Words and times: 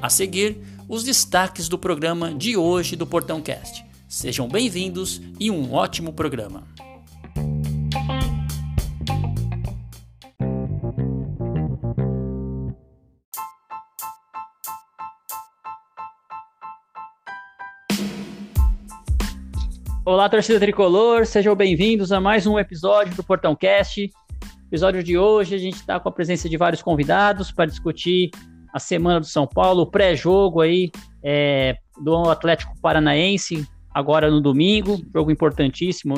A 0.00 0.08
seguir, 0.08 0.62
os 0.88 1.02
destaques 1.02 1.68
do 1.68 1.76
programa 1.78 2.32
de 2.32 2.56
hoje 2.56 2.96
do 2.96 3.06
Portão 3.06 3.42
Cast. 3.42 3.84
Sejam 4.08 4.48
bem-vindos 4.48 5.20
e 5.38 5.50
um 5.50 5.74
ótimo 5.74 6.12
programa. 6.12 6.66
Olá, 20.08 20.26
torcida 20.26 20.58
tricolor, 20.58 21.26
sejam 21.26 21.54
bem-vindos 21.54 22.12
a 22.12 22.18
mais 22.18 22.46
um 22.46 22.58
episódio 22.58 23.14
do 23.14 23.22
Portão 23.22 23.54
Cast. 23.54 24.10
Episódio 24.66 25.02
de 25.02 25.18
hoje, 25.18 25.54
a 25.54 25.58
gente 25.58 25.74
está 25.74 26.00
com 26.00 26.08
a 26.08 26.12
presença 26.12 26.48
de 26.48 26.56
vários 26.56 26.80
convidados 26.80 27.52
para 27.52 27.66
discutir 27.66 28.30
a 28.72 28.78
semana 28.78 29.20
do 29.20 29.26
São 29.26 29.46
Paulo, 29.46 29.82
o 29.82 29.86
pré-jogo 29.86 30.62
aí 30.62 30.90
é, 31.22 31.76
do 32.00 32.16
Atlético 32.30 32.72
Paranaense, 32.80 33.68
agora 33.92 34.30
no 34.30 34.40
domingo, 34.40 34.98
jogo 35.12 35.30
importantíssimo 35.30 36.14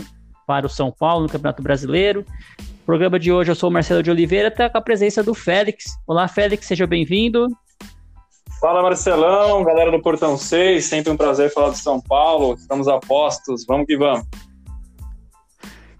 para 0.46 0.66
o 0.66 0.70
São 0.70 0.92
Paulo 0.92 1.24
no 1.24 1.28
Campeonato 1.28 1.60
Brasileiro. 1.60 2.24
No 2.60 2.86
programa 2.86 3.18
de 3.18 3.32
hoje, 3.32 3.50
eu 3.50 3.56
sou 3.56 3.70
o 3.70 3.72
Marcelo 3.72 4.04
de 4.04 4.10
Oliveira, 4.12 4.46
está 4.46 4.70
com 4.70 4.78
a 4.78 4.82
presença 4.82 5.20
do 5.20 5.34
Félix. 5.34 5.98
Olá, 6.06 6.28
Félix, 6.28 6.64
seja 6.64 6.86
bem-vindo. 6.86 7.48
Fala 8.60 8.82
Marcelão, 8.82 9.64
galera 9.64 9.90
do 9.90 10.02
Portão 10.02 10.36
6, 10.36 10.84
sempre 10.84 11.10
um 11.10 11.16
prazer 11.16 11.50
falar 11.50 11.70
de 11.70 11.78
São 11.78 11.98
Paulo, 11.98 12.54
estamos 12.58 12.88
a 12.88 12.98
postos, 12.98 13.64
vamos 13.66 13.86
que 13.86 13.96
vamos. 13.96 14.26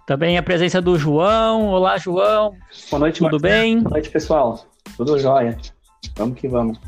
Também 0.05 0.37
a 0.37 0.43
presença 0.43 0.79
do 0.79 0.95
João, 0.95 1.69
olá 1.69 1.97
João. 1.97 2.55
Boa 2.91 2.99
noite, 2.99 3.17
Tudo 3.17 3.31
Marcelo. 3.31 3.41
bem? 3.41 3.79
Boa 3.79 3.89
noite, 3.89 4.11
pessoal. 4.11 4.63
Tudo 4.95 5.17
jóia. 5.17 5.57
Vamos 6.15 6.39
que 6.39 6.47
vamos. 6.47 6.79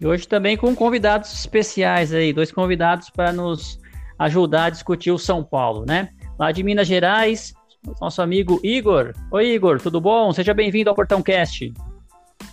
E 0.00 0.06
hoje 0.06 0.26
também 0.26 0.56
com 0.56 0.74
convidados 0.74 1.32
especiais 1.32 2.12
aí, 2.12 2.32
dois 2.32 2.50
convidados 2.50 3.08
para 3.08 3.32
nos 3.32 3.78
ajudar 4.18 4.64
a 4.64 4.70
discutir 4.70 5.12
o 5.12 5.18
São 5.18 5.44
Paulo, 5.44 5.84
né? 5.86 6.08
Lá 6.36 6.50
de 6.50 6.64
Minas 6.64 6.88
Gerais, 6.88 7.54
nosso 8.00 8.20
amigo 8.20 8.58
Igor. 8.64 9.12
Oi 9.30 9.46
Igor, 9.46 9.80
tudo 9.80 10.00
bom? 10.00 10.32
Seja 10.32 10.52
bem-vindo 10.52 10.90
ao 10.90 10.96
Portão 10.96 11.22
Cast. 11.22 11.72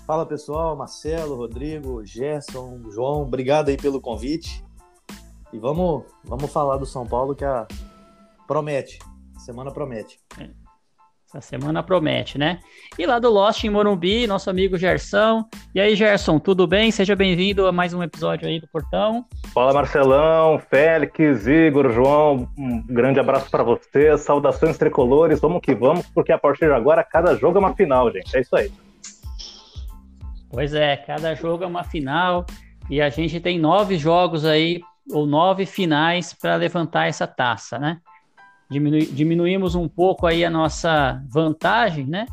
Fala 0.06 0.26
pessoal, 0.26 0.76
Marcelo, 0.76 1.36
Rodrigo, 1.36 2.06
Gerson, 2.06 2.82
João, 2.90 3.24
obrigado 3.24 3.70
aí 3.70 3.78
pelo 3.78 4.00
convite. 4.00 4.64
E 5.52 5.60
vamos, 5.60 6.04
vamos 6.24 6.52
falar 6.52 6.78
do 6.78 6.86
São 6.86 7.06
Paulo 7.06 7.36
que 7.36 7.46
a 7.46 7.68
promete, 8.48 9.00
semana 9.38 9.72
promete. 9.72 10.20
Essa 11.30 11.42
semana 11.42 11.84
promete, 11.84 12.38
né? 12.38 12.62
E 12.98 13.06
lá 13.06 13.20
do 13.20 13.30
Lost 13.30 13.62
em 13.66 13.70
Morumbi, 13.70 14.26
nosso 14.26 14.50
amigo 14.50 14.78
Gerson. 14.78 15.44
E 15.76 15.82
aí, 15.82 15.94
Gerson, 15.94 16.40
tudo 16.40 16.66
bem? 16.66 16.90
Seja 16.90 17.18
bem-vindo 17.18 17.68
a 17.68 17.72
mais 17.74 17.94
um 17.94 18.02
episódio 18.02 18.48
aí 18.48 18.62
do 18.62 18.68
Portão. 18.70 19.26
Fala 19.54 19.74
Marcelão, 19.74 20.58
Félix, 20.58 21.46
Igor, 21.46 21.92
João, 21.92 22.48
um 22.58 22.82
grande 22.82 23.20
abraço 23.20 23.52
para 23.52 23.62
vocês, 23.62 24.22
saudações 24.22 24.78
tricolores, 24.78 25.42
vamos 25.42 25.60
que 25.62 25.76
vamos, 25.76 26.06
porque 26.08 26.32
a 26.32 26.38
partir 26.38 26.68
de 26.68 26.72
agora 26.72 27.04
cada 27.04 27.36
jogo 27.36 27.58
é 27.58 27.60
uma 27.60 27.76
final, 27.76 28.10
gente, 28.10 28.34
é 28.38 28.40
isso 28.40 28.56
aí. 28.56 28.72
Pois 30.50 30.74
é, 30.74 30.96
cada 30.96 31.36
jogo 31.36 31.64
é 31.64 31.68
uma 31.68 31.84
final 31.84 32.46
e 32.90 33.02
a 33.02 33.10
gente 33.10 33.40
tem 33.40 33.60
nove 33.60 33.98
jogos 33.98 34.46
aí, 34.46 34.82
ou 35.12 35.26
nove 35.26 35.66
finais 35.66 36.34
para 36.34 36.56
levantar 36.56 37.08
essa 37.08 37.28
taça, 37.28 37.78
né? 37.78 38.00
Diminu 38.70 39.00
diminuímos 39.00 39.76
um 39.76 39.88
pouco 39.88 40.26
aí 40.26 40.44
a 40.44 40.50
nossa 40.50 41.22
vantagem, 41.30 42.06
né? 42.06 42.26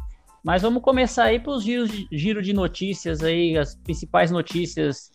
Mas 0.45 0.63
vamos 0.63 0.83
começar 0.83 1.25
aí 1.25 1.41
para 1.41 1.53
os 1.53 1.63
giros 1.63 1.91
de, 1.91 2.09
giro 2.13 2.43
de 2.43 2.53
notícias 2.53 3.23
aí, 3.23 3.57
as 3.57 3.75
principais 3.77 4.31
notícias, 4.31 5.11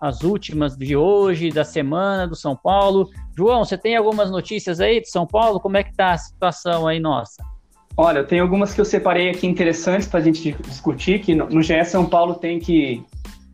as 0.00 0.22
últimas 0.22 0.76
de 0.76 0.96
hoje, 0.96 1.50
da 1.50 1.64
semana 1.64 2.26
do 2.26 2.36
São 2.36 2.54
Paulo. 2.54 3.08
João, 3.36 3.64
você 3.64 3.78
tem 3.78 3.96
algumas 3.96 4.30
notícias 4.30 4.80
aí 4.80 5.00
de 5.00 5.08
São 5.08 5.26
Paulo? 5.26 5.58
Como 5.58 5.76
é 5.76 5.84
que 5.84 5.94
tá 5.94 6.12
a 6.12 6.18
situação 6.18 6.86
aí 6.86 7.00
nossa? 7.00 7.42
Olha, 7.96 8.24
tenho 8.24 8.42
algumas 8.42 8.74
que 8.74 8.80
eu 8.80 8.84
separei 8.84 9.30
aqui 9.30 9.46
interessantes 9.46 10.08
para 10.08 10.18
a 10.18 10.22
gente 10.22 10.52
discutir, 10.66 11.20
que 11.20 11.34
no, 11.34 11.48
no 11.48 11.62
GE 11.62 11.84
São 11.84 12.04
Paulo 12.04 12.34
tem 12.34 12.58
que, 12.58 13.04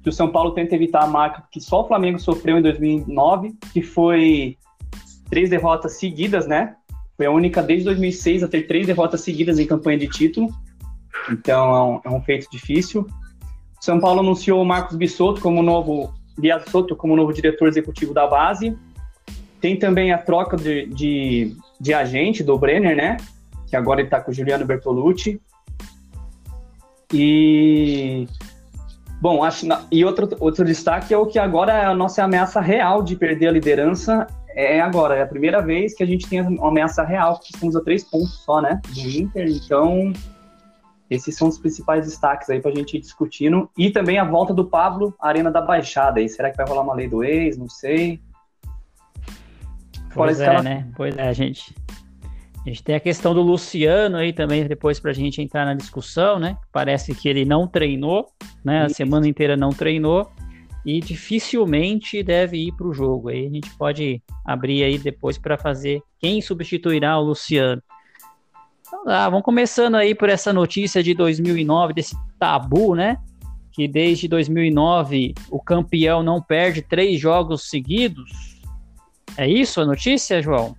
que 0.03 0.09
o 0.09 0.13
São 0.13 0.31
Paulo 0.31 0.53
tenta 0.53 0.75
evitar 0.75 1.03
a 1.03 1.07
marca 1.07 1.45
que 1.53 1.61
só 1.61 1.83
o 1.83 1.87
Flamengo 1.87 2.19
sofreu 2.19 2.59
em 2.59 2.63
2009, 2.63 3.55
que 3.73 3.83
foi 3.83 4.57
três 5.29 5.51
derrotas 5.51 5.99
seguidas, 5.99 6.47
né? 6.47 6.75
Foi 7.19 7.27
a 7.27 7.31
única 7.31 7.63
desde 7.63 7.85
2006 7.85 8.43
a 8.43 8.49
ter 8.49 8.67
três 8.67 8.87
derrotas 8.87 9.21
seguidas 9.21 9.59
em 9.59 9.67
campanha 9.67 9.99
de 9.99 10.09
título. 10.09 10.49
Então 11.31 11.77
é 11.77 11.83
um, 11.83 12.15
é 12.15 12.17
um 12.17 12.23
feito 12.23 12.51
difícil. 12.51 13.07
São 13.79 14.01
Paulo 14.01 14.21
anunciou 14.21 14.63
o 14.63 14.65
Marcos 14.65 14.97
Bissotto 14.97 15.43
como 15.43 15.63
novo 15.63 16.15
Biasotto 16.39 16.97
como 16.97 17.15
novo 17.15 17.33
diretor 17.33 17.69
executivo 17.69 18.15
da 18.15 18.27
base. 18.27 18.75
Tem 19.61 19.79
também 19.79 20.13
a 20.13 20.19
troca 20.19 20.57
de, 20.57 20.87
de, 20.87 21.57
de 21.79 21.93
agente 21.93 22.43
do 22.43 22.59
Brenner, 22.59 22.97
né? 22.97 23.19
Que 23.71 23.77
agora 23.77 24.01
ele 24.01 24.09
está 24.09 24.21
com 24.21 24.31
o 24.31 24.35
Juliano 24.35 24.67
Bertolucci. 24.67 25.41
E 27.13 28.27
bom, 29.21 29.43
acho 29.43 29.67
e 29.91 30.05
outro 30.05 30.29
outro 30.39 30.65
destaque 30.65 31.15
é 31.15 31.19
o 31.19 31.27
que 31.27 31.39
agora 31.39 31.73
é 31.73 31.85
a 31.87 31.95
nossa 31.95 32.23
ameaça 32.23 32.61
real 32.61 33.03
de 33.03 33.17
perder 33.17 33.49
a 33.49 33.53
liderança 33.53 34.27
é 34.55 34.81
agora, 34.81 35.15
é 35.15 35.23
a 35.23 35.27
primeira 35.27 35.63
vez 35.63 35.95
que 35.95 36.03
a 36.03 36.07
gente 36.07 36.29
tem 36.29 36.41
uma 36.41 36.69
ameaça 36.69 37.05
real, 37.05 37.39
que 37.39 37.55
estamos 37.55 37.77
a 37.77 37.81
três 37.81 38.03
pontos 38.03 38.43
só, 38.45 38.61
né, 38.61 38.81
do 38.93 39.01
Inter, 39.01 39.49
então 39.49 40.13
esses 41.09 41.37
são 41.37 41.49
os 41.49 41.59
principais 41.59 42.05
destaques 42.05 42.49
aí 42.49 42.61
para 42.61 42.71
a 42.71 42.75
gente 42.75 42.97
ir 42.97 43.01
discutindo. 43.01 43.69
E 43.77 43.91
também 43.91 44.19
a 44.19 44.25
volta 44.25 44.55
do 44.55 44.65
Pablo 44.65 45.13
à 45.21 45.29
Arena 45.29 45.51
da 45.51 45.61
Baixada. 45.61 46.21
Aí, 46.21 46.29
será 46.29 46.51
que 46.51 46.57
vai 46.57 46.65
rolar 46.65 46.83
uma 46.83 46.95
lei 46.95 47.09
do 47.09 47.25
ex? 47.25 47.59
Não 47.59 47.69
sei. 47.69 48.21
Pois 50.15 50.39
é, 50.41 50.63
né? 50.63 50.89
Pois 50.95 51.17
é, 51.19 51.35
gente. 51.35 51.75
A 52.65 52.69
gente 52.69 52.83
tem 52.83 52.95
a 52.95 53.01
questão 53.01 53.33
do 53.33 53.41
Luciano 53.41 54.19
aí 54.19 54.33
também, 54.33 54.67
depois 54.67 55.01
para 55.01 55.11
a 55.11 55.15
gente 55.15 55.41
entrar 55.41 55.65
na 55.65 55.75
discussão, 55.75 56.39
né? 56.39 56.59
Parece 56.71 57.15
que 57.15 57.29
ele 57.29 57.45
não 57.45 57.67
treinou, 57.67 58.27
né? 58.63 58.85
A 58.85 58.89
semana 58.91 59.27
inteira 59.27 59.57
não 59.57 59.71
treinou 59.71 60.31
e 60.85 61.01
dificilmente 61.01 62.23
deve 62.23 62.59
ir 62.59 62.73
para 62.73 62.87
o 62.87 62.93
jogo. 62.93 63.29
Aí 63.29 63.47
a 63.47 63.51
gente 63.51 63.71
pode 63.77 64.23
abrir 64.45 64.85
aí 64.85 64.99
depois 64.99 65.39
para 65.39 65.57
fazer 65.57 66.03
quem 66.19 66.43
substituirá 66.43 67.19
o 67.19 67.25
Luciano. 67.25 67.83
Então, 68.87 69.05
ah, 69.07 69.29
vamos 69.31 69.45
começando 69.45 69.95
aí 69.95 70.15
por 70.15 70.29
essa 70.29 70.53
notícia 70.53 71.03
de 71.03 71.15
2009, 71.15 71.95
desse 71.95 72.15
tabu, 72.39 72.95
né? 72.95 73.17
Que 73.73 73.89
desde 73.89 74.29
2009 74.29 75.33
o 75.51 75.63
campeão 75.63 76.23
não 76.23 76.43
perde 76.43 76.83
três 76.83 77.19
jogos 77.19 77.71
seguidos. 77.71 78.61
É 79.35 79.49
isso 79.49 79.81
a 79.81 79.87
notícia, 79.87 80.43
João? 80.43 80.77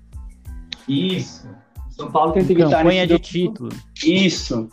Isso. 0.88 1.61
São 2.02 2.12
Paulo 2.12 2.34
tenta 2.34 2.52
evitar 2.52 2.78
campanha 2.78 3.06
de 3.06 3.20
título. 3.20 3.70
Isso. 4.04 4.68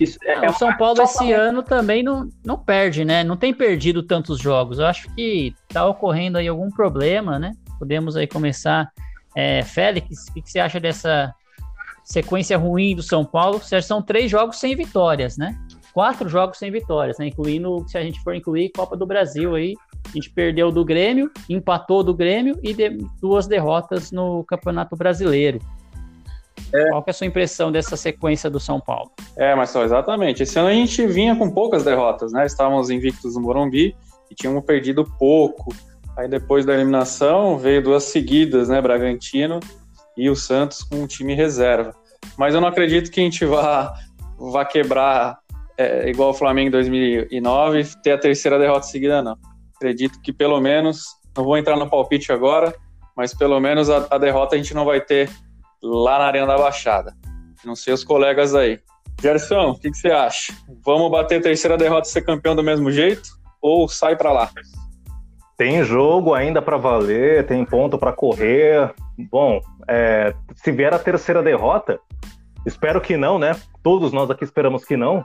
Isso 0.00 0.18
é, 0.22 0.46
é 0.46 0.50
o 0.50 0.52
São 0.52 0.76
Paulo 0.76 1.00
esse 1.02 1.32
ano 1.32 1.62
também 1.62 2.02
não, 2.02 2.28
não 2.44 2.56
perde, 2.56 3.04
né? 3.04 3.24
Não 3.24 3.36
tem 3.36 3.52
perdido 3.52 4.02
tantos 4.02 4.38
jogos. 4.38 4.78
Eu 4.78 4.86
acho 4.86 5.12
que 5.14 5.54
tá 5.68 5.86
ocorrendo 5.86 6.38
aí 6.38 6.48
algum 6.48 6.70
problema, 6.70 7.38
né? 7.38 7.52
Podemos 7.78 8.16
aí 8.16 8.26
começar. 8.26 8.90
É, 9.36 9.62
Félix, 9.62 10.26
o 10.28 10.34
que, 10.34 10.42
que, 10.42 10.50
você 10.50 10.58
acha 10.58 10.80
dessa 10.80 11.32
sequência 12.04 12.56
ruim 12.56 12.96
do 12.96 13.02
São 13.02 13.24
Paulo? 13.24 13.60
São 13.82 14.02
três 14.02 14.30
jogos 14.30 14.58
sem 14.58 14.74
vitórias, 14.74 15.36
né? 15.36 15.56
Quatro 15.92 16.28
jogos 16.28 16.58
sem 16.58 16.70
vitórias, 16.70 17.18
né? 17.18 17.26
Incluindo, 17.26 17.84
se 17.86 17.98
a 17.98 18.02
gente 18.02 18.20
for 18.22 18.34
incluir, 18.34 18.70
Copa 18.70 18.96
do 18.96 19.06
Brasil 19.06 19.54
aí. 19.54 19.74
A 20.06 20.10
gente 20.12 20.30
perdeu 20.30 20.70
do 20.70 20.84
Grêmio, 20.84 21.30
empatou 21.48 22.02
do 22.02 22.14
Grêmio 22.14 22.58
e 22.62 22.72
de, 22.72 22.98
duas 23.20 23.46
derrotas 23.46 24.10
no 24.10 24.44
Campeonato 24.44 24.96
Brasileiro. 24.96 25.58
É. 26.72 26.90
Qual 26.90 27.02
que 27.02 27.10
é 27.10 27.12
a 27.12 27.14
sua 27.14 27.26
impressão 27.26 27.72
dessa 27.72 27.96
sequência 27.96 28.50
do 28.50 28.60
São 28.60 28.80
Paulo? 28.80 29.10
É, 29.36 29.54
Marcelo, 29.54 29.84
exatamente. 29.84 30.42
Esse 30.42 30.58
ano 30.58 30.68
a 30.68 30.72
gente 30.72 31.06
vinha 31.06 31.34
com 31.34 31.50
poucas 31.50 31.84
derrotas, 31.84 32.32
né? 32.32 32.44
Estávamos 32.46 32.90
invictos 32.90 33.34
no 33.34 33.42
Morumbi 33.42 33.96
e 34.30 34.34
tínhamos 34.34 34.64
perdido 34.64 35.04
pouco. 35.18 35.74
Aí 36.16 36.28
depois 36.28 36.66
da 36.66 36.74
eliminação 36.74 37.58
veio 37.58 37.82
duas 37.82 38.04
seguidas, 38.04 38.68
né? 38.68 38.80
Bragantino 38.80 39.60
e 40.16 40.28
o 40.28 40.34
Santos 40.34 40.82
com 40.82 40.96
um 40.96 41.06
time 41.06 41.34
reserva. 41.34 41.94
Mas 42.36 42.54
eu 42.54 42.60
não 42.60 42.68
acredito 42.68 43.10
que 43.10 43.20
a 43.20 43.22
gente 43.22 43.44
vá, 43.44 43.94
vá 44.36 44.64
quebrar 44.64 45.38
é, 45.78 46.10
igual 46.10 46.30
o 46.30 46.34
Flamengo 46.34 46.68
em 46.68 46.72
2009, 46.72 47.84
ter 48.02 48.12
a 48.12 48.18
terceira 48.18 48.58
derrota 48.58 48.86
seguida, 48.86 49.22
não. 49.22 49.38
Acredito 49.76 50.20
que 50.20 50.32
pelo 50.32 50.60
menos, 50.60 51.04
não 51.36 51.44
vou 51.44 51.56
entrar 51.56 51.76
no 51.76 51.88
palpite 51.88 52.32
agora, 52.32 52.74
mas 53.16 53.32
pelo 53.32 53.58
menos 53.60 53.88
a, 53.88 54.08
a 54.10 54.18
derrota 54.18 54.56
a 54.56 54.58
gente 54.58 54.74
não 54.74 54.84
vai 54.84 55.00
ter 55.00 55.30
lá 55.82 56.18
na 56.18 56.24
Arena 56.24 56.46
da 56.46 56.58
Baixada. 56.58 57.14
Não 57.64 57.74
sei 57.74 57.92
os 57.92 58.04
colegas 58.04 58.54
aí. 58.54 58.80
Gerson, 59.20 59.70
o 59.70 59.78
que, 59.78 59.90
que, 59.90 59.96
você 59.96 60.08
acha? 60.08 60.52
Vamos 60.84 61.10
bater 61.10 61.42
terceira 61.42 61.76
derrota 61.76 62.06
e 62.06 62.10
ser 62.10 62.22
campeão 62.22 62.54
do 62.54 62.62
mesmo 62.62 62.90
jeito? 62.90 63.28
Ou 63.60 63.88
sai 63.88 64.16
para 64.16 64.32
lá? 64.32 64.48
Tem 65.56 65.82
jogo 65.82 66.34
ainda 66.34 66.62
para 66.62 66.76
valer, 66.76 67.44
tem 67.46 67.64
ponto 67.64 67.98
para 67.98 68.12
correr. 68.12 68.94
Bom, 69.30 69.60
é, 69.88 70.32
se 70.54 70.70
vier 70.70 70.94
a 70.94 70.98
terceira 71.00 71.42
derrota, 71.42 71.98
espero 72.64 73.00
que 73.00 73.16
não, 73.16 73.40
né? 73.40 73.56
Todos 73.82 74.12
nós 74.12 74.30
aqui 74.30 74.44
esperamos 74.44 74.84
que 74.84 74.96
não. 74.96 75.24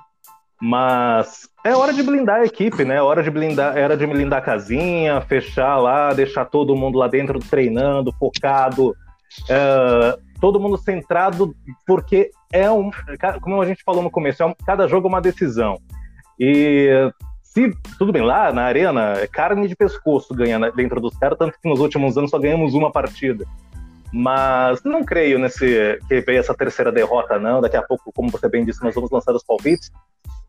Mas 0.59 1.49
é 1.63 1.75
hora 1.75 1.93
de 1.93 2.01
blindar 2.01 2.41
a 2.41 2.45
equipe, 2.45 2.83
né? 2.83 2.99
Hora 2.99 3.21
de 3.21 3.29
blindar, 3.29 3.77
era 3.77 3.95
de 3.95 4.07
blindar 4.07 4.39
a 4.39 4.41
casinha, 4.41 5.21
fechar 5.21 5.77
lá, 5.77 6.13
deixar 6.13 6.45
todo 6.45 6.75
mundo 6.75 6.97
lá 6.97 7.07
dentro 7.07 7.37
treinando, 7.37 8.13
focado, 8.13 8.95
é, 9.49 10.17
todo 10.43 10.59
mundo 10.59 10.77
centrado, 10.77 11.55
porque 11.87 12.29
é 12.51 12.69
um, 12.69 12.91
como 13.39 13.61
a 13.61 13.65
gente 13.65 13.81
falou 13.81 14.03
no 14.03 14.11
começo, 14.11 14.43
é 14.43 14.45
um, 14.45 14.53
cada 14.65 14.89
jogo 14.89 15.07
é 15.07 15.09
uma 15.09 15.21
decisão. 15.21 15.79
E 16.37 16.89
se, 17.41 17.71
tudo 17.97 18.11
bem, 18.11 18.21
lá 18.21 18.51
na 18.51 18.63
arena 18.63 19.13
é 19.13 19.25
carne 19.25 19.69
de 19.69 19.75
pescoço 19.75 20.35
ganhar 20.35 20.59
dentro 20.73 20.99
dos 20.99 21.15
caras, 21.15 21.37
tanto 21.37 21.57
que 21.57 21.69
nos 21.69 21.79
últimos 21.79 22.17
anos 22.17 22.29
só 22.29 22.37
ganhamos 22.37 22.73
uma 22.73 22.91
partida. 22.91 23.45
Mas 24.11 24.83
não 24.83 25.05
creio 25.05 25.39
nesse 25.39 25.97
que 26.09 26.19
veio 26.19 26.39
essa 26.41 26.53
terceira 26.53 26.91
derrota, 26.91 27.39
não. 27.39 27.61
Daqui 27.61 27.77
a 27.77 27.81
pouco, 27.81 28.11
como 28.13 28.29
você 28.29 28.49
bem 28.49 28.65
disse, 28.65 28.83
nós 28.83 28.93
vamos 28.93 29.11
lançar 29.11 29.33
os 29.33 29.45
palpites. 29.45 29.89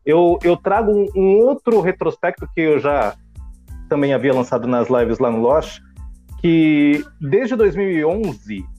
Eu, 0.05 0.37
eu 0.43 0.57
trago 0.57 0.91
um, 0.91 1.07
um 1.15 1.37
outro 1.37 1.79
retrospecto 1.79 2.45
que 2.53 2.59
eu 2.59 2.79
já 2.79 3.15
também 3.87 4.13
havia 4.13 4.33
lançado 4.33 4.67
nas 4.67 4.89
lives 4.89 5.19
lá 5.19 5.31
no 5.31 5.39
Lost, 5.39 5.79
que 6.41 7.01
desde 7.21 7.55
2011, 7.55 8.74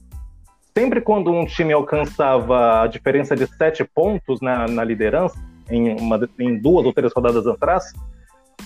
sempre 0.77 1.01
quando 1.01 1.31
um 1.31 1.43
time 1.43 1.73
alcançava 1.73 2.83
a 2.83 2.87
diferença 2.87 3.35
de 3.35 3.47
sete 3.47 3.83
pontos 3.83 4.39
na, 4.41 4.67
na 4.67 4.83
liderança, 4.83 5.35
em, 5.71 5.99
uma, 5.99 6.29
em 6.37 6.55
duas 6.61 6.85
ou 6.85 6.93
três 6.93 7.11
rodadas 7.11 7.47
atrás, 7.47 7.91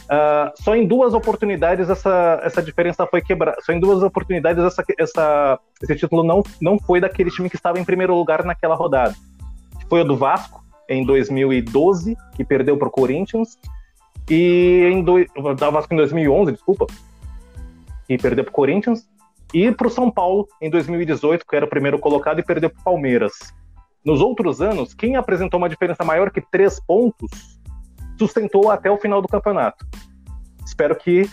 Uh, 0.06 0.52
só 0.56 0.74
em 0.76 0.86
duas 0.86 1.14
oportunidades 1.14 1.90
essa, 1.90 2.40
essa 2.44 2.62
diferença 2.62 3.06
foi 3.06 3.22
quebrada. 3.22 3.58
Só 3.62 3.72
em 3.72 3.80
duas 3.80 4.02
oportunidades 4.04 4.64
essa, 4.64 4.84
essa, 4.98 5.60
esse 5.82 5.96
título 5.96 6.24
não, 6.24 6.44
não 6.62 6.80
foi 6.80 7.00
daquele 7.00 7.30
time 7.30 7.50
que 7.50 7.56
estava 7.56 7.80
em 7.80 7.84
primeiro 7.84 8.16
lugar 8.16 8.44
naquela 8.44 8.76
rodada. 8.76 9.14
Foi 9.90 10.02
o 10.02 10.04
do 10.04 10.18
Vasco, 10.18 10.64
em 10.90 11.06
2012, 11.06 12.18
que 12.36 12.44
perdeu 12.44 12.78
para 12.78 12.88
o 12.88 12.92
Corinthians, 12.92 13.58
e 14.30 14.90
em 14.92 15.04
do, 15.04 15.26
da 15.56 15.70
Vasco 15.70 15.94
em 15.94 15.98
2011, 15.98 16.54
desculpa, 16.54 16.88
e 18.10 18.18
perdeu 18.18 18.44
para 18.46 18.52
o 18.52 18.56
Corinthians, 18.56 19.08
e 19.54 19.72
para 19.72 19.88
o 19.88 19.90
São 19.90 20.10
Paulo 20.10 20.48
em 20.62 20.70
2018, 20.70 21.46
que 21.46 21.56
era 21.56 21.66
o 21.66 21.70
primeiro 21.70 22.00
colocado, 22.00 22.40
e 22.40 22.44
perdeu 22.44 22.70
para 22.70 22.80
o 22.80 22.84
Palmeiras. 22.84 23.34
Nos 24.04 24.22
outros 24.22 24.62
anos, 24.62 24.94
quem 24.94 25.16
apresentou 25.16 25.60
uma 25.60 25.70
diferença 25.70 26.04
maior 26.04 26.32
que 26.32 26.42
três 26.42 26.80
pontos 26.80 27.60
sustentou 28.18 28.70
até 28.72 28.90
o 28.90 28.98
final 28.98 29.22
do 29.22 29.28
campeonato. 29.28 29.86
Espero 30.66 30.96
que 30.96 31.30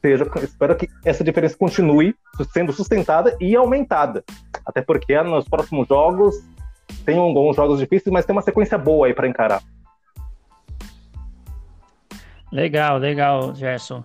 seja, 0.00 0.26
espero 0.42 0.76
que 0.76 0.88
essa 1.04 1.24
diferença 1.24 1.56
continue 1.56 2.14
sendo 2.52 2.72
sustentada 2.72 3.36
e 3.40 3.56
aumentada. 3.56 4.22
Até 4.64 4.82
porque 4.82 5.20
nos 5.22 5.48
próximos 5.48 5.88
jogos 5.88 6.34
tem 7.04 7.18
alguns 7.18 7.56
jogos 7.56 7.78
difíceis, 7.78 8.12
mas 8.12 8.26
tem 8.26 8.34
uma 8.34 8.42
sequência 8.42 8.76
boa 8.78 9.06
aí 9.06 9.14
para 9.14 9.26
encarar. 9.26 9.62
Legal, 12.52 12.98
legal, 12.98 13.54
Gerson. 13.54 14.04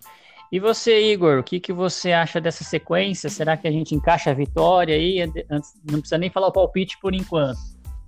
E 0.52 0.60
você, 0.60 1.12
Igor, 1.12 1.40
o 1.40 1.44
que, 1.44 1.60
que 1.60 1.72
você 1.72 2.12
acha 2.12 2.42
dessa 2.42 2.64
sequência? 2.64 3.30
Será 3.30 3.56
que 3.56 3.68
a 3.68 3.72
gente 3.72 3.94
encaixa 3.94 4.32
a 4.32 4.34
vitória 4.34 4.96
aí? 4.96 5.20
Não 5.48 6.00
precisa 6.00 6.18
nem 6.18 6.32
falar 6.32 6.48
o 6.48 6.52
palpite 6.52 6.98
por 7.00 7.14
enquanto. 7.14 7.60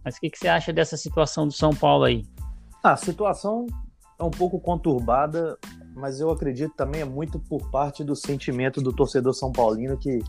Mas 0.03 0.17
o 0.17 0.19
que, 0.19 0.29
que 0.29 0.39
você 0.39 0.47
acha 0.47 0.73
dessa 0.73 0.97
situação 0.97 1.45
do 1.45 1.53
São 1.53 1.69
Paulo 1.69 2.05
aí? 2.05 2.23
A 2.83 2.97
situação 2.97 3.67
é 4.19 4.23
um 4.23 4.31
pouco 4.31 4.59
conturbada, 4.59 5.55
mas 5.95 6.19
eu 6.19 6.31
acredito 6.31 6.73
também 6.75 7.01
é 7.01 7.05
muito 7.05 7.39
por 7.39 7.69
parte 7.69 8.03
do 8.03 8.15
sentimento 8.15 8.81
do 8.81 8.91
torcedor 8.91 9.33
são 9.33 9.51
paulino 9.51 9.95
que 9.95 10.19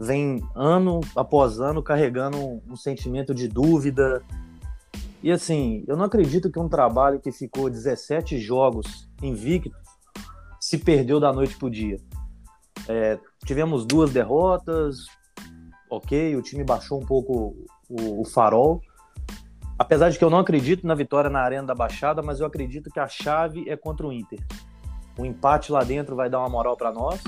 vem 0.00 0.42
ano 0.54 1.00
após 1.14 1.60
ano 1.60 1.82
carregando 1.82 2.62
um 2.66 2.76
sentimento 2.76 3.34
de 3.34 3.48
dúvida. 3.48 4.22
E 5.22 5.30
assim, 5.30 5.84
eu 5.86 5.94
não 5.94 6.06
acredito 6.06 6.50
que 6.50 6.58
um 6.58 6.70
trabalho 6.70 7.20
que 7.20 7.32
ficou 7.32 7.68
17 7.68 8.38
jogos 8.38 9.10
invicto 9.22 9.76
se 10.68 10.76
perdeu 10.76 11.18
da 11.18 11.32
noite 11.32 11.56
pro 11.56 11.70
dia. 11.70 11.96
É, 12.86 13.18
tivemos 13.46 13.86
duas 13.86 14.12
derrotas, 14.12 15.06
ok, 15.88 16.36
o 16.36 16.42
time 16.42 16.62
baixou 16.62 17.00
um 17.00 17.06
pouco 17.06 17.56
o, 17.88 18.20
o 18.20 18.24
farol, 18.26 18.82
Apesar 19.78 20.10
de 20.10 20.18
que 20.18 20.24
eu 20.24 20.28
não 20.28 20.40
acredito 20.40 20.84
na 20.86 20.94
vitória 20.94 21.30
na 21.30 21.40
Arena 21.40 21.68
da 21.68 21.74
Baixada, 21.74 22.20
mas 22.20 22.40
eu 22.40 22.46
acredito 22.46 22.90
que 22.90 22.98
a 22.98 23.06
chave 23.06 23.70
é 23.70 23.76
contra 23.76 24.06
o 24.06 24.12
Inter. 24.12 24.40
O 25.16 25.24
empate 25.24 25.70
lá 25.70 25.84
dentro 25.84 26.16
vai 26.16 26.28
dar 26.28 26.40
uma 26.40 26.48
moral 26.48 26.76
para 26.76 26.92
nós 26.92 27.22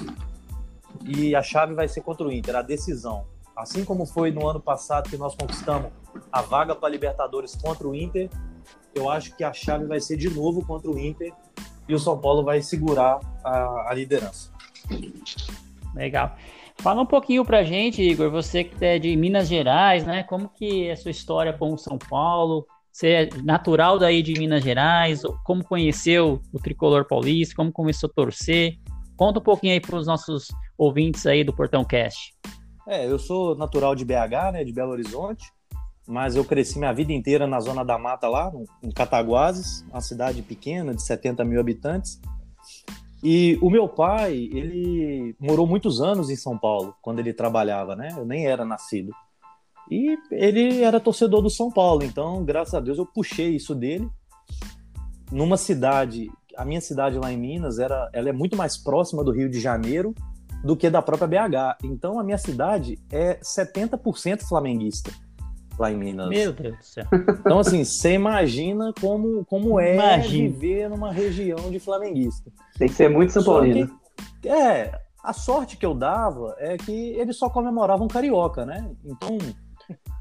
e 1.06 1.34
a 1.34 1.42
chave 1.42 1.74
vai 1.74 1.86
ser 1.86 2.00
contra 2.00 2.26
o 2.26 2.32
Inter, 2.32 2.56
a 2.56 2.62
decisão. 2.62 3.24
Assim 3.56 3.84
como 3.84 4.04
foi 4.04 4.32
no 4.32 4.48
ano 4.48 4.60
passado 4.60 5.08
que 5.08 5.16
nós 5.16 5.36
conquistamos 5.36 5.92
a 6.32 6.42
vaga 6.42 6.74
para 6.74 6.88
Libertadores 6.88 7.54
contra 7.54 7.86
o 7.86 7.94
Inter, 7.94 8.28
eu 8.96 9.08
acho 9.08 9.34
que 9.36 9.44
a 9.44 9.52
chave 9.52 9.86
vai 9.86 10.00
ser 10.00 10.16
de 10.16 10.28
novo 10.28 10.66
contra 10.66 10.90
o 10.90 10.98
Inter 10.98 11.32
e 11.90 11.94
o 11.94 11.98
São 11.98 12.18
Paulo 12.18 12.44
vai 12.44 12.62
segurar 12.62 13.18
a, 13.44 13.90
a 13.90 13.94
liderança. 13.94 14.50
Legal. 15.94 16.36
Fala 16.78 17.02
um 17.02 17.06
pouquinho 17.06 17.44
pra 17.44 17.62
gente, 17.62 18.00
Igor, 18.00 18.30
você 18.30 18.64
que 18.64 18.82
é 18.84 18.98
de 18.98 19.14
Minas 19.16 19.48
Gerais, 19.48 20.06
né? 20.06 20.22
Como 20.22 20.48
que 20.48 20.86
é 20.86 20.92
a 20.92 20.96
sua 20.96 21.10
história 21.10 21.52
com 21.52 21.74
o 21.74 21.78
São 21.78 21.98
Paulo? 21.98 22.66
Você 22.90 23.08
é 23.08 23.28
natural 23.42 23.98
daí 23.98 24.22
de 24.22 24.32
Minas 24.32 24.62
Gerais? 24.62 25.22
Como 25.44 25.64
conheceu 25.64 26.40
o 26.52 26.58
tricolor 26.58 27.06
paulista? 27.06 27.54
Como 27.54 27.70
começou 27.70 28.08
a 28.08 28.12
torcer? 28.12 28.78
Conta 29.16 29.40
um 29.40 29.42
pouquinho 29.42 29.74
aí 29.74 29.80
para 29.80 29.96
os 29.96 30.06
nossos 30.06 30.48
ouvintes 30.78 31.26
aí 31.26 31.44
do 31.44 31.54
Portão 31.54 31.84
Cast. 31.84 32.34
É, 32.88 33.06
eu 33.06 33.18
sou 33.18 33.54
natural 33.54 33.94
de 33.94 34.04
BH, 34.04 34.52
né, 34.52 34.64
de 34.64 34.72
Belo 34.72 34.92
Horizonte, 34.92 35.44
mas 36.06 36.34
eu 36.36 36.44
cresci 36.44 36.78
minha 36.78 36.92
vida 36.92 37.12
inteira 37.12 37.46
na 37.46 37.60
zona 37.60 37.84
da 37.84 37.98
mata 37.98 38.28
lá, 38.28 38.50
em 38.82 38.90
Cataguases, 38.90 39.84
uma 39.90 40.00
cidade 40.00 40.42
pequena 40.42 40.94
de 40.94 41.02
70 41.02 41.44
mil 41.44 41.60
habitantes. 41.60 42.20
E 43.22 43.58
o 43.60 43.68
meu 43.68 43.88
pai, 43.88 44.48
ele 44.52 45.36
morou 45.38 45.66
muitos 45.66 46.00
anos 46.00 46.30
em 46.30 46.36
São 46.36 46.56
Paulo, 46.58 46.94
quando 47.02 47.18
ele 47.18 47.34
trabalhava, 47.34 47.94
né? 47.94 48.14
Eu 48.16 48.24
nem 48.24 48.46
era 48.46 48.64
nascido. 48.64 49.12
E 49.90 50.16
ele 50.30 50.82
era 50.82 50.98
torcedor 50.98 51.42
do 51.42 51.50
São 51.50 51.70
Paulo, 51.70 52.02
então, 52.02 52.44
graças 52.44 52.74
a 52.74 52.80
Deus, 52.80 52.96
eu 52.96 53.06
puxei 53.06 53.54
isso 53.54 53.74
dele. 53.74 54.08
Numa 55.30 55.56
cidade, 55.56 56.30
a 56.56 56.64
minha 56.64 56.80
cidade 56.80 57.18
lá 57.18 57.32
em 57.32 57.36
Minas, 57.36 57.78
era, 57.78 58.08
ela 58.12 58.28
é 58.28 58.32
muito 58.32 58.56
mais 58.56 58.76
próxima 58.78 59.22
do 59.22 59.32
Rio 59.32 59.50
de 59.50 59.60
Janeiro 59.60 60.14
do 60.64 60.76
que 60.76 60.88
da 60.88 61.02
própria 61.02 61.28
BH. 61.28 61.84
Então, 61.84 62.18
a 62.18 62.24
minha 62.24 62.38
cidade 62.38 62.98
é 63.10 63.38
70% 63.40 64.42
flamenguista 64.48 65.10
lá 65.80 65.90
em 65.90 65.96
Minas. 65.96 66.28
Meu 66.28 66.52
Deus 66.52 66.76
do 66.76 66.84
céu. 66.84 67.06
Então, 67.40 67.58
assim, 67.58 67.82
você 67.82 68.12
imagina 68.12 68.92
como, 69.00 69.44
como 69.46 69.80
é 69.80 69.94
Imagina. 69.94 70.48
viver 70.50 70.90
numa 70.90 71.10
região 71.10 71.70
de 71.70 71.80
flamenguista. 71.80 72.52
Tem 72.78 72.86
que 72.86 72.94
ser 72.94 73.08
muito 73.08 73.32
São 73.32 73.42
Paulino. 73.42 73.90
Que, 74.42 74.48
é, 74.48 75.00
a 75.24 75.32
sorte 75.32 75.76
que 75.76 75.86
eu 75.86 75.94
dava 75.94 76.54
é 76.58 76.76
que 76.76 76.92
eles 76.92 77.36
só 77.36 77.48
comemoravam 77.48 78.06
carioca, 78.06 78.66
né? 78.66 78.90
Então, 79.04 79.38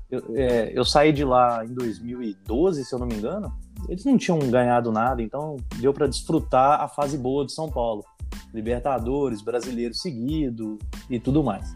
eu, 0.09 0.23
é, 0.33 0.71
eu 0.73 0.85
saí 0.85 1.11
de 1.11 1.25
lá 1.25 1.65
em 1.65 1.73
2012, 1.73 2.85
se 2.85 2.93
eu 2.93 2.99
não 2.99 3.05
me 3.05 3.15
engano. 3.15 3.53
Eles 3.87 4.05
não 4.05 4.17
tinham 4.17 4.39
ganhado 4.39 4.91
nada, 4.91 5.21
então 5.21 5.57
deu 5.75 5.93
para 5.93 6.07
desfrutar 6.07 6.81
a 6.81 6.87
fase 6.87 7.17
boa 7.17 7.45
de 7.45 7.51
São 7.51 7.69
Paulo. 7.69 8.03
Libertadores, 8.53 9.41
brasileiro 9.41 9.93
seguido 9.93 10.77
e 11.09 11.19
tudo 11.19 11.43
mais. 11.43 11.75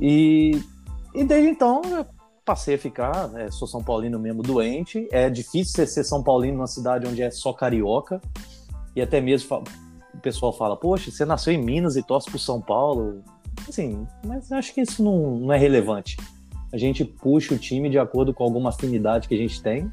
E, 0.00 0.60
e 1.14 1.24
desde 1.24 1.50
então 1.50 1.82
passei 2.48 2.76
a 2.76 2.78
ficar, 2.78 3.28
né, 3.28 3.50
sou 3.50 3.68
São 3.68 3.84
Paulino 3.84 4.18
mesmo 4.18 4.42
doente. 4.42 5.06
É 5.12 5.28
difícil 5.28 5.86
ser 5.86 6.02
São 6.02 6.22
Paulino 6.22 6.54
numa 6.54 6.66
cidade 6.66 7.06
onde 7.06 7.20
é 7.20 7.30
só 7.30 7.52
carioca. 7.52 8.22
E 8.96 9.02
até 9.02 9.20
mesmo 9.20 9.62
o 10.14 10.18
pessoal 10.18 10.50
fala, 10.50 10.74
poxa, 10.74 11.10
você 11.10 11.26
nasceu 11.26 11.52
em 11.52 11.62
Minas 11.62 11.94
e 11.94 12.02
torce 12.02 12.30
pro 12.30 12.38
São 12.38 12.58
Paulo. 12.58 13.22
Assim, 13.68 14.06
mas 14.26 14.50
acho 14.50 14.72
que 14.72 14.80
isso 14.80 15.04
não, 15.04 15.40
não 15.40 15.52
é 15.52 15.58
relevante. 15.58 16.16
A 16.72 16.78
gente 16.78 17.04
puxa 17.04 17.54
o 17.54 17.58
time 17.58 17.90
de 17.90 17.98
acordo 17.98 18.32
com 18.32 18.44
alguma 18.44 18.70
afinidade 18.70 19.28
que 19.28 19.34
a 19.34 19.38
gente 19.38 19.62
tem. 19.62 19.92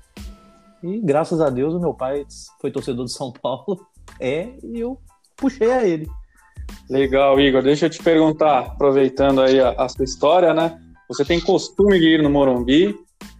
E 0.81 1.01
graças 1.01 1.41
a 1.41 1.49
Deus 1.49 1.73
o 1.73 1.79
meu 1.79 1.93
pai 1.93 2.25
foi 2.61 2.71
torcedor 2.71 3.03
do 3.03 3.11
São 3.11 3.33
Paulo, 3.33 3.85
é, 4.17 4.53
e 4.63 4.79
eu 4.79 4.97
puxei 5.35 5.71
a 5.73 5.85
ele. 5.85 6.07
Legal, 6.89 7.37
Igor. 7.37 7.61
Deixa 7.61 7.87
eu 7.87 7.89
te 7.89 8.01
perguntar, 8.01 8.59
aproveitando 8.59 9.41
aí 9.41 9.59
a, 9.59 9.71
a 9.71 9.89
sua 9.89 10.05
história, 10.05 10.53
né? 10.53 10.79
Você 11.07 11.23
tem 11.23 11.39
costume 11.39 11.99
de 11.99 12.15
ir 12.15 12.23
no 12.23 12.29
Morumbi, 12.29 12.95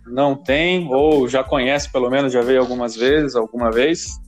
não 0.06 0.36
tem, 0.36 0.88
ou 0.94 1.28
já 1.28 1.44
conhece 1.44 1.92
pelo 1.92 2.10
menos, 2.10 2.32
já 2.32 2.42
veio 2.42 2.62
algumas 2.62 2.96
vezes, 2.96 3.36
alguma 3.36 3.72
vez? 3.72 4.20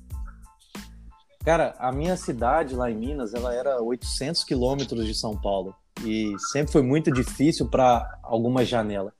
Cara, 1.46 1.76
a 1.80 1.92
minha 1.92 2.18
cidade 2.18 2.76
lá 2.76 2.92
em 2.92 2.96
Minas, 2.96 3.34
ela 3.34 3.54
era 3.54 3.82
800 3.82 4.44
quilômetros 4.44 5.06
de 5.06 5.14
São 5.14 5.40
Paulo 5.40 5.74
e 6.04 6.36
sempre 6.52 6.72
foi 6.72 6.82
muito 6.82 7.12
difícil 7.12 7.70
para 7.70 8.20
alguma 8.24 8.66
janela. 8.66 9.14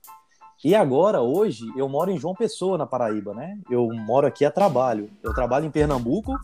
E 0.64 0.74
agora, 0.74 1.22
hoje, 1.22 1.64
eu 1.76 1.88
moro 1.88 2.10
em 2.10 2.18
João 2.18 2.34
Pessoa, 2.34 2.76
na 2.76 2.86
Paraíba, 2.86 3.32
né? 3.32 3.56
Eu 3.70 3.88
moro 3.94 4.26
aqui 4.26 4.44
a 4.44 4.50
trabalho. 4.50 5.08
Eu 5.22 5.32
trabalho 5.32 5.66
em 5.66 5.70
Pernambuco, 5.70 6.36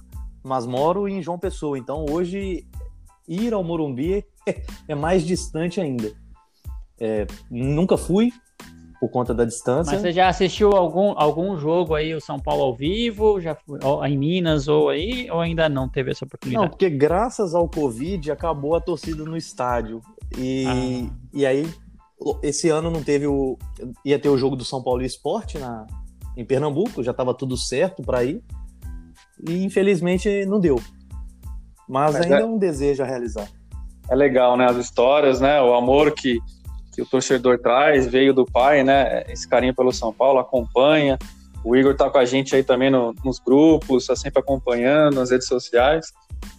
mas 0.42 0.64
moro 0.64 1.08
em 1.08 1.20
João 1.20 1.38
Pessoa. 1.38 1.76
Então, 1.76 2.06
hoje, 2.08 2.64
ir 3.26 3.52
ao 3.52 3.64
Morumbi 3.64 4.24
é 4.86 4.94
mais 4.94 5.24
distante 5.24 5.80
ainda. 5.80 6.12
É, 7.06 7.26
nunca 7.50 7.98
fui, 7.98 8.32
por 8.98 9.10
conta 9.10 9.34
da 9.34 9.44
distância. 9.44 9.92
Mas 9.92 10.00
você 10.00 10.10
já 10.10 10.28
assistiu 10.28 10.72
algum, 10.72 11.12
algum 11.18 11.54
jogo 11.58 11.94
aí, 11.94 12.14
o 12.14 12.20
São 12.20 12.40
Paulo 12.40 12.62
ao 12.62 12.74
vivo, 12.74 13.38
já 13.42 13.54
foi, 13.54 13.78
em 14.08 14.16
Minas 14.16 14.68
ou 14.68 14.88
aí, 14.88 15.30
ou 15.30 15.38
ainda 15.38 15.68
não 15.68 15.86
teve 15.86 16.12
essa 16.12 16.24
oportunidade? 16.24 16.64
Não, 16.64 16.70
porque 16.70 16.88
graças 16.88 17.54
ao 17.54 17.68
Covid 17.68 18.32
acabou 18.32 18.74
a 18.74 18.80
torcida 18.80 19.22
no 19.22 19.36
estádio. 19.36 20.00
E, 20.38 20.64
ah. 20.66 21.10
e 21.34 21.44
aí 21.44 21.68
esse 22.42 22.70
ano 22.70 22.90
não 22.90 23.02
teve 23.02 23.26
o. 23.26 23.58
ia 24.02 24.18
ter 24.18 24.30
o 24.30 24.38
jogo 24.38 24.56
do 24.56 24.64
São 24.64 24.82
Paulo 24.82 25.02
Esporte 25.02 25.58
na, 25.58 25.86
em 26.34 26.44
Pernambuco, 26.44 27.02
já 27.02 27.10
estava 27.10 27.34
tudo 27.34 27.58
certo 27.58 28.02
para 28.02 28.24
ir. 28.24 28.42
E 29.46 29.62
infelizmente 29.62 30.46
não 30.46 30.58
deu. 30.58 30.80
Mas, 31.86 32.14
Mas 32.14 32.22
ainda 32.22 32.36
é... 32.36 32.40
é 32.40 32.46
um 32.46 32.56
desejo 32.56 33.02
a 33.02 33.06
realizar. 33.06 33.46
É 34.08 34.14
legal, 34.14 34.56
né? 34.56 34.64
As 34.64 34.76
histórias, 34.76 35.40
né? 35.40 35.60
O 35.60 35.74
amor 35.74 36.12
que, 36.12 36.38
que 36.94 37.02
o 37.02 37.06
torcedor 37.06 37.58
traz, 37.58 38.06
veio 38.06 38.32
do 38.32 38.44
pai, 38.44 38.84
né? 38.84 39.24
Esse 39.28 39.48
carinho 39.48 39.74
pelo 39.74 39.92
São 39.92 40.12
Paulo, 40.12 40.38
acompanha. 40.38 41.18
O 41.64 41.74
Igor 41.74 41.96
tá 41.96 42.08
com 42.10 42.18
a 42.18 42.24
gente 42.24 42.54
aí 42.54 42.62
também 42.62 42.90
no, 42.90 43.14
nos 43.24 43.38
grupos, 43.40 44.06
tá 44.06 44.14
sempre 44.14 44.40
acompanhando 44.40 45.16
nas 45.16 45.30
redes 45.30 45.48
sociais. 45.48 46.12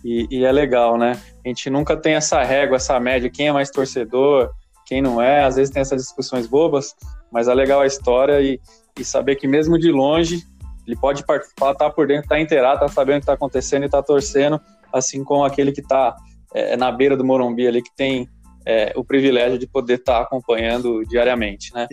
E, 0.03 0.27
e, 0.31 0.43
é 0.43 0.51
legal, 0.51 0.97
né? 0.97 1.19
A 1.43 1.47
gente 1.47 1.69
nunca 1.69 1.95
tem 1.95 2.15
essa 2.15 2.43
régua, 2.43 2.77
essa 2.77 2.99
média, 2.99 3.29
quem 3.29 3.47
é 3.47 3.51
mais 3.51 3.69
torcedor, 3.69 4.49
quem 4.85 5.01
não 5.01 5.21
é, 5.21 5.43
às 5.43 5.55
vezes 5.55 5.71
tem 5.71 5.81
essas 5.81 6.01
discussões 6.01 6.47
bobas, 6.47 6.95
mas 7.31 7.47
é 7.47 7.53
legal 7.53 7.81
a 7.81 7.87
história 7.87 8.41
e, 8.41 8.59
e 8.99 9.05
saber 9.05 9.35
que 9.35 9.47
mesmo 9.47 9.77
de 9.77 9.91
longe, 9.91 10.43
ele 10.87 10.95
pode 10.95 11.23
participar, 11.23 11.75
tá 11.75 11.89
por 11.89 12.07
dentro, 12.07 12.27
tá 12.27 12.39
inteirado, 12.39 12.79
tá 12.79 12.87
sabendo 12.87 13.17
o 13.17 13.19
que 13.21 13.25
tá 13.27 13.33
acontecendo 13.33 13.85
e 13.85 13.89
tá 13.89 14.01
torcendo, 14.01 14.59
assim 14.91 15.23
como 15.23 15.43
aquele 15.43 15.71
que 15.71 15.81
tá 15.81 16.15
é, 16.53 16.77
na 16.77 16.91
beira 16.91 17.17
do 17.17 17.25
Morumbi 17.25 17.67
ali, 17.67 17.81
que 17.81 17.95
tem 17.95 18.27
é, 18.65 18.93
o 18.95 19.03
privilégio 19.03 19.59
de 19.59 19.67
poder 19.67 19.99
estar 19.99 20.19
tá 20.19 20.21
acompanhando 20.23 21.03
diariamente, 21.05 21.73
né? 21.73 21.87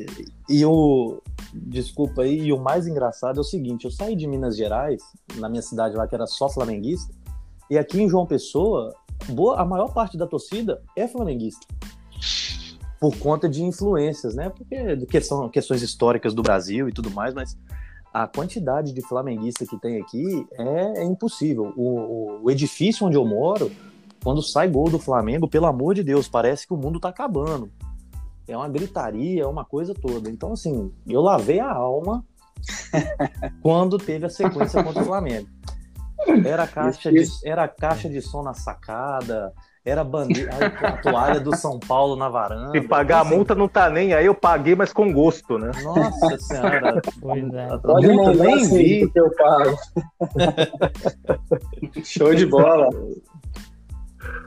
E, 0.49 0.65
o, 0.65 1.21
desculpa 1.53 2.23
aí, 2.23 2.39
e 2.41 2.53
o 2.53 2.59
mais 2.59 2.87
engraçado 2.87 3.39
é 3.39 3.41
o 3.41 3.45
seguinte, 3.45 3.85
eu 3.85 3.91
saí 3.91 4.17
de 4.17 4.27
Minas 4.27 4.57
Gerais, 4.57 5.03
na 5.37 5.49
minha 5.49 5.63
cidade 5.63 5.95
lá 5.95 6.07
que 6.07 6.15
era 6.15 6.27
só 6.27 6.49
flamenguista, 6.49 7.13
e 7.69 7.77
aqui 7.77 8.01
em 8.01 8.09
João 8.09 8.27
Pessoa, 8.27 8.95
boa, 9.29 9.61
a 9.61 9.65
maior 9.65 9.93
parte 9.93 10.17
da 10.17 10.27
torcida 10.27 10.83
é 10.97 11.07
flamenguista 11.07 11.67
por 13.03 13.19
conta 13.19 13.49
de 13.49 13.65
influências, 13.65 14.33
né? 14.33 14.49
Porque 14.49 15.05
questão, 15.07 15.49
questões 15.49 15.83
históricas 15.83 16.33
do 16.33 16.41
Brasil 16.41 16.89
e 16.89 16.93
tudo 16.93 17.11
mais, 17.11 17.35
mas 17.35 17.59
a 18.15 18.29
quantidade 18.29 18.93
de 18.93 19.03
flamenguista 19.03 19.67
que 19.67 19.77
tem 19.81 20.01
aqui 20.01 20.47
é, 20.53 21.01
é 21.01 21.05
impossível. 21.05 21.73
O, 21.77 22.45
o, 22.45 22.51
edifício 22.51 23.05
onde 23.05 23.17
eu 23.17 23.25
moro, 23.25 23.73
quando 24.23 24.43
sai 24.43 24.69
gol 24.69 24.89
do 24.89 24.99
Flamengo, 24.99 25.49
pelo 25.49 25.67
amor 25.67 25.95
de 25.95 26.03
Deus, 26.03 26.29
parece 26.29 26.67
que 26.67 26.73
o 26.73 26.77
mundo 26.77 27.01
tá 27.01 27.09
acabando. 27.09 27.71
É 28.47 28.57
uma 28.57 28.69
gritaria, 28.69 29.43
é 29.43 29.47
uma 29.47 29.65
coisa 29.65 29.95
toda. 29.95 30.31
Então, 30.31 30.53
assim, 30.53 30.93
eu 31.07 31.21
lavei 31.21 31.61
a 31.61 31.73
alma 31.73 32.25
quando 33.63 33.99
teve 33.99 34.27
a 34.27 34.31
sequência 34.31 34.83
contra 34.83 35.03
o 35.03 35.07
Flamengo. 35.07 35.49
Era 36.45 36.67
caixa, 36.67 37.11
de, 37.11 37.25
era 37.45 37.67
caixa 37.67 38.09
de 38.09 38.21
som 38.21 38.43
na 38.43 38.55
sacada, 38.55 39.53
era 39.85 40.05
bandeira, 40.05 40.53
a 40.81 40.93
toalha 40.99 41.41
do 41.41 41.57
São 41.57 41.81
Paulo 41.81 42.15
na 42.15 42.29
varanda. 42.29 42.71
Se 42.71 42.81
pagar 42.87 43.21
a 43.21 43.25
multa 43.25 43.53
não 43.53 43.67
tá 43.67 43.91
nem 43.91 44.15
aí, 44.15 44.25
eu 44.25 44.35
paguei, 44.35 44.77
mas 44.77 44.93
com 44.93 45.13
gosto, 45.13 45.59
né? 45.59 45.73
Nossa 45.83 46.39
senhora. 46.39 47.03
Pois 47.21 47.53
é. 47.53 47.79
Pode 47.79 48.07
nem 48.07 48.55
assim, 48.55 48.77
vi. 48.77 49.11
Que 49.11 49.19
eu 49.19 49.31
pago. 49.35 49.77
Show 52.05 52.33
de 52.33 52.47
bola. 52.47 52.89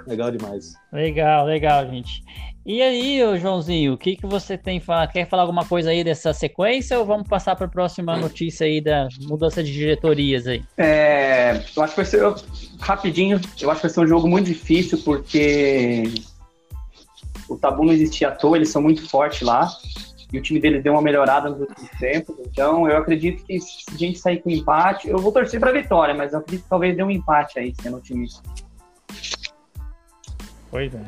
Legal 0.08 0.32
demais. 0.32 0.74
Legal, 0.92 1.46
legal, 1.46 1.86
gente. 1.90 2.24
E 2.66 2.82
aí, 2.82 3.24
ô 3.24 3.38
Joãozinho, 3.38 3.94
o 3.94 3.98
que, 3.98 4.16
que 4.16 4.26
você 4.26 4.58
tem 4.58 4.80
falar? 4.80 5.08
Quer 5.08 5.28
falar 5.28 5.44
alguma 5.44 5.64
coisa 5.66 5.92
aí 5.92 6.04
dessa 6.04 6.34
sequência 6.34 6.98
ou 6.98 7.06
vamos 7.06 7.28
passar 7.28 7.56
para 7.56 7.68
a 7.68 7.70
próxima 7.70 8.18
notícia 8.18 8.66
aí 8.66 8.82
da 8.82 9.08
mudança 9.22 9.64
de 9.64 9.72
diretorias 9.72 10.48
aí? 10.48 10.64
É, 10.76 11.62
eu 11.76 11.84
acho 11.84 11.94
que 11.94 12.02
vai 12.02 12.06
ser 12.06 12.24
rapidinho. 12.80 13.40
Eu 13.62 13.70
acho 13.70 13.82
que 13.82 13.88
vai 13.88 13.94
ser 13.94 14.00
um 14.00 14.08
jogo 14.08 14.28
muito 14.28 14.48
difícil 14.48 14.98
porque 15.06 16.06
o 17.48 17.56
tabu 17.56 17.84
não 17.84 17.94
existia 17.94 18.30
à 18.30 18.32
toa, 18.32 18.58
eles 18.58 18.70
são 18.70 18.82
muito 18.82 19.08
fortes 19.08 19.42
lá 19.42 19.70
e 20.34 20.40
o 20.40 20.42
time 20.42 20.60
deles 20.60 20.84
deu 20.84 20.94
uma 20.94 21.02
melhorada 21.02 21.50
nos 21.50 21.62
últimos 21.62 21.90
tempos. 21.92 22.36
Então, 22.48 22.90
eu 22.90 22.98
acredito 22.98 23.46
que 23.46 23.60
se 23.60 23.86
a 23.94 23.98
gente 23.98 24.20
sair 24.20 24.42
com 24.42 24.50
empate, 24.50 25.08
eu 25.08 25.18
vou 25.18 25.32
torcer 25.32 25.60
para 25.60 25.72
vitória, 25.72 26.14
mas 26.14 26.34
eu 26.34 26.40
acredito 26.40 26.64
que 26.64 26.70
talvez 26.70 26.96
dê 26.96 27.04
um 27.04 27.12
empate 27.12 27.60
aí, 27.60 27.74
sendo 27.80 27.98
otimista. 27.98 28.42
Pois 30.76 30.94
é. 30.94 31.06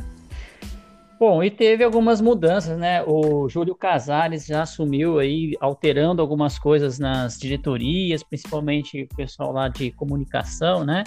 Bom, 1.20 1.44
e 1.44 1.52
teve 1.52 1.84
algumas 1.84 2.22
mudanças, 2.22 2.80
né? 2.80 3.04
O 3.06 3.50
Júlio 3.50 3.76
Casares 3.76 4.46
já 4.46 4.62
assumiu 4.62 5.20
aí, 5.20 5.58
alterando 5.60 6.22
algumas 6.22 6.58
coisas 6.58 6.98
nas 6.98 7.38
diretorias, 7.38 8.24
principalmente 8.24 9.04
o 9.04 9.16
pessoal 9.18 9.52
lá 9.52 9.68
de 9.68 9.92
comunicação, 9.92 10.86
né? 10.86 11.04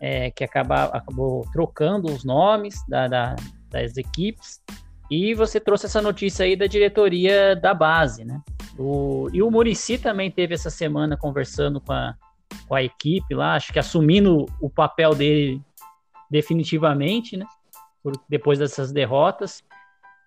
É, 0.00 0.30
que 0.30 0.42
acaba, 0.42 0.84
acabou 0.84 1.44
trocando 1.52 2.10
os 2.10 2.24
nomes 2.24 2.82
da, 2.88 3.08
da, 3.08 3.36
das 3.68 3.98
equipes. 3.98 4.62
E 5.10 5.34
você 5.34 5.60
trouxe 5.60 5.84
essa 5.84 6.00
notícia 6.00 6.46
aí 6.46 6.56
da 6.56 6.66
diretoria 6.66 7.54
da 7.54 7.74
base, 7.74 8.24
né? 8.24 8.40
O, 8.78 9.28
e 9.34 9.42
o 9.42 9.50
Murici 9.50 9.98
também 9.98 10.30
teve 10.30 10.54
essa 10.54 10.70
semana 10.70 11.14
conversando 11.14 11.78
com 11.78 11.92
a, 11.92 12.14
com 12.66 12.74
a 12.74 12.82
equipe 12.82 13.34
lá, 13.34 13.54
acho 13.54 13.70
que 13.70 13.78
assumindo 13.78 14.46
o 14.62 14.70
papel 14.70 15.14
dele 15.14 15.60
definitivamente, 16.30 17.36
né? 17.36 17.44
Por, 18.08 18.20
depois 18.28 18.58
dessas 18.58 18.92
derrotas. 18.92 19.62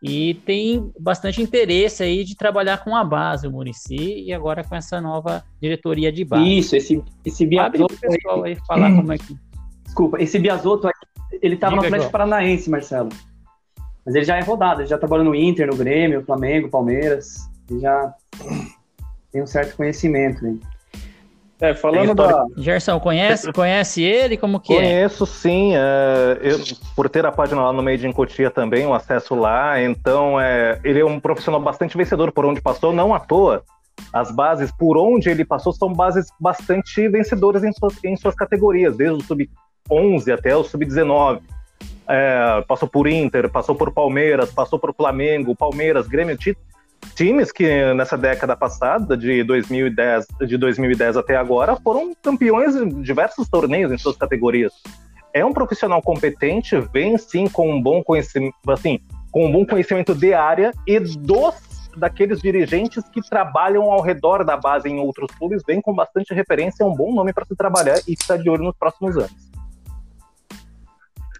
E 0.03 0.35
tem 0.45 0.91
bastante 0.99 1.41
interesse 1.41 2.01
aí 2.01 2.23
de 2.23 2.35
trabalhar 2.35 2.83
com 2.83 2.95
a 2.95 3.03
base, 3.03 3.47
o 3.47 3.51
Murici, 3.51 4.23
e 4.23 4.33
agora 4.33 4.63
com 4.63 4.75
essa 4.75 4.99
nova 4.99 5.43
diretoria 5.61 6.11
de 6.11 6.25
base. 6.25 6.57
Isso, 6.57 6.75
esse, 6.75 7.03
esse 7.23 7.45
Biasotto. 7.45 7.95
pessoal 7.99 8.43
aí 8.43 8.55
falar 8.67 8.89
como 8.95 9.13
é 9.13 9.17
que. 9.17 9.37
Desculpa, 9.83 10.21
esse 10.21 10.39
Biasotto 10.39 10.89
ele 11.41 11.55
estava 11.55 11.75
no 11.75 11.83
Atlético 11.83 12.11
Paranaense, 12.11 12.69
Marcelo. 12.69 13.09
Mas 14.03 14.15
ele 14.15 14.25
já 14.25 14.37
é 14.37 14.41
rodado, 14.41 14.81
ele 14.81 14.89
já 14.89 14.97
trabalhou 14.97 15.25
no 15.25 15.35
Inter, 15.35 15.67
no 15.67 15.75
Grêmio, 15.75 16.25
Flamengo, 16.25 16.69
Palmeiras. 16.69 17.47
Ele 17.69 17.79
já 17.79 18.13
tem 19.31 19.43
um 19.43 19.47
certo 19.47 19.77
conhecimento. 19.77 20.43
Né? 20.43 20.57
É, 21.61 21.75
falando 21.75 22.15
da. 22.15 22.47
Gerson, 22.57 22.99
conhece, 22.99 23.53
conhece 23.53 24.01
ele? 24.01 24.35
Como 24.35 24.59
que 24.59 24.73
Conheço, 24.73 25.25
é? 25.25 25.27
sim. 25.27 25.73
É, 25.75 26.39
eu, 26.41 26.59
por 26.95 27.07
ter 27.07 27.23
a 27.23 27.31
página 27.31 27.61
lá 27.61 27.71
no 27.71 27.83
Made 27.83 28.07
in 28.07 28.11
Cotia 28.11 28.49
também, 28.49 28.83
o 28.87 28.89
um 28.89 28.93
acesso 28.95 29.35
lá. 29.35 29.79
Então, 29.79 30.41
é, 30.41 30.79
ele 30.83 30.99
é 30.99 31.05
um 31.05 31.19
profissional 31.19 31.61
bastante 31.61 31.95
vencedor 31.95 32.31
por 32.31 32.45
onde 32.45 32.59
passou, 32.59 32.91
não 32.91 33.13
à 33.13 33.19
toa. 33.19 33.63
As 34.11 34.31
bases 34.31 34.71
por 34.71 34.97
onde 34.97 35.29
ele 35.29 35.45
passou 35.45 35.71
são 35.71 35.93
bases 35.93 36.29
bastante 36.39 37.07
vencedoras 37.07 37.63
em 37.63 37.71
suas, 37.71 38.03
em 38.03 38.15
suas 38.15 38.33
categorias, 38.33 38.97
desde 38.97 39.17
o 39.17 39.21
sub-11 39.23 40.33
até 40.33 40.55
o 40.55 40.63
sub-19. 40.63 41.41
É, 42.07 42.63
passou 42.67 42.89
por 42.89 43.07
Inter, 43.07 43.47
passou 43.51 43.75
por 43.75 43.93
Palmeiras, 43.93 44.51
passou 44.51 44.79
por 44.79 44.95
Flamengo, 44.95 45.55
Palmeiras, 45.55 46.07
Grêmio, 46.07 46.35
times 47.15 47.51
que 47.51 47.93
nessa 47.93 48.17
década 48.17 48.55
passada, 48.55 49.17
de 49.17 49.43
2010, 49.43 50.27
de 50.47 50.57
2010 50.57 51.17
até 51.17 51.35
agora, 51.35 51.75
foram 51.75 52.13
campeões 52.21 52.75
em 52.75 53.01
diversos 53.01 53.47
torneios 53.47 53.91
em 53.91 53.97
suas 53.97 54.15
categorias. 54.15 54.73
É 55.33 55.45
um 55.45 55.53
profissional 55.53 56.01
competente, 56.01 56.79
vem 56.93 57.17
sim 57.17 57.47
com 57.47 57.71
um 57.73 57.81
bom 57.81 58.03
conhecimento, 58.03 58.55
assim, 58.67 58.99
com 59.31 59.45
um 59.45 59.51
bom 59.51 59.65
conhecimento 59.65 60.13
de 60.13 60.33
área 60.33 60.71
e 60.85 60.99
dos 60.99 61.71
daqueles 61.97 62.41
dirigentes 62.41 63.03
que 63.09 63.21
trabalham 63.21 63.83
ao 63.91 64.01
redor 64.01 64.45
da 64.45 64.55
base 64.55 64.87
em 64.87 64.99
outros 64.99 65.31
clubes, 65.31 65.61
vem 65.65 65.81
com 65.81 65.93
bastante 65.93 66.33
referência, 66.33 66.83
é 66.83 66.87
um 66.87 66.93
bom 66.93 67.13
nome 67.13 67.33
para 67.33 67.45
se 67.45 67.55
trabalhar 67.55 67.99
e 68.07 68.13
estar 68.13 68.37
de 68.37 68.49
olho 68.49 68.63
nos 68.63 68.75
próximos 68.77 69.17
anos. 69.17 69.51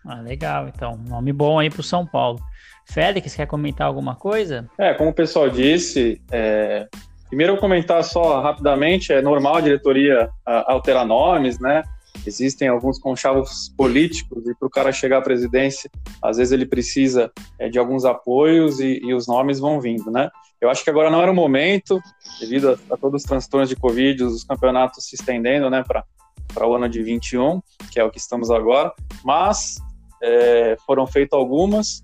Ah, 0.05 0.19
legal, 0.19 0.67
então, 0.67 0.97
nome 1.07 1.31
bom 1.31 1.59
aí 1.59 1.69
para 1.69 1.81
o 1.81 1.83
São 1.83 2.05
Paulo. 2.05 2.39
Félix, 2.85 3.35
quer 3.35 3.47
comentar 3.47 3.87
alguma 3.87 4.15
coisa? 4.15 4.69
É, 4.77 4.93
como 4.93 5.09
o 5.09 5.13
pessoal 5.13 5.49
disse, 5.49 6.21
é... 6.31 6.87
primeiro 7.27 7.53
eu 7.53 7.57
comentar 7.57 8.03
só 8.03 8.41
rapidamente, 8.41 9.13
é 9.13 9.21
normal 9.21 9.55
a 9.55 9.61
diretoria 9.61 10.29
alterar 10.45 11.05
nomes, 11.05 11.59
né? 11.59 11.83
existem 12.25 12.67
alguns 12.67 12.99
conchavos 12.99 13.69
políticos 13.75 14.47
e 14.47 14.55
para 14.55 14.67
o 14.67 14.69
cara 14.69 14.91
chegar 14.91 15.19
à 15.19 15.21
presidência, 15.21 15.89
às 16.21 16.37
vezes 16.37 16.51
ele 16.51 16.65
precisa 16.65 17.31
é, 17.57 17.69
de 17.69 17.79
alguns 17.79 18.05
apoios 18.05 18.79
e, 18.79 18.99
e, 19.03 19.13
os 19.13 19.27
nomes 19.27 19.59
vão 19.59 19.79
vindo, 19.79 20.11
né? 20.11 20.29
Eu 20.59 20.69
acho 20.69 20.83
que 20.83 20.89
agora 20.89 21.09
não 21.09 21.21
era 21.21 21.31
o 21.31 21.35
momento, 21.35 21.99
devido 22.39 22.69
a, 22.69 22.93
a 22.93 22.97
todos 22.97 23.23
os 23.23 23.27
transtornos 23.27 23.69
de 23.69 23.75
Covid, 23.75 24.23
os 24.23 24.43
campeonatos 24.43 25.05
se 25.05 25.15
estendendo, 25.15 25.69
né, 25.69 25.83
para 25.83 26.67
o 26.67 26.75
ano 26.75 26.87
de 26.87 27.01
21, 27.01 27.61
que 27.91 27.99
é 27.99 28.03
o 28.03 28.11
que 28.11 28.19
estamos 28.19 28.51
agora, 28.51 28.93
mas 29.23 29.77
é, 30.21 30.77
foram 30.85 31.07
feitas 31.07 31.37
algumas 31.37 32.03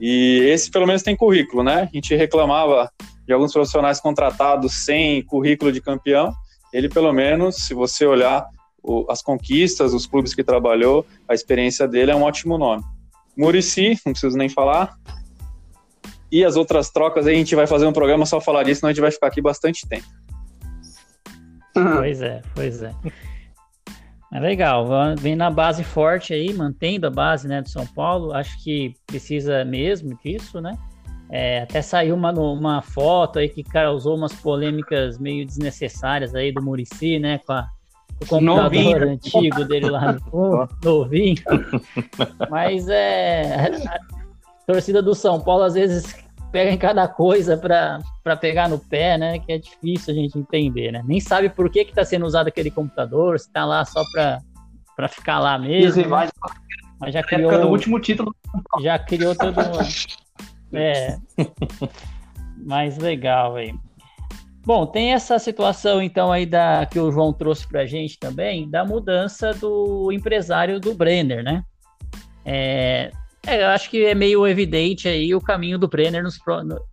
e 0.00 0.40
esse 0.48 0.70
pelo 0.70 0.86
menos 0.86 1.02
tem 1.02 1.16
currículo, 1.16 1.62
né? 1.62 1.88
A 1.90 1.94
gente 1.94 2.14
reclamava 2.14 2.90
de 3.26 3.32
alguns 3.32 3.52
profissionais 3.52 4.00
contratados 4.00 4.84
sem 4.84 5.22
currículo 5.22 5.72
de 5.72 5.80
campeão, 5.80 6.32
ele 6.72 6.88
pelo 6.88 7.12
menos, 7.12 7.56
se 7.66 7.74
você 7.74 8.06
olhar 8.06 8.46
o, 8.82 9.06
as 9.10 9.22
conquistas, 9.22 9.92
os 9.92 10.06
clubes 10.06 10.34
que 10.34 10.44
trabalhou, 10.44 11.04
a 11.28 11.34
experiência 11.34 11.86
dele 11.86 12.10
é 12.10 12.16
um 12.16 12.22
ótimo 12.22 12.56
nome. 12.56 12.82
Murici, 13.36 13.98
não 14.04 14.12
preciso 14.12 14.36
nem 14.36 14.48
falar. 14.48 14.96
E 16.30 16.44
as 16.44 16.56
outras 16.56 16.90
trocas 16.90 17.26
aí 17.26 17.34
a 17.34 17.38
gente 17.38 17.54
vai 17.54 17.66
fazer 17.66 17.86
um 17.86 17.92
programa 17.92 18.26
só 18.26 18.40
falar 18.40 18.62
disso, 18.62 18.80
senão 18.80 18.90
a 18.90 18.92
gente 18.92 19.00
vai 19.00 19.10
ficar 19.10 19.28
aqui 19.28 19.40
bastante 19.40 19.86
tempo. 19.88 20.06
Pois 21.72 22.20
é, 22.20 22.42
pois 22.54 22.82
é. 22.82 22.92
É 24.32 24.38
legal, 24.38 24.86
vem 25.18 25.34
na 25.34 25.50
base 25.50 25.82
forte 25.82 26.34
aí, 26.34 26.52
mantendo 26.52 27.06
a 27.06 27.10
base 27.10 27.48
né, 27.48 27.62
do 27.62 27.68
São 27.68 27.86
Paulo. 27.86 28.34
Acho 28.34 28.62
que 28.62 28.94
precisa 29.06 29.64
mesmo 29.64 30.18
disso, 30.22 30.60
né? 30.60 30.76
É, 31.30 31.62
até 31.62 31.80
saiu 31.82 32.14
uma, 32.14 32.32
uma 32.32 32.82
foto 32.82 33.38
aí 33.38 33.48
que 33.48 33.62
causou 33.62 34.16
umas 34.16 34.34
polêmicas 34.34 35.18
meio 35.18 35.46
desnecessárias 35.46 36.34
aí 36.34 36.52
do 36.52 36.62
Murici, 36.62 37.18
né? 37.18 37.38
Com 37.38 37.52
a, 37.52 37.68
o 38.22 38.26
computador 38.26 38.62
novinho. 38.64 39.08
antigo 39.10 39.64
dele 39.64 39.90
lá, 39.90 40.16
novinho. 40.82 41.42
Mas 42.50 42.88
é. 42.88 43.70
A 43.86 44.72
torcida 44.72 45.02
do 45.02 45.14
São 45.14 45.40
Paulo 45.40 45.64
às 45.64 45.74
vezes 45.74 46.14
pega 46.50 46.70
em 46.70 46.78
cada 46.78 47.06
coisa 47.06 47.56
para 47.56 48.36
pegar 48.36 48.68
no 48.68 48.78
pé, 48.78 49.18
né? 49.18 49.38
Que 49.38 49.52
é 49.52 49.58
difícil 49.58 50.12
a 50.12 50.16
gente 50.16 50.38
entender, 50.38 50.92
né? 50.92 51.02
Nem 51.04 51.20
sabe 51.20 51.48
por 51.48 51.70
que 51.70 51.80
está 51.80 52.04
sendo 52.04 52.26
usado 52.26 52.48
aquele 52.48 52.70
computador, 52.70 53.38
se 53.38 53.46
está 53.46 53.64
lá 53.64 53.84
só 53.84 54.02
para 54.12 55.08
ficar 55.08 55.38
lá 55.38 55.58
mesmo. 55.58 56.02
Né? 56.02 56.28
Mas 57.00 57.14
já 57.14 57.22
criou. 57.22 57.50
do 57.60 57.68
último 57.68 58.00
título. 58.00 58.34
Já 58.80 58.98
criou 58.98 59.34
todo. 59.34 59.54
é. 60.72 61.16
Mais 62.56 62.98
legal 62.98 63.56
aí. 63.56 63.72
Bom, 64.64 64.84
tem 64.84 65.14
essa 65.14 65.38
situação 65.38 66.02
então 66.02 66.30
aí 66.30 66.44
da 66.44 66.84
que 66.84 66.98
o 66.98 67.10
João 67.10 67.32
trouxe 67.32 67.66
para 67.66 67.82
a 67.82 67.86
gente 67.86 68.18
também 68.18 68.68
da 68.68 68.84
mudança 68.84 69.54
do 69.54 70.12
empresário 70.12 70.78
do 70.78 70.92
Brenner, 70.92 71.42
né? 71.42 71.62
É, 72.44 73.10
é, 73.48 73.62
eu 73.62 73.68
acho 73.68 73.88
que 73.88 74.04
é 74.04 74.14
meio 74.14 74.46
evidente 74.46 75.08
aí 75.08 75.34
o 75.34 75.40
caminho 75.40 75.78
do 75.78 75.88
Brenner, 75.88 76.22
nos, 76.22 76.38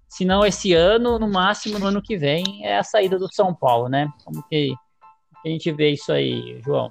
se 0.08 0.24
não 0.24 0.46
esse 0.46 0.74
ano, 0.74 1.20
no 1.20 1.30
máximo 1.30 1.78
no 1.78 1.88
ano 1.88 2.02
que 2.02 2.18
vem, 2.18 2.66
é 2.66 2.78
a 2.78 2.84
saída 2.84 3.20
do 3.20 3.32
São 3.34 3.54
Paulo, 3.54 3.90
né? 3.90 4.08
Como 4.24 4.42
que 4.48 4.74
a 5.46 5.50
gente 5.50 5.72
vê 5.72 5.92
isso 5.92 6.12
aí, 6.12 6.62
João? 6.64 6.90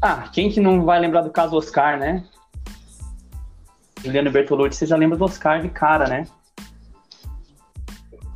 Ah, 0.00 0.28
quem 0.32 0.50
que 0.50 0.60
não 0.60 0.84
vai 0.84 1.00
lembrar 1.00 1.22
do 1.22 1.30
caso 1.30 1.56
Oscar, 1.56 1.98
né? 1.98 2.24
Juliano 4.04 4.30
Bertolucci, 4.30 4.76
você 4.76 4.86
já 4.86 4.96
lembra 4.96 5.16
do 5.16 5.24
Oscar 5.24 5.62
de 5.62 5.68
cara, 5.68 6.06
né? 6.06 6.26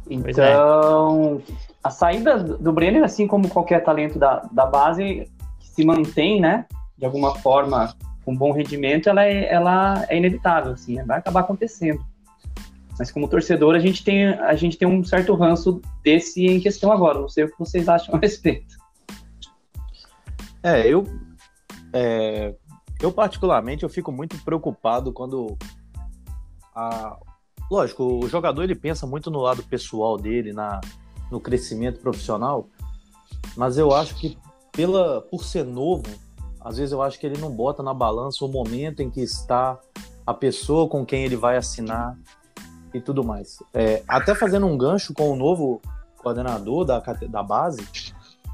É. 0.09 0.15
Então, 0.15 1.43
é. 1.49 1.53
a 1.85 1.91
saída 1.91 2.43
do 2.43 2.73
Brenner, 2.73 3.05
assim 3.05 3.27
como 3.27 3.49
qualquer 3.49 3.85
talento 3.85 4.19
da, 4.19 4.49
da 4.51 4.67
base, 4.67 5.31
que 5.61 5.69
se 5.69 5.85
mantém, 5.85 6.41
né, 6.41 6.67
de 6.99 7.05
alguma 7.05 7.37
forma, 7.37 7.95
com 8.31 8.37
bom 8.37 8.53
rendimento, 8.53 9.09
ela 9.09 9.25
é, 9.25 9.53
ela 9.53 10.07
é 10.09 10.17
inevitável, 10.17 10.73
assim, 10.73 10.95
né? 10.95 11.05
vai 11.05 11.19
acabar 11.19 11.41
acontecendo. 11.41 12.01
Mas 12.97 13.11
como 13.11 13.27
torcedor, 13.27 13.75
a 13.75 13.81
gente 13.81 14.05
tem, 14.05 14.29
a 14.29 14.55
gente 14.55 14.79
tem 14.79 14.87
um 14.87 15.03
certo 15.03 15.35
ranço 15.35 15.81
desse 16.05 16.47
em 16.47 16.61
questão 16.61 16.93
agora. 16.93 17.19
Não 17.19 17.29
sei 17.29 17.45
o 17.45 17.51
que 17.51 17.59
vocês 17.59 17.89
acham 17.89 18.15
a 18.15 18.19
respeito. 18.19 18.77
É, 20.63 20.87
eu, 20.87 21.05
é, 21.93 22.55
eu 23.01 23.11
particularmente, 23.11 23.83
eu 23.83 23.89
fico 23.89 24.13
muito 24.13 24.39
preocupado 24.45 25.13
quando 25.13 25.57
a, 26.77 27.19
lógico, 27.69 28.05
o 28.05 28.29
jogador 28.29 28.63
ele 28.63 28.77
pensa 28.77 29.07
muito 29.07 29.29
no 29.29 29.41
lado 29.41 29.63
pessoal 29.65 30.17
dele, 30.17 30.53
na, 30.53 30.81
no 31.33 31.41
crescimento 31.41 31.99
profissional, 32.01 32.69
mas 33.57 33.77
eu 33.77 33.93
acho 33.93 34.15
que 34.15 34.39
pela 34.71 35.21
por 35.23 35.43
ser 35.43 35.65
novo, 35.65 36.05
às 36.61 36.77
vezes 36.77 36.93
eu 36.93 37.03
acho 37.03 37.19
que 37.19 37.27
ele 37.27 37.41
não 37.41 37.51
bota 37.51 37.83
na 37.83 37.95
balança 37.95 38.45
o 38.45 38.49
momento 38.49 39.01
em 39.01 39.11
que 39.11 39.21
está 39.21 39.79
a 40.27 40.35
pessoa 40.35 40.89
com 40.89 41.05
quem 41.05 41.25
ele 41.25 41.37
vai 41.37 41.57
assinar 41.57 42.17
e 42.93 43.01
tudo 43.01 43.25
mais. 43.25 43.59
É, 43.73 44.03
até 44.07 44.35
fazendo 44.35 44.67
um 44.67 44.77
gancho 44.77 45.15
com 45.15 45.31
o 45.31 45.37
novo 45.37 45.81
coordenador 46.19 46.85
da, 46.85 46.99
da 46.99 47.43
base, 47.43 47.87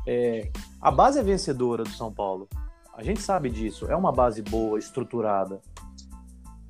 é, 0.07 0.51
a 0.81 0.91
base 0.91 1.19
é 1.19 1.23
vencedora 1.23 1.83
do 1.83 1.91
São 1.91 2.13
Paulo. 2.13 2.49
A 2.95 3.03
gente 3.03 3.21
sabe 3.21 3.51
disso. 3.51 3.87
É 3.91 3.97
uma 3.97 4.13
base 4.13 4.41
boa, 4.41 4.79
estruturada. 4.79 5.61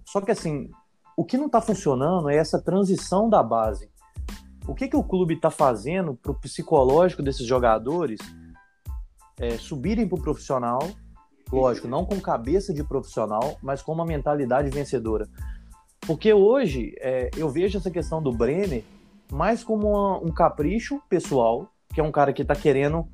Só 0.06 0.20
que 0.20 0.30
assim, 0.30 0.70
o 1.16 1.24
que 1.24 1.36
não 1.36 1.46
está 1.46 1.60
funcionando 1.60 2.30
é 2.30 2.36
essa 2.36 2.60
transição 2.60 3.28
da 3.28 3.42
base. 3.42 3.90
O 4.66 4.74
que, 4.74 4.88
que 4.88 4.96
o 4.96 5.04
clube 5.04 5.34
está 5.34 5.50
fazendo 5.50 6.14
para 6.14 6.32
o 6.32 6.34
psicológico 6.34 7.22
desses 7.22 7.46
jogadores 7.46 8.18
é, 9.38 9.56
subirem 9.58 10.08
para 10.08 10.18
o 10.18 10.22
profissional? 10.22 10.80
Lógico, 11.52 11.86
não 11.86 12.04
com 12.04 12.20
cabeça 12.20 12.74
de 12.74 12.82
profissional, 12.82 13.56
mas 13.62 13.82
com 13.82 13.92
uma 13.92 14.04
mentalidade 14.04 14.68
vencedora. 14.70 15.28
Porque 16.00 16.32
hoje 16.32 16.94
é, 17.00 17.30
eu 17.36 17.48
vejo 17.48 17.78
essa 17.78 17.90
questão 17.90 18.22
do 18.22 18.32
Brenner 18.32 18.84
mais 19.30 19.64
como 19.64 19.90
uma, 19.90 20.18
um 20.18 20.32
capricho 20.32 21.00
pessoal, 21.08 21.68
que 21.92 22.00
é 22.00 22.04
um 22.04 22.12
cara 22.12 22.32
que 22.32 22.42
está 22.42 22.54
querendo 22.54 23.06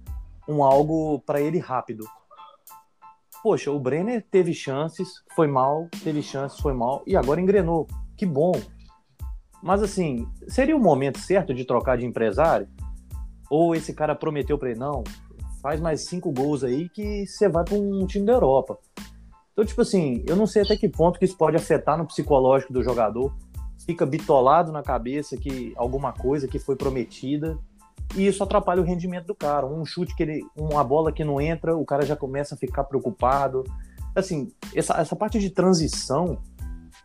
um 0.49 0.62
algo 0.62 1.21
para 1.21 1.40
ele 1.40 1.59
rápido. 1.59 2.05
Poxa, 3.42 3.71
o 3.71 3.81
Brenner 3.81 4.25
teve 4.31 4.55
chances, 4.55 5.23
foi 5.35 5.47
mal, 5.47 5.88
teve 6.05 6.23
chances, 6.23 6.61
foi 6.61 6.73
mal, 6.73 7.03
e 7.07 7.16
agora 7.16 7.40
engrenou. 7.40 7.87
Que 8.16 8.25
bom. 8.25 8.53
Mas 9.62 9.83
assim, 9.83 10.27
seria 10.49 10.77
o 10.77 10.81
momento 10.81 11.18
certo 11.18 11.55
de 11.55 11.64
trocar 11.64 11.97
de 11.97 12.07
empresário? 12.07 12.68
Ou 13.51 13.75
esse 13.75 13.92
cara 13.95 14.14
prometeu 14.14 14.59
para 14.59 14.71
ele, 14.71 14.79
não, 14.79 15.03
faz 15.62 15.81
mais 15.81 16.07
cinco 16.07 16.33
gols 16.33 16.64
aí 16.64 16.88
que 16.88 17.27
você 17.27 17.48
vai 17.48 17.64
para 17.64 17.77
um 17.77 18.05
time 18.07 18.27
da 18.27 18.33
Europa. 18.33 18.79
Então, 19.53 19.64
tipo 19.64 19.83
assim, 19.83 20.25
eu 20.27 20.35
não 20.35 20.46
sei 20.46 20.62
até 20.62 20.77
que 20.77 20.88
ponto 20.88 21.18
que 21.18 21.25
isso 21.25 21.37
pode 21.37 21.57
afetar 21.57 21.96
no 21.96 22.07
psicológico 22.07 22.72
do 22.72 22.83
jogador. 22.83 23.35
Fica 23.87 24.05
bitolado 24.05 24.72
na 24.72 24.83
cabeça 24.83 25.37
que 25.37 25.72
alguma 25.77 26.12
coisa 26.12 26.48
que 26.48 26.59
foi 26.59 26.77
prometida 26.77 27.59
e 28.16 28.27
isso 28.27 28.42
atrapalha 28.42 28.81
o 28.81 28.85
rendimento 28.85 29.27
do 29.27 29.35
cara. 29.35 29.66
Um 29.66 29.85
chute 29.85 30.14
que 30.14 30.22
ele, 30.22 30.44
uma 30.57 30.85
bola 30.85 31.12
que 31.12 31.25
não 31.25 31.40
entra, 31.40 31.77
o 31.77 31.85
cara 31.85 32.05
já 32.05 32.16
começa 32.16 32.55
a 32.55 32.59
ficar 32.59 32.85
preocupado. 32.85 33.64
Assim, 34.14 34.53
essa, 34.75 34.94
essa 35.01 35.16
parte 35.16 35.38
de 35.38 35.51
transição, 35.51 36.38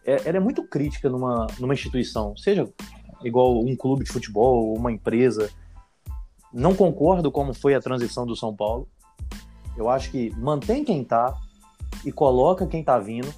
é, 0.06 0.28
ela 0.28 0.38
é 0.38 0.40
muito 0.40 0.68
crítica 0.68 1.10
numa, 1.10 1.48
numa 1.60 1.74
instituição, 1.74 2.36
seja 2.36 2.68
igual 3.24 3.60
um 3.60 3.76
clube 3.76 4.04
de 4.04 4.12
futebol, 4.12 4.74
uma 4.74 4.92
empresa. 4.92 5.50
Não 6.58 6.74
concordo 6.74 7.32
como 7.32 7.54
foi 7.54 7.76
a 7.76 7.80
transição 7.80 8.26
do 8.26 8.36
São 8.36 8.52
Paulo. 8.52 8.88
Eu 9.78 9.88
acho 9.88 10.10
que 10.10 10.32
mantém 10.38 10.84
quem 10.84 11.04
tá 11.04 11.38
e 12.04 12.12
coloca 12.12 12.66
quem 12.66 12.84
tá 12.84 12.98
vindo 12.98 13.32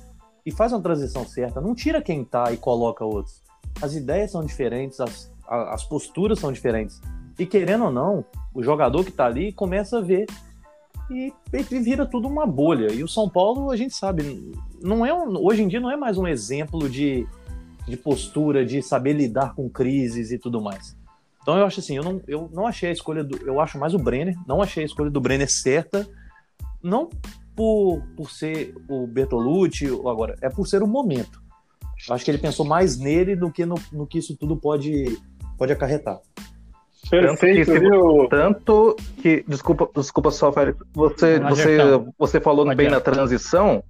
e 0.46 0.52
faz 0.54 0.72
uma 0.72 0.80
transição 0.80 1.28
certa. 1.28 1.60
Não 1.60 1.76
tira 1.76 2.02
quem 2.02 2.24
tá 2.24 2.50
e 2.54 2.56
coloca 2.56 3.04
outros. 3.04 3.44
As 3.82 3.94
ideias 3.94 4.32
são 4.32 4.46
diferentes, 4.46 5.02
as, 5.02 5.30
as 5.46 5.84
posturas 5.84 6.40
são 6.40 6.50
diferentes. 6.50 7.02
E 7.38 7.46
querendo 7.46 7.84
ou 7.84 7.92
não, 7.92 8.24
o 8.54 8.64
jogador 8.64 9.04
que 9.04 9.10
está 9.10 9.26
ali 9.26 9.52
começa 9.52 9.98
a 9.98 10.02
ver 10.02 10.26
e, 11.12 11.34
e, 11.52 11.80
vira 11.80 12.06
tudo 12.06 12.26
uma 12.26 12.48
bolha. 12.48 12.90
E 12.90 13.04
o 13.04 13.08
São 13.08 13.28
Paulo, 13.28 13.70
a 13.70 13.76
gente 13.76 13.96
sabe, 13.96 14.54
não 14.82 15.06
é 15.06 15.14
um, 15.14 15.36
hoje 15.44 15.62
em 15.62 15.68
dia 15.68 15.82
não 15.82 15.92
é 15.92 15.98
mais 15.98 16.18
um 16.18 16.26
exemplo 16.26 16.90
de, 16.90 17.28
de 17.86 17.98
postura, 17.98 18.66
de 18.66 18.82
saber 18.82 19.12
lidar 19.12 19.56
com 19.56 19.70
crises 19.70 20.32
e 20.32 20.40
tudo 20.40 20.62
mais. 20.62 20.98
Então 21.42 21.58
eu 21.58 21.66
acho 21.66 21.80
assim, 21.80 21.96
eu 21.96 22.04
não, 22.04 22.22
eu 22.28 22.50
não 22.54 22.68
achei 22.68 22.90
a 22.90 22.94
escolha 22.94 23.24
do. 23.24 23.38
Eu 23.46 23.60
acho 23.60 23.78
mais 23.78 23.94
o 23.94 24.00
Brenner, 24.00 24.36
não 24.48 24.62
achei 24.62 24.84
a 24.84 24.86
escolha 24.86 25.10
do 25.10 25.22
Brenner 25.22 25.50
certa. 25.50 26.08
Não 26.82 27.10
por, 27.56 28.02
por 28.16 28.32
ser 28.32 28.74
o 28.88 29.06
Bertolucci, 29.06 29.88
agora, 29.88 30.36
é 30.42 30.50
por 30.50 30.66
ser 30.66 30.82
o 30.82 30.88
momento. 30.88 31.42
Eu 32.08 32.16
acho 32.16 32.24
que 32.24 32.32
ele 32.32 32.38
pensou 32.38 32.66
mais 32.66 32.98
nele 32.98 33.36
do 33.36 33.52
que 33.52 33.66
no, 33.66 33.76
no 33.92 34.08
que 34.08 34.20
isso 34.20 34.38
tudo 34.38 34.56
pode, 34.56 35.20
pode 35.58 35.74
acarretar. 35.74 36.20
Perfeito, 37.10 37.66
tanto 37.66 37.74
que, 37.74 37.80
viu? 37.80 38.28
Tanto 38.30 38.96
que, 39.22 39.46
desculpa, 39.48 39.90
desculpa 39.94 40.32
só, 40.32 40.54
Félix, 40.54 40.80
você, 40.94 41.40
você, 41.40 41.78
você 42.18 42.40
falou 42.40 42.74
bem 42.76 42.90
na 42.90 43.02
transição, 43.02 43.84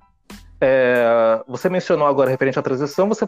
é, 0.59 1.41
você 1.47 1.69
mencionou 1.69 2.07
agora 2.07 2.29
referente 2.29 2.57
à 2.57 2.61
transição, 2.61 3.07
você, 3.07 3.25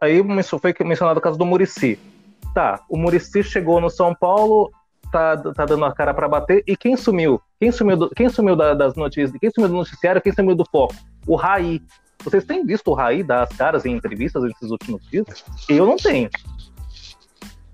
aí 0.00 0.20
foi 0.44 0.74
mencionado 0.84 1.18
o 1.18 1.22
caso 1.22 1.38
do 1.38 1.46
Murici. 1.46 1.98
Tá, 2.54 2.80
o 2.88 2.96
Murici 2.96 3.42
chegou 3.42 3.80
no 3.80 3.90
São 3.90 4.14
Paulo, 4.14 4.70
tá, 5.10 5.36
tá 5.36 5.66
dando 5.66 5.84
a 5.84 5.92
cara 5.92 6.14
para 6.14 6.28
bater. 6.28 6.62
E 6.66 6.76
quem 6.76 6.96
sumiu? 6.96 7.40
Quem 7.60 7.72
sumiu, 7.72 7.96
do, 7.96 8.10
quem 8.10 8.28
sumiu 8.28 8.54
da, 8.54 8.74
das 8.74 8.94
notícias? 8.94 9.36
Quem 9.40 9.50
sumiu 9.50 9.68
do 9.68 9.76
noticiário? 9.76 10.22
Quem 10.22 10.32
sumiu 10.32 10.54
do 10.54 10.64
foco? 10.64 10.94
O 11.26 11.34
Raí. 11.34 11.82
Vocês 12.22 12.44
têm 12.44 12.64
visto 12.64 12.88
o 12.88 12.94
Raí 12.94 13.22
dar 13.22 13.42
as 13.42 13.50
caras 13.50 13.84
em 13.84 13.92
entrevistas 13.92 14.42
nesses 14.42 14.70
últimos 14.70 15.04
dias? 15.10 15.44
Eu 15.68 15.84
não 15.84 15.96
tenho. 15.96 16.30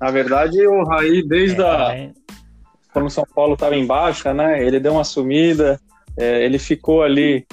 Na 0.01 0.11
verdade, 0.11 0.67
o 0.67 0.83
Raí, 0.85 1.23
desde 1.23 1.63
a. 1.63 1.95
É, 1.95 2.13
Quando 2.93 3.07
o 3.07 3.11
São 3.11 3.25
Paulo 3.35 3.55
estava 3.55 3.77
em 3.77 3.87
baixa, 3.87 4.33
né? 4.33 4.65
Ele 4.65 4.81
deu 4.81 4.93
uma 4.93 5.05
sumida, 5.05 5.79
é, 6.17 6.43
ele 6.43 6.59
ficou 6.59 7.03
ali 7.03 7.47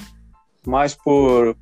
mais 0.66 0.94
por. 0.94 1.54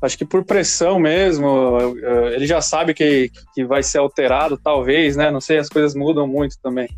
Acho 0.00 0.16
que 0.16 0.24
por 0.24 0.44
pressão 0.44 0.98
mesmo. 0.98 1.78
é, 2.02 2.34
Ele 2.34 2.46
já 2.46 2.60
sabe 2.60 2.94
que, 2.94 3.30
que 3.54 3.64
vai 3.64 3.82
ser 3.82 3.98
alterado, 3.98 4.56
talvez, 4.56 5.16
né? 5.16 5.30
Não 5.30 5.40
sei, 5.40 5.58
as 5.58 5.68
coisas 5.68 5.94
mudam 5.94 6.26
muito 6.26 6.56
também. 6.62 6.88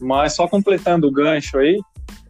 Mas 0.00 0.34
só 0.34 0.46
completando 0.46 1.06
o 1.06 1.12
gancho 1.12 1.58
aí 1.58 1.80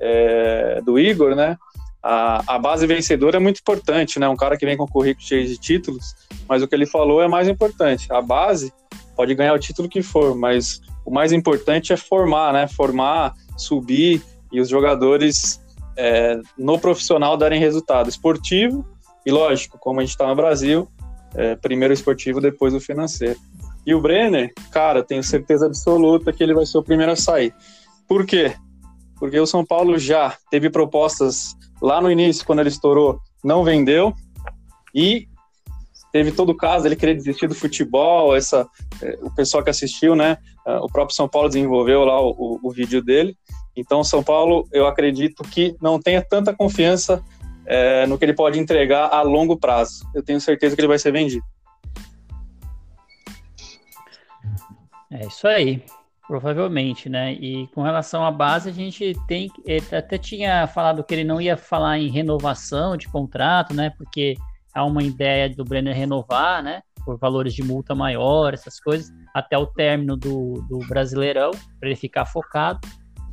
é, 0.00 0.80
do 0.82 0.98
Igor, 0.98 1.34
né? 1.34 1.56
A, 2.02 2.54
a 2.54 2.58
base 2.58 2.86
vencedora 2.86 3.38
é 3.38 3.40
muito 3.40 3.60
importante, 3.60 4.20
né? 4.20 4.28
Um 4.28 4.36
cara 4.36 4.56
que 4.56 4.66
vem 4.66 4.76
com 4.76 4.86
currículo 4.86 5.26
cheio 5.26 5.46
de 5.46 5.58
títulos, 5.58 6.14
mas 6.48 6.62
o 6.62 6.68
que 6.68 6.74
ele 6.74 6.86
falou 6.86 7.22
é 7.22 7.26
mais 7.26 7.48
importante. 7.48 8.12
A 8.12 8.20
base 8.20 8.72
pode 9.16 9.34
ganhar 9.34 9.54
o 9.54 9.58
título 9.58 9.88
que 9.88 10.02
for, 10.02 10.36
mas 10.36 10.80
o 11.04 11.10
mais 11.10 11.32
importante 11.32 11.92
é 11.92 11.96
formar, 11.96 12.52
né? 12.52 12.68
Formar, 12.68 13.34
subir 13.56 14.22
e 14.52 14.60
os 14.60 14.68
jogadores 14.68 15.60
é, 15.96 16.38
no 16.56 16.78
profissional 16.78 17.36
darem 17.36 17.58
resultado 17.58 18.08
esportivo 18.08 18.84
e, 19.24 19.30
lógico, 19.30 19.78
como 19.78 20.00
a 20.00 20.02
gente 20.02 20.12
está 20.12 20.26
no 20.26 20.36
Brasil, 20.36 20.88
é, 21.34 21.56
primeiro 21.56 21.92
o 21.92 21.94
esportivo, 21.94 22.40
depois 22.40 22.74
o 22.74 22.80
financeiro. 22.80 23.38
E 23.86 23.94
o 23.94 24.00
Brenner, 24.00 24.52
cara, 24.70 25.02
tenho 25.02 25.22
certeza 25.22 25.66
absoluta 25.66 26.32
que 26.32 26.42
ele 26.42 26.54
vai 26.54 26.64
ser 26.64 26.78
o 26.78 26.82
primeiro 26.82 27.12
a 27.12 27.16
sair. 27.16 27.54
Por 28.08 28.24
quê? 28.24 28.54
Porque 29.18 29.38
o 29.38 29.46
São 29.46 29.64
Paulo 29.64 29.98
já 29.98 30.36
teve 30.50 30.70
propostas 30.70 31.54
lá 31.82 32.00
no 32.00 32.10
início, 32.10 32.46
quando 32.46 32.60
ele 32.60 32.68
estourou, 32.68 33.20
não 33.42 33.64
vendeu 33.64 34.14
e 34.94 35.28
teve 36.12 36.30
todo 36.30 36.50
o 36.50 36.56
caso 36.56 36.86
ele 36.86 36.96
querer 36.96 37.14
desistir 37.14 37.48
do 37.48 37.54
futebol, 37.54 38.36
essa, 38.36 38.68
eh, 39.02 39.18
o 39.20 39.34
pessoal 39.34 39.64
que 39.64 39.70
assistiu, 39.70 40.14
né, 40.14 40.38
o 40.64 40.88
próprio 40.88 41.16
São 41.16 41.28
Paulo 41.28 41.48
desenvolveu 41.48 42.04
lá 42.04 42.20
o, 42.20 42.60
o, 42.62 42.70
vídeo 42.70 43.02
dele, 43.02 43.36
então 43.76 44.04
São 44.04 44.22
Paulo, 44.22 44.68
eu 44.72 44.86
acredito 44.86 45.42
que 45.42 45.74
não 45.82 45.98
tenha 45.98 46.22
tanta 46.22 46.54
confiança 46.54 47.20
eh, 47.66 48.06
no 48.06 48.18
que 48.18 48.24
ele 48.24 48.34
pode 48.34 48.58
entregar 48.58 49.08
a 49.12 49.22
longo 49.22 49.56
prazo, 49.56 50.08
eu 50.14 50.22
tenho 50.22 50.40
certeza 50.40 50.74
que 50.74 50.80
ele 50.80 50.88
vai 50.88 50.98
ser 50.98 51.12
vendido. 51.12 51.44
É 55.10 55.26
isso 55.26 55.46
aí, 55.46 55.80
provavelmente, 56.26 57.08
né? 57.08 57.34
E 57.34 57.68
com 57.68 57.82
relação 57.82 58.24
à 58.24 58.30
base, 58.30 58.68
a 58.68 58.72
gente 58.72 59.14
tem. 59.28 59.48
Ele 59.64 59.84
até 59.92 60.18
tinha 60.18 60.66
falado 60.66 61.04
que 61.04 61.14
ele 61.14 61.24
não 61.24 61.40
ia 61.40 61.56
falar 61.56 61.98
em 61.98 62.08
renovação 62.08 62.96
de 62.96 63.08
contrato, 63.08 63.72
né? 63.72 63.90
Porque 63.96 64.34
há 64.74 64.84
uma 64.84 65.02
ideia 65.02 65.48
do 65.48 65.64
Brenner 65.64 65.94
renovar, 65.94 66.62
né? 66.62 66.82
Por 67.04 67.16
valores 67.16 67.54
de 67.54 67.62
multa 67.62 67.94
maior, 67.94 68.54
essas 68.54 68.80
coisas, 68.80 69.12
até 69.32 69.56
o 69.56 69.66
término 69.66 70.16
do, 70.16 70.64
do 70.68 70.78
Brasileirão, 70.88 71.52
para 71.78 71.90
ele 71.90 71.96
ficar 71.96 72.24
focado. 72.24 72.80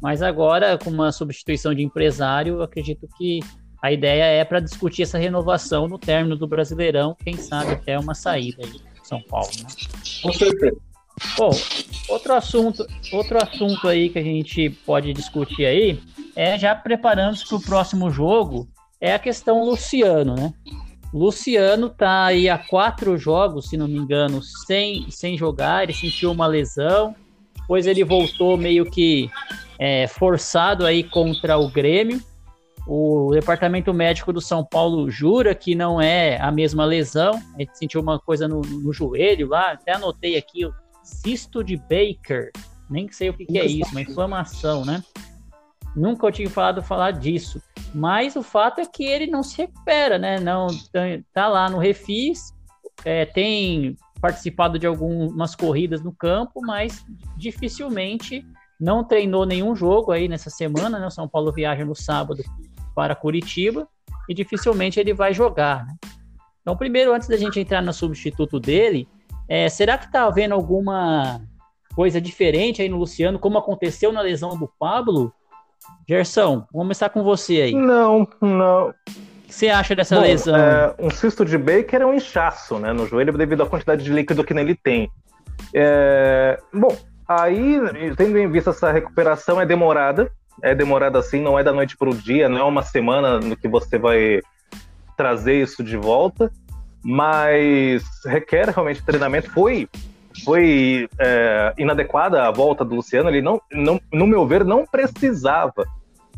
Mas 0.02 0.22
agora, 0.22 0.78
com 0.78 0.90
uma 0.90 1.12
substituição 1.12 1.74
de 1.74 1.84
empresário, 1.84 2.62
acredito 2.62 3.08
que 3.18 3.40
a 3.82 3.92
ideia 3.92 4.24
é 4.24 4.46
para 4.46 4.60
discutir 4.60 5.04
essa 5.04 5.18
renovação 5.18 5.88
no 5.88 5.98
término 5.98 6.36
do 6.36 6.48
Brasileirão, 6.48 7.16
quem 7.24 7.36
sabe 7.38 7.72
até 7.72 7.98
uma 7.98 8.14
saída 8.14 8.64
aí 8.64 8.80
São 9.04 9.22
Paulo, 9.22 9.50
né? 9.60 9.68
Com 10.22 10.32
certeza. 10.34 10.78
Bom, 11.38 11.52
outro 12.10 12.34
assunto, 12.34 12.86
outro 13.12 13.38
assunto 13.42 13.88
aí 13.88 14.10
que 14.10 14.20
a 14.20 14.24
gente 14.24 14.70
pode 14.86 15.14
discutir 15.14 15.66
aí 15.66 16.00
é 16.36 16.58
já 16.58 16.74
preparando-se 16.74 17.48
para 17.48 17.58
o 17.58 17.62
próximo 17.62 18.10
jogo, 18.10 18.68
é 19.00 19.14
a 19.14 19.20
questão 19.20 19.64
Luciano, 19.66 20.36
né? 20.36 20.54
Luciano 21.14 21.90
tá 21.90 22.26
aí 22.26 22.48
há 22.48 22.58
quatro 22.58 23.18
jogos, 23.18 23.70
se 23.70 23.76
não 23.76 23.88
me 23.88 23.98
engano, 23.98 24.42
sem, 24.42 25.10
sem 25.10 25.38
jogar, 25.38 25.84
ele 25.84 25.94
sentiu 25.94 26.32
uma 26.32 26.48
lesão, 26.48 27.14
depois 27.60 27.86
ele 27.86 28.04
voltou 28.04 28.56
meio 28.58 28.90
que 28.90 29.30
é, 29.78 30.08
forçado 30.08 30.86
aí 30.86 31.04
contra 31.04 31.58
o 31.58 31.70
Grêmio. 31.70 32.22
O 32.88 33.30
departamento 33.32 33.94
médico 33.94 34.34
do 34.34 34.42
São 34.42 34.66
Paulo 34.66 35.10
jura 35.10 35.54
que 35.54 35.76
não 35.76 36.02
é 36.02 36.42
a 36.42 36.52
mesma 36.52 36.84
lesão, 36.84 37.42
ele 37.58 37.70
sentiu 37.74 38.02
uma 38.02 38.20
coisa 38.20 38.48
no, 38.48 38.62
no 38.62 38.92
joelho 38.92 39.48
lá, 39.50 39.74
até 39.74 39.94
anotei 39.94 40.36
aqui, 40.36 40.66
o 40.66 40.74
cisto 41.04 41.64
de 41.64 41.78
Baker, 41.78 42.52
nem 42.90 43.12
sei 43.12 43.30
o 43.30 43.34
que, 43.34 43.46
que 43.46 43.60
é 43.60 43.66
isso, 43.66 43.92
uma 43.92 44.02
inflamação, 44.02 44.84
né? 44.84 45.04
Nunca 45.96 46.26
eu 46.26 46.32
tinha 46.32 46.50
falado 46.50 46.82
falar 46.82 47.12
disso. 47.12 47.62
Mas 47.94 48.36
o 48.36 48.44
fato 48.44 48.80
é 48.80 48.86
que 48.86 49.04
ele 49.04 49.28
não 49.28 49.44
se 49.44 49.58
recupera, 49.58 50.18
né? 50.18 50.40
Não 50.40 50.68
tá 51.34 51.48
lá 51.48 51.70
no 51.70 51.78
refis, 51.78 52.54
é, 53.04 53.26
tem 53.26 53.98
participado 54.22 54.80
de 54.80 54.88
algumas 54.88 55.56
corridas 55.56 56.02
no 56.02 56.14
campo, 56.14 56.62
mas 56.62 57.06
dificilmente 57.36 58.46
não 58.80 59.04
treinou 59.04 59.46
nenhum 59.46 59.76
jogo 59.76 60.12
aí 60.12 60.28
nessa 60.28 60.50
semana, 60.50 60.98
né? 60.98 61.08
O 61.08 61.12
São 61.12 61.28
Paulo 61.28 61.52
viaja 61.52 61.84
no 61.84 61.96
sábado 61.96 62.44
para 62.96 63.16
Curitiba 63.16 63.88
e 64.30 64.34
dificilmente 64.34 65.00
ele 65.00 65.14
vai 65.14 65.34
jogar, 65.34 65.86
né? 65.86 65.96
Então, 66.62 66.78
primeiro, 66.78 67.14
antes 67.14 67.28
da 67.28 67.38
gente 67.38 67.60
entrar 67.60 67.82
no 67.82 67.92
substituto 67.92 68.60
dele, 68.60 69.08
é, 69.50 69.68
será 69.68 69.98
que 69.98 70.12
tá 70.12 70.24
havendo 70.24 70.54
alguma 70.54 71.42
coisa 71.96 72.22
diferente 72.22 72.82
aí 72.82 72.88
no 72.88 72.98
Luciano, 72.98 73.40
como 73.40 73.58
aconteceu 73.58 74.12
na 74.12 74.22
lesão 74.22 74.58
do 74.58 74.72
Pablo? 74.80 75.34
Gerson, 76.08 76.66
vamos 76.72 76.72
começar 76.72 77.10
com 77.10 77.24
você 77.24 77.62
aí. 77.62 77.74
Não, 77.74 78.28
não. 78.40 78.90
O 78.90 78.94
que 79.48 79.56
você 79.56 79.70
acha 79.70 79.96
dessa 79.96 80.16
Bom, 80.16 80.22
lesão? 80.22 80.56
é, 80.56 80.96
um 81.00 81.10
cisto 81.10 81.44
de 81.44 81.58
Baker 81.58 82.02
é 82.02 82.06
um 82.06 82.14
inchaço 82.14 82.78
né, 82.80 82.94
no 82.94 83.08
joelho 83.08 83.38
devido 83.38 83.64
à 83.64 83.66
quantidade 83.66 84.04
de 84.04 84.14
líquido 84.14 84.44
que 84.44 84.54
nele 84.54 84.76
tem. 84.76 85.12
É, 85.74 86.60
bom, 86.74 86.96
aí, 87.28 87.80
tendo 88.16 88.38
em 88.38 88.50
vista 88.50 88.70
essa 88.70 88.92
recuperação, 88.92 89.60
é 89.60 89.66
demorada. 89.66 90.32
É 90.62 90.76
demorada 90.76 91.20
assim, 91.20 91.42
não 91.42 91.58
é 91.58 91.64
da 91.64 91.74
noite 91.74 91.98
para 91.98 92.10
o 92.10 92.16
dia, 92.16 92.50
não 92.50 92.58
é 92.58 92.64
uma 92.64 92.84
semana 92.84 93.40
no 93.40 93.56
que 93.56 93.68
você 93.68 93.98
vai 93.98 94.42
trazer 95.18 95.62
isso 95.62 95.84
de 95.84 95.98
volta, 95.98 96.52
mas 97.04 98.04
requer 98.26 98.70
realmente 98.70 99.04
treinamento. 99.04 99.50
Foi 99.52 99.88
foi 100.44 101.10
é, 101.20 101.74
inadequada 101.78 102.48
a 102.48 102.52
volta 102.52 102.84
do 102.84 102.96
Luciano. 102.96 103.30
Ele 103.30 103.42
não, 103.42 103.62
não, 103.72 104.00
no 104.12 104.26
meu 104.26 104.46
ver, 104.46 104.64
não 104.64 104.86
precisava. 104.86 105.86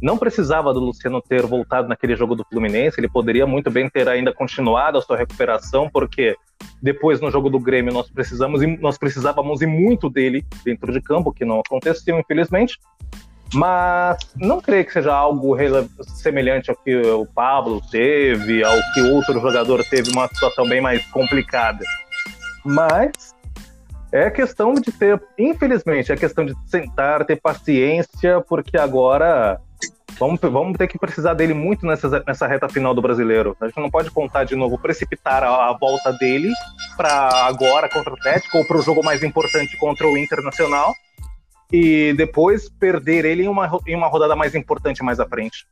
Não 0.01 0.17
precisava 0.17 0.73
do 0.73 0.81
Luciano 0.81 1.21
ter 1.21 1.45
voltado 1.45 1.87
naquele 1.87 2.15
jogo 2.15 2.35
do 2.35 2.43
Fluminense. 2.43 2.99
Ele 2.99 3.07
poderia 3.07 3.47
muito 3.47 3.71
bem 3.71 3.89
ter 3.89 4.09
ainda 4.09 4.33
continuado 4.33 4.97
a 4.97 5.01
sua 5.01 5.15
recuperação, 5.15 5.89
porque 5.89 6.35
depois 6.81 7.21
no 7.21 7.31
jogo 7.31 7.49
do 7.49 7.59
Grêmio 7.59 7.93
nós 7.93 8.09
precisamos 8.09 8.61
nós 8.81 8.97
precisávamos 8.97 9.61
e 9.61 9.65
muito 9.65 10.09
dele 10.09 10.45
dentro 10.65 10.91
de 10.91 11.01
campo, 11.01 11.31
que 11.31 11.45
não 11.45 11.61
aconteceu 11.61 12.19
infelizmente. 12.19 12.79
Mas 13.53 14.17
não 14.35 14.61
creio 14.61 14.85
que 14.85 14.93
seja 14.93 15.13
algo 15.13 15.55
semelhante 16.01 16.69
ao 16.69 16.75
que 16.75 16.95
o 16.95 17.25
Pablo 17.25 17.81
teve, 17.91 18.63
ao 18.63 18.75
que 18.93 19.01
outro 19.01 19.39
jogador 19.39 19.83
teve 19.83 20.11
uma 20.11 20.27
situação 20.27 20.67
bem 20.67 20.81
mais 20.81 21.05
complicada. 21.07 21.83
Mas 22.65 23.33
é 24.11 24.29
questão 24.29 24.75
de 24.75 24.91
ter, 24.91 25.21
infelizmente, 25.37 26.11
é 26.11 26.15
questão 26.15 26.45
de 26.45 26.53
sentar, 26.67 27.25
ter 27.25 27.35
paciência, 27.41 28.41
porque 28.47 28.77
agora 28.77 29.59
vamos, 30.19 30.39
vamos 30.39 30.77
ter 30.77 30.87
que 30.87 30.97
precisar 30.97 31.33
dele 31.33 31.53
muito 31.53 31.85
nessa, 31.85 32.23
nessa 32.25 32.47
reta 32.47 32.69
final 32.69 32.93
do 32.93 33.01
brasileiro. 33.01 33.57
A 33.59 33.67
gente 33.67 33.79
não 33.79 33.89
pode 33.89 34.11
contar 34.11 34.43
de 34.43 34.55
novo, 34.55 34.77
precipitar 34.77 35.43
a, 35.43 35.69
a 35.69 35.77
volta 35.77 36.11
dele 36.13 36.51
para 36.95 37.47
agora 37.47 37.89
contra 37.89 38.11
o 38.11 38.15
Atlético 38.15 38.59
ou 38.59 38.65
para 38.65 38.77
o 38.77 38.81
jogo 38.81 39.03
mais 39.03 39.23
importante 39.23 39.77
contra 39.77 40.07
o 40.07 40.17
Internacional 40.17 40.93
e 41.73 42.13
depois 42.13 42.69
perder 42.69 43.25
ele 43.25 43.43
em 43.43 43.47
uma, 43.47 43.69
em 43.87 43.95
uma 43.95 44.07
rodada 44.07 44.35
mais 44.35 44.53
importante 44.53 45.03
mais 45.03 45.19
à 45.19 45.25
frente. 45.27 45.65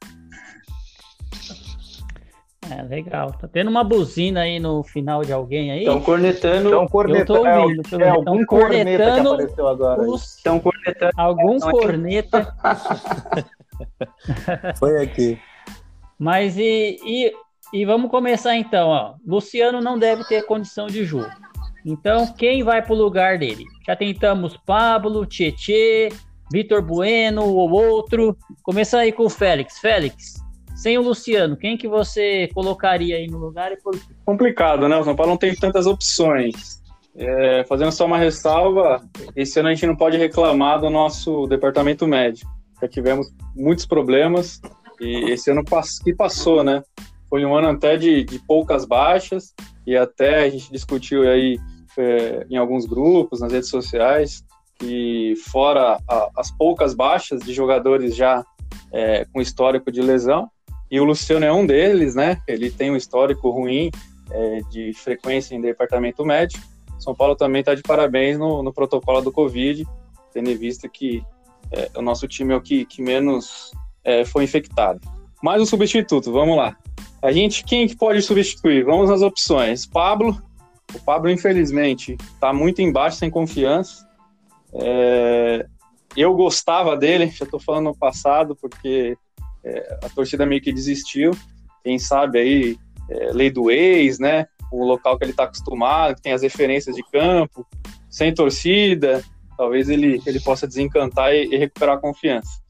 É, 2.69 2.81
legal. 2.83 3.31
Tá 3.33 3.47
tendo 3.47 3.69
uma 3.69 3.83
buzina 3.83 4.41
aí 4.41 4.59
no 4.59 4.81
final 4.81 5.23
de 5.23 5.33
alguém 5.33 5.71
aí? 5.71 5.79
Estão 5.79 5.99
cornetando. 6.01 6.67
Então, 6.69 6.87
Eu 7.09 7.25
tô 7.25 7.45
ouvindo, 7.45 8.01
é, 8.01 8.05
é 8.05 8.09
algum 8.09 8.45
corneta 8.45 8.45
que 8.45 8.97
cornetando 8.97 9.33
apareceu 9.33 9.67
agora. 9.67 10.01
aí. 10.01 10.07
Os- 10.07 10.37
Estão 10.37 10.59
cornetando. 10.59 11.11
Algum 11.17 11.57
aqui- 11.57 11.71
corneta. 11.71 12.55
Foi 14.79 15.03
aqui. 15.03 15.39
Mas 16.17 16.57
e, 16.57 16.97
e, 17.05 17.33
e 17.73 17.85
vamos 17.85 18.09
começar 18.09 18.55
então, 18.55 18.87
ó. 18.89 19.15
Luciano 19.25 19.81
não 19.81 19.99
deve 19.99 20.23
ter 20.23 20.43
condição 20.45 20.87
de 20.87 21.03
jogo. 21.03 21.29
Então, 21.85 22.27
quem 22.33 22.63
vai 22.63 22.81
pro 22.81 22.93
lugar 22.93 23.37
dele? 23.37 23.65
Já 23.85 23.95
tentamos 23.95 24.57
Pablo, 24.65 25.25
Tietê, 25.25 26.09
Vitor 26.51 26.81
Bueno 26.81 27.43
ou 27.43 27.71
outro. 27.71 28.37
Começar 28.63 28.99
aí 28.99 29.11
com 29.11 29.23
o 29.23 29.29
Félix. 29.29 29.79
Félix, 29.79 30.35
sem 30.75 30.97
o 30.97 31.01
Luciano, 31.01 31.55
quem 31.55 31.77
que 31.77 31.87
você 31.87 32.49
colocaria 32.53 33.15
aí 33.15 33.27
no 33.27 33.37
lugar 33.37 33.71
e 33.71 33.77
por? 33.77 33.95
Complicado, 34.25 34.87
né? 34.89 34.97
O 34.97 35.03
São 35.03 35.15
Paulo 35.15 35.31
não 35.31 35.37
tem 35.37 35.55
tantas 35.55 35.85
opções. 35.85 36.81
É, 37.15 37.63
fazendo 37.67 37.91
só 37.91 38.05
uma 38.05 38.17
ressalva, 38.17 39.03
esse 39.35 39.59
ano 39.59 39.69
a 39.69 39.73
gente 39.73 39.85
não 39.85 39.95
pode 39.95 40.17
reclamar 40.17 40.79
do 40.79 40.89
nosso 40.89 41.45
departamento 41.45 42.07
médio. 42.07 42.47
Já 42.81 42.87
tivemos 42.87 43.31
muitos 43.55 43.85
problemas 43.85 44.59
e 44.99 45.31
esse 45.31 45.51
ano 45.51 45.63
que 46.03 46.15
passou, 46.15 46.63
né? 46.63 46.83
Foi 47.29 47.45
um 47.45 47.55
ano 47.55 47.69
até 47.69 47.95
de, 47.95 48.23
de 48.23 48.39
poucas 48.39 48.83
baixas 48.83 49.53
e 49.85 49.95
até 49.95 50.45
a 50.45 50.49
gente 50.49 50.71
discutiu 50.71 51.29
aí 51.29 51.59
é, 51.97 52.45
em 52.49 52.57
alguns 52.57 52.85
grupos, 52.85 53.41
nas 53.41 53.51
redes 53.51 53.69
sociais, 53.69 54.43
que 54.79 55.35
fora 55.51 55.99
a, 56.07 56.29
as 56.37 56.51
poucas 56.51 56.93
baixas 56.93 57.41
de 57.41 57.53
jogadores 57.53 58.15
já 58.15 58.43
é, 58.91 59.25
com 59.25 59.41
histórico 59.41 59.91
de 59.91 60.01
lesão, 60.01 60.49
e 60.89 60.99
o 60.99 61.05
Luciano 61.05 61.45
é 61.45 61.53
um 61.53 61.65
deles, 61.65 62.15
né? 62.15 62.41
Ele 62.45 62.69
tem 62.69 62.91
um 62.91 62.97
histórico 62.97 63.49
ruim 63.49 63.89
é, 64.29 64.59
de 64.69 64.91
frequência 64.93 65.55
em 65.55 65.61
departamento 65.61 66.25
médico. 66.25 66.65
São 66.99 67.15
Paulo 67.15 67.35
também 67.35 67.61
está 67.61 67.73
de 67.73 67.81
parabéns 67.81 68.37
no, 68.37 68.61
no, 68.61 68.73
protocolo 68.73 69.21
do 69.21 69.31
Covid, 69.31 69.87
tendo 70.33 70.49
em 70.49 70.55
vista 70.55 70.89
que 70.89 71.23
é, 71.71 71.89
o 71.95 72.01
nosso 72.01 72.27
time 72.27 72.53
é 72.53 72.57
o 72.57 72.61
que, 72.61 72.85
que 72.85 73.01
menos 73.01 73.71
é, 74.03 74.25
foi 74.25 74.43
infectado. 74.43 74.99
Mais 75.41 75.61
um 75.61 75.65
substituto, 75.65 76.31
vamos 76.31 76.57
lá. 76.57 76.75
A 77.21 77.31
gente, 77.31 77.63
quem 77.63 77.87
que 77.87 77.95
pode 77.95 78.21
substituir? 78.21 78.83
Vamos 78.83 79.09
nas 79.09 79.21
opções. 79.21 79.85
Pablo, 79.85 80.41
o 80.93 80.99
Pablo 80.99 81.29
infelizmente 81.29 82.17
está 82.33 82.53
muito 82.53 82.81
embaixo, 82.81 83.17
sem 83.17 83.29
confiança. 83.29 84.07
É, 84.73 85.65
eu 86.15 86.33
gostava 86.33 86.95
dele, 86.95 87.27
já 87.35 87.45
estou 87.45 87.59
falando 87.59 87.85
no 87.85 87.95
passado, 87.95 88.55
porque 88.55 89.17
é, 89.63 89.99
a 90.03 90.09
torcida 90.09 90.45
meio 90.45 90.61
que 90.61 90.73
desistiu. 90.73 91.31
Quem 91.83 91.97
sabe 91.97 92.39
aí, 92.39 92.77
é, 93.09 93.31
lei 93.31 93.49
do 93.49 93.71
ex, 93.71 94.19
né? 94.19 94.45
O 94.71 94.85
local 94.85 95.17
que 95.17 95.25
ele 95.25 95.31
está 95.31 95.43
acostumado, 95.43 96.15
que 96.15 96.21
tem 96.21 96.33
as 96.33 96.41
referências 96.41 96.95
de 96.95 97.03
campo, 97.11 97.67
sem 98.09 98.33
torcida, 98.33 99.23
talvez 99.57 99.89
ele, 99.89 100.21
ele 100.25 100.39
possa 100.39 100.67
desencantar 100.67 101.33
e, 101.33 101.53
e 101.53 101.57
recuperar 101.57 101.97
a 101.97 101.99
confiança. 101.99 102.61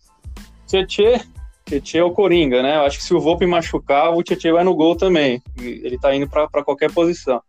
Tietê, 0.68 1.22
Tietê 1.66 2.00
é 2.00 2.04
o 2.04 2.12
Coringa, 2.12 2.62
né? 2.62 2.78
Eu 2.78 2.82
acho 2.82 2.98
que 2.98 3.04
se 3.04 3.14
o 3.14 3.20
Volpe 3.20 3.46
machucar, 3.46 4.12
o 4.12 4.24
Tietê 4.24 4.52
vai 4.52 4.64
no 4.64 4.76
gol 4.76 4.96
também. 4.96 5.42
Ele 5.58 5.96
está 5.96 6.16
indo 6.16 6.28
para 6.28 6.64
qualquer 6.64 6.92
posição. 6.92 7.42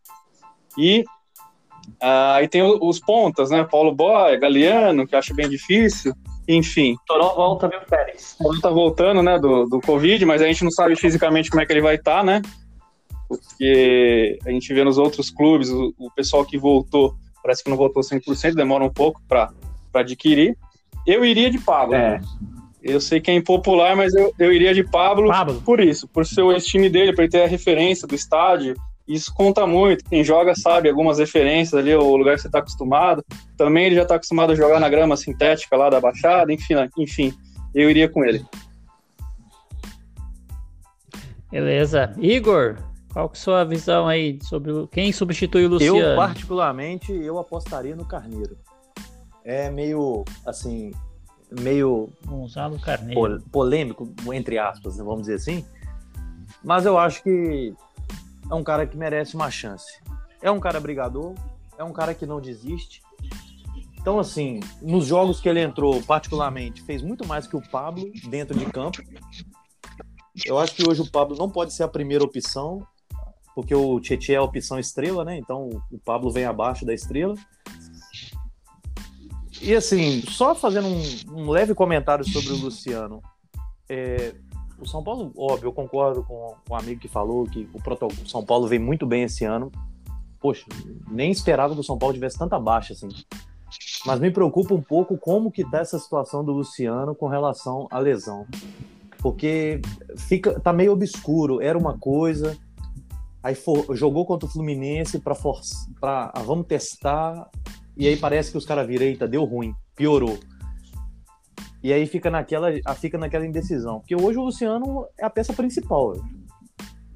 E 0.79 1.05
ah, 2.01 2.37
aí 2.37 2.49
tem 2.49 2.63
os 2.63 2.99
pontas, 2.99 3.51
né? 3.51 3.65
Paulo 3.65 3.95
Boy, 3.95 4.39
Galeano, 4.39 5.07
que 5.07 5.17
acho 5.17 5.35
bem 5.35 5.49
difícil. 5.49 6.15
Enfim. 6.49 6.97
Toró 7.07 7.35
volta, 7.35 7.69
viu, 7.69 7.81
Pérez? 7.89 8.37
Toró 8.39 8.61
tá 8.61 8.71
voltando, 8.71 9.23
né, 9.23 9.39
do, 9.39 9.65
do 9.67 9.81
Covid, 9.81 10.25
mas 10.27 10.43
a 10.43 10.47
gente 10.47 10.65
não 10.65 10.71
sabe 10.71 10.97
fisicamente 10.97 11.51
como 11.51 11.63
é 11.63 11.67
que 11.67 11.73
ele 11.73 11.81
vai 11.81 11.95
estar, 11.95 12.19
tá, 12.19 12.23
né? 12.25 12.43
Porque 13.29 14.39
a 14.45 14.51
gente 14.51 14.75
vê 14.75 14.83
nos 14.85 14.99
outros 14.99 15.31
clubes, 15.31 15.71
o, 15.71 15.95
o, 15.99 16.11
pessoal 16.11 16.45
que 16.45 16.59
voltou, 16.59 17.15
parece 17.43 17.63
que 17.63 17.71
não 17.71 17.77
voltou 17.77 18.03
100%, 18.03 18.55
demora 18.55 18.85
um 18.85 18.93
pouco 18.93 19.23
para 19.29 19.51
adquirir. 19.95 20.57
Eu 21.07 21.25
iria 21.25 21.51
de 21.51 21.59
Pablo. 21.59 21.95
É. 21.95 22.21
Eu 22.83 23.01
sei 23.01 23.21
que 23.21 23.31
é 23.31 23.35
impopular, 23.35 23.97
mas 23.97 24.13
eu, 24.13 24.35
eu 24.39 24.53
iria 24.53 24.75
de 24.75 24.83
Pablo, 24.83 25.29
Pablo. 25.29 25.63
por 25.65 25.81
isso, 25.81 26.09
por 26.09 26.27
ser 26.27 26.43
o 26.43 26.59
time 26.59 26.91
dele, 26.91 27.15
por 27.15 27.23
ele 27.23 27.31
ter 27.31 27.45
a 27.45 27.47
referência 27.47 28.09
do 28.09 28.15
estádio, 28.15 28.75
isso 29.07 29.33
conta 29.35 29.67
muito. 29.67 30.05
Quem 30.05 30.23
joga 30.23 30.55
sabe 30.55 30.89
algumas 30.89 31.19
referências 31.19 31.75
ali, 31.75 31.95
o 31.95 32.17
lugar 32.17 32.37
que 32.37 32.43
você 32.43 32.49
está 32.49 32.61
acostumado. 32.61 33.25
Também 33.57 33.87
ele 33.87 33.97
já 33.97 34.03
está 34.03 34.15
acostumado 34.15 34.53
a 34.53 34.57
jogar 34.57 34.81
na 34.81 34.89
grama 34.89 35.17
sintética 35.17 35.77
lá 35.77 35.91
da 35.91 36.01
Baixada, 36.01 36.53
enfim, 36.53 36.75
enfim 36.97 37.35
eu 37.75 37.91
iria 37.91 38.09
com 38.09 38.25
ele. 38.25 38.45
Beleza. 41.51 42.15
Igor, 42.19 42.79
qual 43.13 43.29
que 43.29 43.37
é 43.37 43.41
a 43.41 43.43
sua 43.43 43.65
visão 43.65 44.09
aí 44.09 44.39
sobre 44.43 44.87
quem 44.89 45.13
substitui 45.13 45.67
o 45.67 45.71
Luciano? 45.71 45.99
Eu, 45.99 46.17
particularmente, 46.17 47.13
eu 47.13 47.39
apostaria 47.39 47.95
no 47.95 48.07
Carneiro. 48.07 48.57
É 49.45 49.69
meio, 49.69 50.25
assim, 50.47 50.93
meio... 51.61 52.11
Gonzalo 52.25 52.79
Carneiro. 52.79 53.43
Polêmico, 53.51 54.15
entre 54.33 54.59
aspas, 54.59 54.97
né, 54.97 55.05
vamos 55.05 55.23
dizer 55.23 55.35
assim. 55.35 55.65
Mas 56.65 56.87
eu 56.87 56.97
acho 56.97 57.23
que 57.23 57.75
é 58.51 58.55
um 58.55 58.63
cara 58.63 58.87
que 58.87 58.97
merece 58.97 59.35
uma 59.35 59.51
chance. 59.51 60.01
É 60.41 60.51
um 60.51 60.61
cara 60.61 60.81
brigador, 60.81 61.35
é 61.79 61.85
um 61.85 61.93
cara 61.93 62.15
que 62.15 62.27
não 62.27 62.41
desiste. 62.41 63.03
Então, 64.01 64.19
assim, 64.19 64.59
nos 64.81 65.07
jogos 65.07 65.41
que 65.41 65.49
ele 65.49 65.61
entrou, 65.61 66.03
particularmente, 66.03 66.83
fez 66.83 67.03
muito 67.03 67.27
mais 67.27 67.47
que 67.47 67.57
o 67.57 67.63
Pablo 67.71 68.11
dentro 68.29 68.59
de 68.59 68.67
campo. 68.67 69.01
Eu 70.45 70.59
acho 70.59 70.75
que 70.75 70.89
hoje 70.89 71.03
o 71.03 71.11
Pablo 71.11 71.37
não 71.37 71.49
pode 71.49 71.73
ser 71.73 71.85
a 71.85 71.89
primeira 71.89 72.25
opção, 72.25 72.85
porque 73.55 73.75
o 73.75 74.01
Tietchan 74.01 74.33
é 74.33 74.37
a 74.37 74.43
opção 74.43 74.79
estrela, 74.79 75.25
né? 75.25 75.37
Então 75.39 75.69
o 75.91 75.99
Pablo 75.99 76.33
vem 76.33 76.45
abaixo 76.45 76.85
da 76.85 76.93
estrela. 76.93 77.37
E 79.61 79.73
assim, 79.75 80.23
só 80.23 80.55
fazendo 80.55 80.89
um, 80.89 81.43
um 81.43 81.51
leve 81.51 81.73
comentário 81.73 82.29
sobre 82.29 82.53
o 82.53 82.57
Luciano. 82.57 83.23
É, 83.89 84.35
o 84.83 84.87
São 84.87 85.03
Paulo, 85.03 85.33
óbvio, 85.37 85.69
eu 85.69 85.73
concordo 85.73 86.25
com, 86.25 86.55
o 86.69 86.75
amigo 86.75 87.01
que 87.01 87.09
falou 87.09 87.45
que 87.47 87.69
o, 87.73 87.79
o 87.79 88.29
São 88.29 88.45
Paulo 88.45 88.67
vem 88.67 88.79
muito 88.79 89.07
bem 89.07 89.23
esse 89.23 89.45
ano. 89.45 89.71
Poxa, 90.41 90.67
nem 91.09 91.31
esperava 91.31 91.73
que 91.75 91.81
o 91.81 91.85
São 91.85 91.97
Paulo 91.97 92.15
tivesse 92.15 92.39
tanta 92.39 92.59
baixa 92.59 92.93
assim. 92.93 93.09
Mas 94.05 94.19
me 94.19 94.31
preocupa 94.31 94.75
um 94.75 94.83
pouco 94.83 95.17
como 95.17 95.51
que 95.51 95.65
tá 95.65 95.79
essa 95.79 95.99
situação 95.99 96.45
do 96.45 96.53
Luciano 96.53 97.15
com 97.15 97.29
relação 97.29 97.87
à 97.91 97.99
lesão. 97.99 98.47
Porque 99.21 99.81
fica 100.17 100.59
tá 100.59 100.73
meio 100.73 100.93
obscuro, 100.93 101.61
era 101.61 101.79
uma 101.79 101.97
coisa, 101.97 102.59
aí 103.41 103.55
for, 103.55 103.95
jogou 103.95 104.27
contra 104.27 104.49
o 104.49 104.51
Fluminense 104.51 105.21
para 105.21 105.37
para 106.01 106.33
ah, 106.35 106.43
vamos 106.45 106.67
testar, 106.67 107.49
e 107.97 108.09
aí 108.09 108.17
parece 108.17 108.51
que 108.51 108.59
os 108.59 108.67
caras 108.67 108.87
viram, 108.87 109.07
eita, 109.07 109.29
deu 109.29 109.45
ruim, 109.45 109.73
piorou. 109.95 110.37
E 111.83 111.93
aí 111.93 112.07
fica 112.07 112.31
naquela, 112.31 112.69
fica 112.97 113.19
naquela 113.19 113.45
indecisão. 113.45 113.99
Porque 114.01 114.15
hoje 114.15 114.39
o 114.39 114.45
Luciano 114.45 115.07
é 115.19 115.25
a 115.25 115.31
peça 115.31 115.53
principal. 115.53 116.15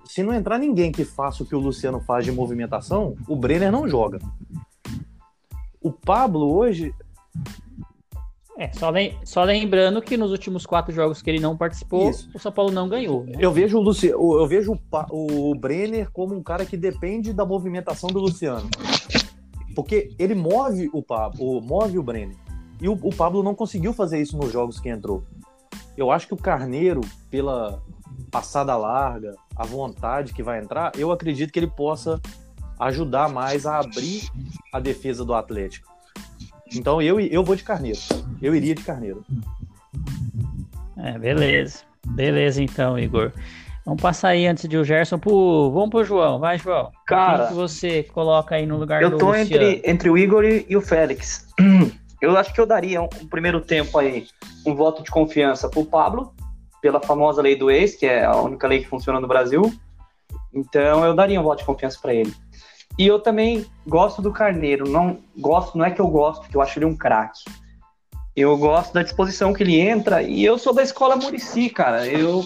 Se 0.05 0.23
não 0.23 0.33
entrar 0.33 0.59
ninguém 0.59 0.91
que 0.91 1.05
faça 1.05 1.43
o 1.43 1.47
que 1.47 1.55
o 1.55 1.61
Luciano 1.61 2.01
faz 2.01 2.25
de 2.25 2.33
movimentação, 2.33 3.17
o 3.29 3.37
Brenner 3.37 3.71
não 3.71 3.89
joga. 3.89 4.19
O 5.81 5.93
Pablo 5.93 6.53
hoje. 6.53 6.93
É, 8.59 8.73
só, 8.73 8.89
lem 8.89 9.17
só 9.23 9.45
lembrando 9.45 10.01
que 10.01 10.17
nos 10.17 10.31
últimos 10.31 10.65
quatro 10.65 10.93
jogos 10.93 11.21
que 11.21 11.29
ele 11.29 11.39
não 11.39 11.57
participou, 11.57 12.09
Isso. 12.09 12.31
o 12.35 12.39
São 12.39 12.51
Paulo 12.51 12.73
não 12.73 12.89
ganhou. 12.89 13.25
Né? 13.25 13.35
Eu 13.39 13.53
vejo, 13.53 13.77
o, 13.79 13.83
Luci... 13.83 14.07
eu 14.07 14.47
vejo 14.47 14.73
o, 15.11 15.51
o 15.51 15.55
Brenner 15.55 16.11
como 16.11 16.35
um 16.35 16.43
cara 16.43 16.65
que 16.65 16.77
depende 16.77 17.35
da 17.35 17.45
movimentação 17.45 18.09
do 18.09 18.19
Luciano. 18.19 18.69
Porque 19.75 20.15
ele 20.19 20.35
move 20.35 20.89
o 20.93 21.03
Pablo, 21.03 21.61
move 21.61 21.99
o 21.99 22.03
Brenner. 22.03 22.46
E 22.81 22.89
o, 22.89 22.93
o 22.93 23.15
Pablo 23.15 23.43
não 23.43 23.55
conseguiu 23.55 23.93
fazer 23.93 24.21
isso 24.21 24.37
nos 24.37 24.53
jogos 24.53 24.79
que 24.79 24.89
entrou. 24.89 25.25
Eu 25.97 26.11
acho 26.11 26.27
que 26.27 26.35
o 26.35 26.37
Carneiro, 26.37 27.01
pela 27.31 27.83
passada 28.31 28.77
larga, 28.77 29.35
a 29.57 29.65
vontade 29.65 30.33
que 30.33 30.43
vai 30.43 30.61
entrar, 30.61 30.93
eu 30.97 31.11
acredito 31.11 31.53
que 31.53 31.59
ele 31.59 31.67
possa 31.67 32.21
ajudar 32.79 33.29
mais 33.29 33.67
a 33.67 33.79
abrir 33.79 34.31
a 34.73 34.79
defesa 34.79 35.25
do 35.25 35.35
Atlético. 35.35 35.91
Então 36.75 37.01
eu, 37.01 37.19
eu 37.19 37.43
vou 37.43 37.57
de 37.57 37.63
Carneiro. 37.63 37.99
Eu 38.43 38.55
iria 38.55 38.75
de 38.75 38.83
Carneiro. 38.83 39.25
É, 40.99 41.19
beleza. 41.19 41.81
Beleza 42.07 42.63
então, 42.63 42.99
Igor. 42.99 43.33
Vamos 43.85 44.03
passar 44.03 44.31
aí 44.31 44.47
antes 44.47 44.69
de 44.69 44.77
o 44.77 44.85
Gerson 44.85 45.19
pro. 45.19 45.71
Vamos 45.71 45.91
pro 45.91 46.05
João. 46.05 46.41
Vai, 46.41 46.59
João. 46.59 46.91
Cara. 47.07 47.39
Quem 47.39 47.49
que 47.49 47.55
você 47.55 48.03
coloca 48.03 48.57
aí 48.57 48.67
no 48.67 48.77
lugar 48.77 49.01
eu 49.01 49.11
do 49.11 49.15
Eu 49.15 49.19
tô 49.19 49.35
entre, 49.35 49.81
entre 49.85 50.11
o 50.11 50.19
Igor 50.19 50.45
e, 50.45 50.67
e 50.69 50.77
o 50.77 50.83
Félix. 50.83 51.47
Eu 52.21 52.37
acho 52.37 52.53
que 52.53 52.61
eu 52.61 52.67
daria 52.67 53.03
um, 53.03 53.09
um 53.21 53.27
primeiro 53.29 53.61
tempo 53.61 53.99
aí 53.99 54.27
um 54.65 54.75
voto 54.75 55.03
de 55.03 55.11
confiança 55.11 55.69
pro 55.69 55.85
Pablo, 55.85 56.35
pela 56.81 57.01
famosa 57.01 57.43
lei 57.43 57.57
do 57.57 57.71
ex, 57.71 57.95
que 57.95 58.07
é 58.07 58.25
a 58.25 58.37
única 58.37 58.67
lei 58.67 58.81
que 58.81 58.89
funciona 58.89 59.21
no 59.21 59.29
Brasil. 59.29 59.73
Então 60.53 61.05
eu 61.05 61.15
daria 61.15 61.41
um 61.41 61.45
voto 61.45 61.59
de 61.59 61.65
confiança 61.65 61.99
para 62.01 62.15
ele. 62.15 62.35
E 62.99 63.07
eu 63.07 63.21
também 63.21 63.67
gosto 63.87 64.23
do 64.23 64.33
Carneiro. 64.33 64.89
Não 64.89 65.19
gosto, 65.37 65.77
não 65.77 65.85
é 65.85 65.91
que 65.91 66.01
eu 66.01 66.09
gosto, 66.09 66.49
que 66.49 66.57
eu 66.57 66.63
acho 66.63 66.79
ele 66.79 66.87
um 66.87 66.97
craque. 66.97 67.41
Eu 68.35 68.57
gosto 68.57 68.93
da 68.93 69.03
disposição 69.03 69.53
que 69.53 69.63
ele 69.63 69.81
entra 69.81 70.23
e 70.23 70.45
eu 70.45 70.59
sou 70.59 70.75
da 70.75 70.83
escola 70.83 71.17
Murici, 71.17 71.71
cara. 71.71 72.07
Eu 72.07 72.45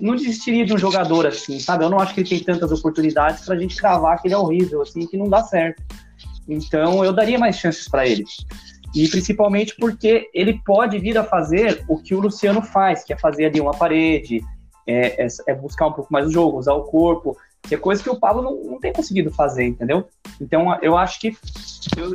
não 0.00 0.16
desistiria 0.16 0.64
de 0.64 0.74
um 0.74 0.78
jogador 0.78 1.26
assim, 1.26 1.58
sabe? 1.60 1.84
Eu 1.84 1.90
não 1.90 2.00
acho 2.00 2.14
que 2.14 2.20
ele 2.20 2.28
tem 2.28 2.42
tantas 2.42 2.72
oportunidades 2.72 3.44
pra 3.44 3.56
gente 3.56 3.76
cravar 3.76 4.20
que 4.20 4.28
ele 4.28 4.34
é 4.34 4.38
horrível, 4.38 4.82
assim, 4.82 5.06
que 5.06 5.16
não 5.16 5.28
dá 5.28 5.42
certo. 5.42 5.82
Então 6.48 7.04
eu 7.04 7.12
daria 7.12 7.38
mais 7.38 7.56
chances 7.56 7.88
para 7.88 8.06
ele. 8.06 8.24
E 8.94 9.08
principalmente 9.08 9.74
porque 9.76 10.30
ele 10.32 10.60
pode 10.64 10.98
vir 10.98 11.18
a 11.18 11.24
fazer 11.24 11.84
o 11.88 11.98
que 11.98 12.14
o 12.14 12.20
Luciano 12.20 12.62
faz, 12.62 13.04
que 13.04 13.12
é 13.12 13.18
fazer 13.18 13.46
ali 13.46 13.60
uma 13.60 13.72
parede, 13.72 14.42
é, 14.86 15.24
é, 15.24 15.28
é 15.48 15.54
buscar 15.54 15.88
um 15.88 15.92
pouco 15.92 16.12
mais 16.12 16.26
o 16.26 16.30
jogo, 16.30 16.58
usar 16.58 16.74
o 16.74 16.84
corpo, 16.84 17.36
que 17.62 17.74
é 17.74 17.78
coisa 17.78 18.02
que 18.02 18.10
o 18.10 18.18
Pablo 18.18 18.42
não, 18.42 18.72
não 18.72 18.80
tem 18.80 18.92
conseguido 18.92 19.30
fazer, 19.30 19.64
entendeu? 19.64 20.06
Então 20.40 20.78
eu 20.80 20.96
acho 20.96 21.20
que 21.20 21.36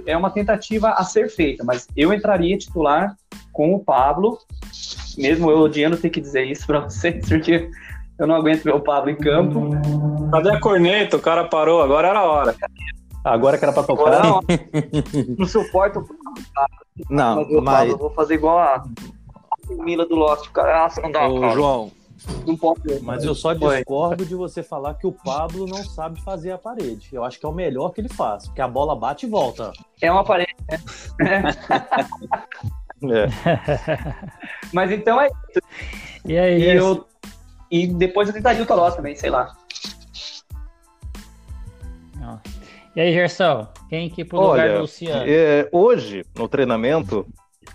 é 0.05 0.15
uma 0.15 0.29
tentativa 0.29 0.91
a 0.91 1.03
ser 1.03 1.29
feita, 1.29 1.63
mas 1.63 1.87
eu 1.95 2.13
entraria 2.13 2.57
titular 2.57 3.15
com 3.51 3.75
o 3.75 3.79
Pablo, 3.79 4.39
mesmo 5.17 5.51
eu 5.51 5.59
odiando 5.59 5.97
ter 5.97 6.09
que 6.09 6.21
dizer 6.21 6.45
isso 6.45 6.65
para 6.65 6.79
vocês, 6.79 7.27
porque 7.27 7.69
eu 8.17 8.27
não 8.27 8.35
aguento 8.35 8.63
ver 8.63 8.73
o 8.73 8.79
Pablo 8.79 9.09
em 9.09 9.15
campo. 9.15 9.69
Cadê 10.31 10.51
a 10.51 10.59
corneta? 10.59 11.17
O 11.17 11.21
cara 11.21 11.43
parou, 11.45 11.81
agora 11.81 12.07
era 12.07 12.19
a 12.19 12.23
hora. 12.23 12.55
Agora 13.23 13.57
que 13.57 13.63
era 13.65 13.73
pra 13.73 13.83
tocar. 13.83 14.01
Agora 14.01 14.23
não, 14.23 14.41
não 15.37 15.45
suporto. 15.47 16.03
Não, 17.09 17.35
Mas 17.37 17.51
eu, 17.51 17.61
mas, 17.61 17.89
eu 17.91 17.97
vou 17.97 18.09
fazer 18.11 18.35
igual 18.35 18.57
a 18.59 18.83
Mila 19.69 20.05
do 20.05 20.15
Lost. 20.15 20.49
Cara, 20.51 20.83
nossa, 20.83 21.01
não 21.01 21.11
dá, 21.11 21.27
ô, 21.27 21.39
cara. 21.39 21.53
João, 21.53 21.91
Não 22.45 22.57
pode. 22.57 22.99
mas 23.01 23.23
eu 23.23 23.33
só 23.35 23.49
Oi. 23.49 23.77
discordo 23.77 24.25
de 24.25 24.35
você 24.35 24.63
falar 24.63 24.95
que 24.95 25.05
o 25.07 25.11
Pablo 25.11 25.65
não 25.67 25.83
sabe 25.83 26.21
fazer 26.21 26.51
a 26.51 26.57
parede. 26.57 27.09
Eu 27.13 27.23
acho 27.23 27.39
que 27.39 27.45
é 27.45 27.49
o 27.49 27.53
melhor 27.53 27.89
que 27.91 28.01
ele 28.01 28.09
faz, 28.09 28.47
porque 28.47 28.61
a 28.61 28.67
bola 28.67 28.95
bate 28.95 29.25
e 29.25 29.29
volta. 29.29 29.71
É 30.01 30.11
uma 30.11 30.23
parede. 30.23 30.55
É. 33.03 33.25
Mas 34.71 34.91
então 34.91 35.19
é 35.19 35.27
E 36.23 36.37
aí, 36.37 36.61
E, 36.61 36.75
eu, 36.77 37.03
e 37.71 37.87
depois 37.87 38.27
eu 38.27 38.33
tentaria 38.35 38.61
o 38.61 38.65
Taloss 38.67 38.95
também, 38.95 39.15
sei 39.15 39.31
lá. 39.31 39.55
E 42.95 43.01
aí, 43.01 43.13
Gerson, 43.13 43.67
quem 43.89 44.09
que 44.09 44.25
pro 44.25 44.39
lugar 44.39 44.65
Olha, 44.65 44.75
do 44.75 44.81
Luciano? 44.81 45.23
É, 45.27 45.67
hoje, 45.71 46.25
no 46.37 46.47
treinamento, 46.47 47.25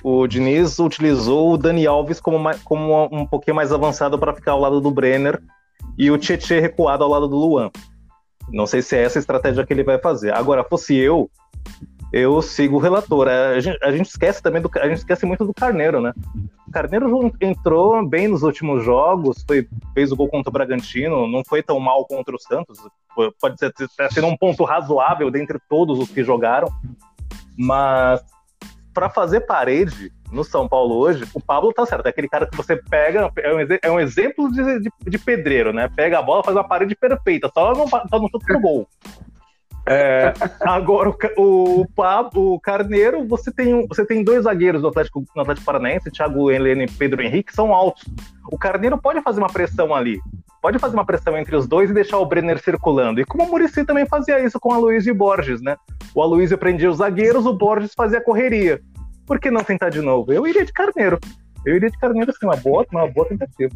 o 0.02 0.26
Diniz 0.26 0.78
utilizou 0.78 1.52
o 1.52 1.56
Dani 1.56 1.86
Alves 1.86 2.20
como, 2.20 2.38
como 2.64 3.08
um 3.12 3.26
pouquinho 3.26 3.56
mais 3.56 3.72
avançado 3.72 4.18
para 4.18 4.34
ficar 4.34 4.52
ao 4.52 4.60
lado 4.60 4.80
do 4.80 4.90
Brenner 4.90 5.40
e 5.98 6.10
o 6.10 6.18
Tietchan 6.18 6.60
recuado 6.60 7.04
ao 7.04 7.10
lado 7.10 7.28
do 7.28 7.36
Luan. 7.36 7.70
Não 8.50 8.66
sei 8.66 8.82
se 8.82 8.96
é 8.96 9.02
essa 9.02 9.18
a 9.18 9.20
estratégia 9.20 9.64
que 9.64 9.72
ele 9.72 9.82
vai 9.82 9.98
fazer. 9.98 10.32
Agora, 10.32 10.62
fosse 10.62 10.94
eu, 10.94 11.30
eu 12.12 12.40
sigo 12.42 12.76
o 12.76 12.78
relator. 12.80 13.28
A 13.28 13.58
gente, 13.60 13.78
a 13.82 13.90
gente 13.92 14.06
esquece 14.06 14.42
também 14.42 14.62
do, 14.62 14.70
a 14.76 14.88
gente 14.88 14.98
esquece 14.98 15.26
muito 15.26 15.44
do 15.44 15.52
Carneiro, 15.54 16.00
né? 16.00 16.12
O 16.66 16.70
Carneiro 16.70 17.32
entrou 17.40 18.06
bem 18.06 18.28
nos 18.28 18.42
últimos 18.42 18.84
jogos, 18.84 19.44
foi, 19.46 19.68
fez 19.94 20.12
o 20.12 20.16
gol 20.16 20.28
contra 20.28 20.50
o 20.50 20.52
Bragantino, 20.52 21.26
não 21.28 21.42
foi 21.44 21.62
tão 21.62 21.78
mal 21.80 22.04
contra 22.06 22.34
o 22.34 22.38
Santos. 22.38 22.78
Pode 23.40 23.58
ser 23.58 23.72
tá 23.96 24.10
sendo 24.10 24.26
um 24.26 24.36
ponto 24.36 24.62
razoável 24.64 25.30
dentre 25.30 25.58
todos 25.68 25.98
os 25.98 26.10
que 26.10 26.22
jogaram, 26.22 26.68
mas 27.56 28.22
para 28.92 29.08
fazer 29.10 29.40
parede 29.40 30.10
no 30.32 30.42
São 30.42 30.66
Paulo 30.68 30.96
hoje, 30.96 31.24
o 31.34 31.40
Pablo 31.40 31.72
tá 31.72 31.84
certo. 31.86 32.06
É 32.06 32.08
aquele 32.10 32.28
cara 32.28 32.46
que 32.46 32.56
você 32.56 32.76
pega, 32.76 33.30
é 33.38 33.54
um, 33.54 33.58
é 33.82 33.90
um 33.90 34.00
exemplo 34.00 34.50
de, 34.50 34.80
de- 34.80 34.90
de 35.06 35.18
pedreiro, 35.18 35.72
né? 35.72 35.88
Pega 35.94 36.18
a 36.18 36.22
bola, 36.22 36.42
faz 36.42 36.56
uma 36.56 36.66
parede 36.66 36.96
perfeita, 36.96 37.50
só 37.54 37.72
não, 37.74 37.86
só 37.86 38.04
não 38.18 38.28
chuta 38.28 38.46
pro 38.46 38.60
gol. 38.60 38.88
É, 39.88 40.32
agora, 40.62 41.10
o, 41.36 41.80
o 41.80 41.86
Pablo, 41.94 42.54
o 42.54 42.60
Carneiro, 42.60 43.24
você 43.26 43.52
tem, 43.52 43.86
você 43.86 44.04
tem 44.04 44.24
dois 44.24 44.42
zagueiros 44.42 44.82
do 44.82 44.88
Atlético, 44.88 45.24
no 45.34 45.42
Atlético 45.42 45.64
Paranaense, 45.64 46.10
Thiago 46.10 46.50
Helena 46.50 46.82
e 46.82 46.90
Pedro 46.90 47.22
Henrique, 47.22 47.54
são 47.54 47.72
altos. 47.72 48.04
O 48.50 48.58
Carneiro 48.58 48.98
pode 48.98 49.22
fazer 49.22 49.38
uma 49.38 49.48
pressão 49.48 49.94
ali. 49.94 50.18
Pode 50.60 50.80
fazer 50.80 50.94
uma 50.96 51.06
pressão 51.06 51.36
entre 51.38 51.54
os 51.54 51.68
dois 51.68 51.90
e 51.90 51.94
deixar 51.94 52.18
o 52.18 52.26
Brenner 52.26 52.58
circulando. 52.58 53.20
E 53.20 53.24
como 53.24 53.44
o 53.44 53.48
Murici 53.48 53.84
também 53.84 54.06
fazia 54.06 54.44
isso 54.44 54.58
com 54.58 54.70
o 54.70 54.72
Aloysio 54.72 55.12
e 55.12 55.14
Borges, 55.14 55.62
né? 55.62 55.76
O 56.12 56.20
Aloysio 56.20 56.58
prendia 56.58 56.90
os 56.90 56.96
zagueiros, 56.96 57.46
o 57.46 57.52
Borges 57.52 57.92
fazia 57.94 58.18
a 58.18 58.24
correria. 58.24 58.80
Por 59.24 59.38
que 59.38 59.50
não 59.50 59.62
tentar 59.62 59.90
de 59.90 60.00
novo? 60.00 60.32
Eu 60.32 60.46
iria 60.46 60.64
de 60.64 60.72
Carneiro. 60.72 61.20
Eu 61.64 61.76
iria 61.76 61.90
de 61.90 61.98
Carneiro, 61.98 62.30
assim, 62.30 62.46
uma 62.46 62.56
boa, 62.56 62.84
uma 62.90 63.06
boa 63.06 63.28
tentativa. 63.28 63.72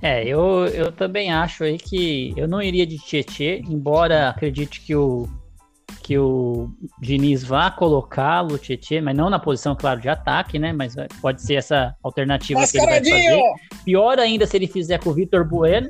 É, 0.00 0.24
eu, 0.24 0.66
eu 0.66 0.92
também 0.92 1.32
acho 1.32 1.64
aí 1.64 1.76
que 1.76 2.32
eu 2.36 2.46
não 2.46 2.62
iria 2.62 2.86
de 2.86 2.98
Tietê, 2.98 3.62
embora 3.68 4.28
acredite 4.28 4.80
que 4.80 4.94
o, 4.94 5.28
que 6.02 6.16
o 6.16 6.70
Diniz 7.00 7.42
vá 7.42 7.70
colocá-lo, 7.70 8.58
Tietê, 8.58 9.00
mas 9.00 9.16
não 9.16 9.28
na 9.28 9.38
posição, 9.38 9.74
claro, 9.74 10.00
de 10.00 10.08
ataque, 10.08 10.58
né? 10.58 10.72
Mas 10.72 10.94
pode 11.20 11.42
ser 11.42 11.54
essa 11.56 11.94
alternativa 12.02 12.64
que 12.66 12.78
ele 12.78 12.86
vai 12.86 12.98
fazer. 12.98 13.42
Pior 13.84 14.18
ainda 14.18 14.46
se 14.46 14.56
ele 14.56 14.68
fizer 14.68 14.98
com 14.98 15.10
o 15.10 15.14
Vitor 15.14 15.44
Bueno, 15.44 15.88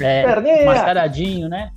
é, 0.00 0.64
mascaradinho, 0.64 1.48
né? 1.48 1.70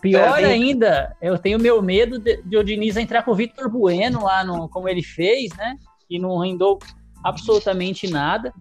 Pior 0.00 0.34
Perninha. 0.34 0.48
ainda, 0.48 1.16
eu 1.20 1.36
tenho 1.38 1.58
meu 1.58 1.82
medo 1.82 2.18
de, 2.18 2.42
de 2.42 2.56
o 2.56 2.62
Diniz 2.62 2.96
entrar 2.96 3.22
com 3.24 3.32
o 3.32 3.34
Vitor 3.34 3.68
Bueno 3.70 4.22
lá, 4.22 4.44
no, 4.44 4.68
como 4.68 4.88
ele 4.88 5.02
fez, 5.02 5.50
né? 5.56 5.76
Que 6.08 6.18
não 6.18 6.38
rendou 6.38 6.78
absolutamente 7.24 8.08
nada. 8.08 8.52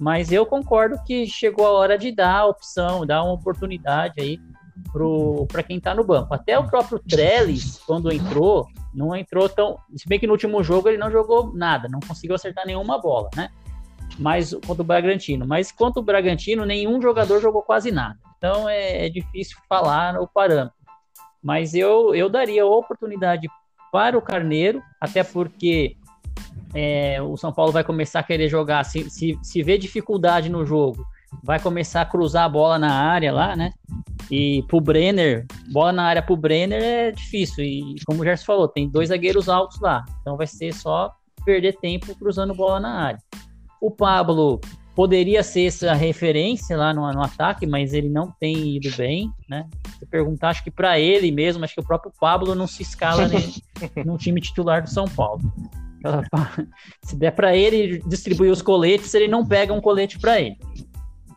Mas 0.00 0.32
eu 0.32 0.46
concordo 0.46 0.98
que 1.04 1.26
chegou 1.26 1.66
a 1.66 1.72
hora 1.72 1.98
de 1.98 2.10
dar 2.10 2.38
a 2.38 2.46
opção, 2.46 3.04
dar 3.04 3.22
uma 3.22 3.34
oportunidade 3.34 4.14
aí 4.18 4.40
para 5.46 5.62
quem 5.62 5.76
está 5.76 5.94
no 5.94 6.02
banco. 6.02 6.32
Até 6.32 6.58
o 6.58 6.66
próprio 6.66 6.98
Trellis, 6.98 7.78
quando 7.86 8.10
entrou, 8.10 8.66
não 8.94 9.14
entrou 9.14 9.46
tão. 9.46 9.78
Se 9.94 10.08
bem 10.08 10.18
que 10.18 10.26
no 10.26 10.32
último 10.32 10.62
jogo 10.62 10.88
ele 10.88 10.96
não 10.96 11.10
jogou 11.10 11.52
nada, 11.54 11.86
não 11.86 12.00
conseguiu 12.00 12.34
acertar 12.34 12.64
nenhuma 12.66 12.98
bola, 12.98 13.28
né? 13.36 13.50
Mas 14.18 14.54
contra 14.66 14.80
o 14.80 14.86
Bragantino. 14.86 15.46
Mas 15.46 15.70
contra 15.70 16.00
o 16.00 16.04
Bragantino, 16.04 16.64
nenhum 16.64 16.98
jogador 17.02 17.38
jogou 17.38 17.60
quase 17.60 17.92
nada. 17.92 18.18
Então 18.38 18.66
é, 18.70 19.04
é 19.04 19.10
difícil 19.10 19.58
falar 19.68 20.18
o 20.18 20.26
parâmetro. 20.26 20.72
Mas 21.42 21.74
eu, 21.74 22.14
eu 22.14 22.30
daria 22.30 22.64
oportunidade 22.64 23.46
para 23.92 24.16
o 24.16 24.22
Carneiro, 24.22 24.82
até 24.98 25.22
porque 25.22 25.96
é, 26.74 27.20
o 27.20 27.36
São 27.36 27.52
Paulo 27.52 27.72
vai 27.72 27.84
começar 27.84 28.20
a 28.20 28.22
querer 28.22 28.48
jogar, 28.48 28.84
se, 28.84 29.08
se, 29.10 29.38
se 29.42 29.62
vê 29.62 29.76
dificuldade 29.76 30.48
no 30.48 30.64
jogo, 30.64 31.04
vai 31.42 31.60
começar 31.60 32.02
a 32.02 32.06
cruzar 32.06 32.44
a 32.44 32.48
bola 32.48 32.78
na 32.78 32.92
área 32.92 33.32
lá, 33.32 33.56
né? 33.56 33.72
E 34.30 34.62
pro 34.68 34.80
Brenner, 34.80 35.46
bola 35.72 35.92
na 35.92 36.04
área 36.04 36.22
pro 36.22 36.36
Brenner 36.36 36.82
é 36.82 37.10
difícil. 37.10 37.64
E 37.64 37.96
como 38.06 38.20
o 38.20 38.24
Gerson 38.24 38.44
falou, 38.44 38.68
tem 38.68 38.88
dois 38.88 39.08
zagueiros 39.08 39.48
altos 39.48 39.80
lá. 39.80 40.04
Então 40.20 40.36
vai 40.36 40.46
ser 40.46 40.72
só 40.72 41.12
perder 41.44 41.78
tempo 41.78 42.14
cruzando 42.14 42.54
bola 42.54 42.78
na 42.78 43.00
área. 43.00 43.18
O 43.80 43.90
Pablo 43.90 44.60
poderia 44.94 45.42
ser 45.42 45.66
essa 45.66 45.94
referência 45.94 46.76
lá 46.76 46.92
no, 46.92 47.10
no 47.12 47.22
ataque, 47.22 47.66
mas 47.66 47.92
ele 47.92 48.08
não 48.08 48.30
tem 48.38 48.76
ido 48.76 48.94
bem, 48.96 49.32
né? 49.48 49.66
Se 49.98 50.06
perguntar, 50.06 50.50
acho 50.50 50.62
que 50.62 50.70
para 50.70 50.98
ele 50.98 51.32
mesmo, 51.32 51.64
acho 51.64 51.74
que 51.74 51.80
o 51.80 51.86
próprio 51.86 52.12
Pablo 52.20 52.54
não 52.54 52.66
se 52.66 52.82
escala 52.82 53.22
no 54.04 54.16
time 54.18 54.40
titular 54.40 54.82
do 54.82 54.90
São 54.90 55.06
Paulo. 55.06 55.40
Se 57.04 57.16
der 57.16 57.32
para 57.32 57.54
ele 57.56 58.02
distribuir 58.06 58.50
os 58.50 58.62
coletes, 58.62 59.12
ele 59.14 59.28
não 59.28 59.44
pega 59.46 59.72
um 59.72 59.80
colete 59.80 60.18
para 60.18 60.40
ele. 60.40 60.56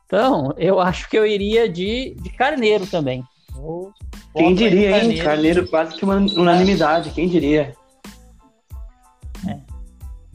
Então, 0.05 0.53
eu 0.57 0.79
acho 0.79 1.09
que 1.09 1.17
eu 1.17 1.25
iria 1.25 1.67
de, 1.67 2.15
de 2.21 2.29
carneiro 2.29 2.85
também. 2.85 3.23
Eu 3.55 3.91
Quem 4.35 4.53
diria, 4.55 5.03
hein? 5.03 5.17
Carneiro 5.17 5.67
quase 5.67 5.95
que 5.95 6.03
uma 6.03 6.15
unanimidade, 6.15 7.09
quem 7.11 7.27
diria? 7.27 7.73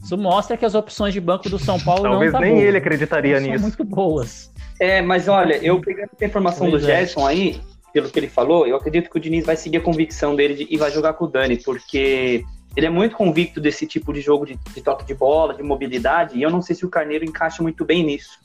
Isso 0.03 0.17
mostra 0.17 0.57
que 0.57 0.65
as 0.65 0.73
opções 0.75 1.13
de 1.13 1.19
banco 1.19 1.49
do 1.49 1.59
São 1.59 1.79
Paulo 1.79 2.03
Talvez 2.03 2.31
não 2.31 2.39
tá 2.39 2.45
nem 2.45 2.55
boa. 2.55 2.65
ele 2.65 2.77
acreditaria 2.77 3.39
São 3.39 3.47
nisso. 3.51 3.61
muito 3.61 3.83
boas. 3.83 4.51
É, 4.79 5.01
mas 5.01 5.27
olha, 5.27 5.55
eu 5.57 5.79
pegando 5.81 6.09
a 6.19 6.25
informação 6.25 6.69
Pois 6.69 6.83
do 6.83 6.89
é. 6.89 6.95
Gerson 6.95 7.27
aí, 7.27 7.61
pelo 7.93 8.09
que 8.09 8.17
ele 8.17 8.29
falou, 8.29 8.65
eu 8.65 8.77
acredito 8.77 9.09
que 9.09 9.17
o 9.17 9.19
Diniz 9.19 9.45
vai 9.45 9.55
seguir 9.57 9.77
a 9.77 9.81
convicção 9.81 10.35
dele 10.35 10.55
de- 10.55 10.67
e 10.73 10.77
vai 10.77 10.89
jogar 10.89 11.13
com 11.13 11.25
o 11.25 11.27
Dani, 11.27 11.57
porque 11.57 12.43
ele 12.75 12.85
é 12.85 12.89
muito 12.89 13.15
convicto 13.15 13.59
desse 13.59 13.85
tipo 13.85 14.13
de 14.13 14.21
jogo 14.21 14.45
de, 14.45 14.55
de 14.73 14.81
toque 14.81 15.05
de 15.05 15.13
bola, 15.13 15.53
de 15.53 15.63
mobilidade, 15.63 16.37
e 16.37 16.41
eu 16.41 16.49
não 16.49 16.61
sei 16.61 16.75
se 16.75 16.85
o 16.85 16.89
Carneiro 16.89 17.25
encaixa 17.25 17.63
muito 17.63 17.83
bem 17.83 18.03
nisso. 18.03 18.39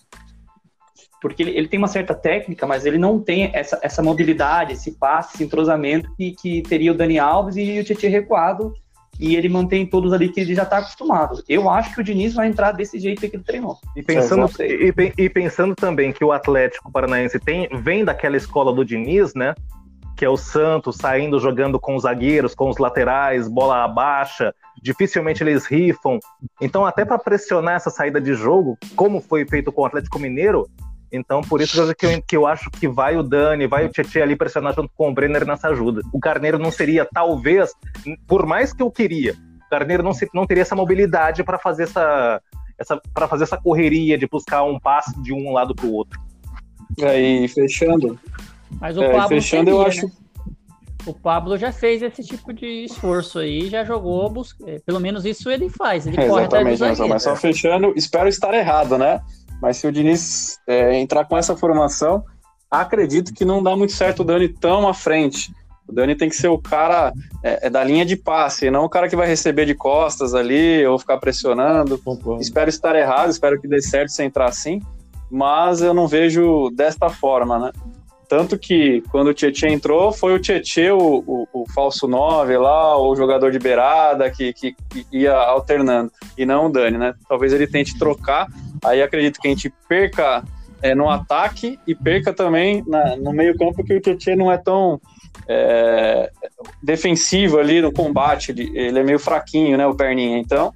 Porque 1.20 1.42
ele, 1.42 1.56
ele 1.56 1.68
tem 1.68 1.78
uma 1.78 1.88
certa 1.88 2.14
técnica, 2.14 2.66
mas 2.66 2.84
ele 2.84 2.98
não 2.98 3.18
tem 3.18 3.50
essa, 3.54 3.78
essa 3.82 4.02
mobilidade, 4.02 4.74
esse 4.74 4.92
passe, 4.92 5.34
esse 5.34 5.44
entrosamento 5.44 6.14
que, 6.16 6.32
que 6.32 6.62
teria 6.62 6.92
o 6.92 6.94
Dani 6.94 7.18
Alves 7.18 7.56
e 7.56 7.78
o 7.78 7.84
Tietchan 7.84 8.08
recuado, 8.08 8.74
e 9.18 9.36
ele 9.36 9.48
mantém 9.48 9.86
todos 9.86 10.12
ali 10.12 10.28
que 10.28 10.40
ele 10.40 10.54
já 10.54 10.64
está 10.64 10.78
acostumado. 10.78 11.42
Eu 11.48 11.70
acho 11.70 11.94
que 11.94 12.00
o 12.00 12.04
Diniz 12.04 12.34
vai 12.34 12.48
entrar 12.48 12.72
desse 12.72 12.98
jeito 12.98 13.20
que 13.20 13.36
ele 13.36 13.42
treinou. 13.42 13.78
E 13.96 14.02
pensando, 14.02 14.44
Exato. 14.44 14.62
e, 14.62 15.12
e 15.16 15.30
pensando 15.30 15.74
também 15.74 16.12
que 16.12 16.24
o 16.24 16.32
Atlético 16.32 16.90
Paranaense 16.90 17.38
tem, 17.38 17.68
vem 17.80 18.04
daquela 18.04 18.36
escola 18.36 18.72
do 18.72 18.84
Diniz, 18.84 19.34
né? 19.34 19.54
Que 20.16 20.24
é 20.24 20.28
o 20.28 20.36
Santos 20.36 20.96
saindo 20.96 21.40
jogando 21.40 21.78
com 21.80 21.96
os 21.96 22.02
zagueiros, 22.02 22.54
com 22.54 22.68
os 22.68 22.78
laterais, 22.78 23.48
bola 23.48 23.86
baixa, 23.88 24.54
dificilmente 24.80 25.42
eles 25.42 25.66
rifam. 25.66 26.18
Então, 26.60 26.84
até 26.84 27.04
para 27.04 27.18
pressionar 27.18 27.74
essa 27.74 27.90
saída 27.90 28.20
de 28.20 28.34
jogo, 28.34 28.78
como 28.94 29.20
foi 29.20 29.46
feito 29.46 29.72
com 29.72 29.82
o 29.82 29.86
Atlético 29.86 30.18
Mineiro, 30.18 30.68
então 31.10 31.42
por 31.42 31.60
isso 31.60 31.94
que 31.94 32.06
eu, 32.06 32.22
que 32.22 32.36
eu 32.36 32.46
acho 32.46 32.70
que 32.70 32.88
vai 32.88 33.16
o 33.16 33.22
Dani, 33.22 33.66
vai 33.66 33.86
o 33.86 33.88
Tietchan 33.88 34.22
ali 34.22 34.34
pressionar 34.34 34.74
junto 34.74 34.90
com 34.96 35.10
o 35.10 35.14
Brenner 35.14 35.46
nessa 35.46 35.68
ajuda. 35.68 36.02
O 36.12 36.18
Carneiro 36.18 36.58
não 36.58 36.70
seria, 36.70 37.08
talvez, 37.12 37.72
por 38.26 38.44
mais 38.46 38.72
que 38.72 38.82
eu 38.82 38.90
queria, 38.90 39.34
o 39.66 39.70
Carneiro 39.70 40.02
não, 40.02 40.12
se, 40.12 40.28
não 40.34 40.46
teria 40.46 40.62
essa 40.62 40.74
mobilidade 40.74 41.44
para 41.44 41.58
fazer 41.58 41.84
essa, 41.84 42.42
essa 42.78 43.00
para 43.12 43.28
fazer 43.28 43.44
essa 43.44 43.56
correria 43.56 44.18
de 44.18 44.26
buscar 44.26 44.64
um 44.64 44.78
passe 44.78 45.20
de 45.22 45.32
um 45.32 45.52
lado 45.52 45.74
para 45.74 45.86
o 45.86 45.92
outro. 45.92 46.18
Aí, 47.02 47.46
fechando. 47.48 48.18
Mas 48.80 48.96
o 48.96 49.02
É, 49.02 49.12
Pablo 49.12 49.28
fechando, 49.28 49.64
teria, 49.66 49.78
eu 49.78 49.82
né? 49.82 49.88
acho. 49.88 50.10
O 51.06 51.12
Pablo 51.12 51.58
já 51.58 51.70
fez 51.70 52.02
esse 52.02 52.22
tipo 52.22 52.52
de 52.52 52.84
esforço 52.84 53.38
aí, 53.38 53.68
já 53.68 53.84
jogou, 53.84 54.30
bus- 54.30 54.56
é, 54.66 54.78
pelo 54.86 54.98
menos 54.98 55.24
isso 55.26 55.50
ele 55.50 55.68
faz, 55.68 56.06
ele 56.06 56.18
É, 56.18 56.26
corre 56.26 56.42
exatamente, 56.44 57.08
mas 57.08 57.22
só 57.22 57.36
fechando, 57.36 57.92
espero 57.94 58.26
estar 58.26 58.54
errado, 58.54 58.96
né? 58.96 59.20
Mas 59.60 59.76
se 59.76 59.86
o 59.86 59.92
Diniz 59.92 60.58
é, 60.66 60.98
entrar 60.98 61.26
com 61.26 61.36
essa 61.36 61.54
formação, 61.54 62.24
acredito 62.70 63.34
que 63.34 63.44
não 63.44 63.62
dá 63.62 63.76
muito 63.76 63.92
certo 63.92 64.20
o 64.20 64.24
Dani 64.24 64.48
tão 64.48 64.88
à 64.88 64.94
frente. 64.94 65.52
O 65.86 65.92
Dani 65.92 66.14
tem 66.16 66.30
que 66.30 66.36
ser 66.36 66.48
o 66.48 66.56
cara 66.58 67.12
é, 67.42 67.66
é 67.66 67.70
da 67.70 67.84
linha 67.84 68.06
de 68.06 68.16
passe, 68.16 68.70
não 68.70 68.84
o 68.84 68.88
cara 68.88 69.06
que 69.06 69.14
vai 69.14 69.26
receber 69.26 69.66
de 69.66 69.74
costas 69.74 70.32
ali 70.34 70.86
ou 70.86 70.98
ficar 70.98 71.18
pressionando. 71.18 72.00
Espero 72.40 72.70
estar 72.70 72.96
errado, 72.96 73.28
espero 73.30 73.60
que 73.60 73.68
dê 73.68 73.82
certo 73.82 74.08
se 74.08 74.24
entrar 74.24 74.48
assim, 74.48 74.80
mas 75.30 75.82
eu 75.82 75.92
não 75.92 76.08
vejo 76.08 76.70
desta 76.70 77.10
forma, 77.10 77.58
né? 77.58 77.72
Tanto 78.36 78.58
que 78.58 79.00
quando 79.12 79.28
o 79.28 79.32
Tietchan 79.34 79.68
entrou, 79.68 80.10
foi 80.10 80.34
o 80.34 80.40
Tietchan, 80.40 80.94
o, 80.94 81.18
o, 81.24 81.48
o, 81.52 81.64
falso 81.72 82.08
9 82.08 82.58
lá, 82.58 83.00
o 83.00 83.14
jogador 83.14 83.52
de 83.52 83.60
beirada 83.60 84.28
que, 84.28 84.52
que, 84.52 84.74
que, 84.90 85.06
ia 85.12 85.32
alternando, 85.32 86.10
e 86.36 86.44
não 86.44 86.66
o 86.66 86.68
Dani, 86.68 86.98
né? 86.98 87.14
Talvez 87.28 87.52
ele 87.52 87.68
tente 87.68 87.96
trocar, 87.96 88.48
aí 88.84 89.00
acredito 89.00 89.40
que 89.40 89.46
a 89.46 89.50
gente 89.52 89.72
perca 89.88 90.42
é, 90.82 90.96
no 90.96 91.08
ataque 91.08 91.78
e 91.86 91.94
perca 91.94 92.32
também 92.32 92.82
na, 92.88 93.14
no 93.14 93.32
meio 93.32 93.56
campo, 93.56 93.84
que 93.84 93.94
o 93.94 94.00
Tietchan 94.00 94.34
não 94.34 94.50
é 94.50 94.58
tão 94.58 95.00
é, 95.46 96.28
defensivo 96.82 97.60
ali 97.60 97.80
no 97.80 97.92
combate, 97.92 98.50
ele, 98.50 98.68
ele, 98.76 98.98
é 98.98 99.04
meio 99.04 99.20
fraquinho, 99.20 99.78
né, 99.78 99.86
o 99.86 99.94
perninha, 99.94 100.38
então 100.38 100.74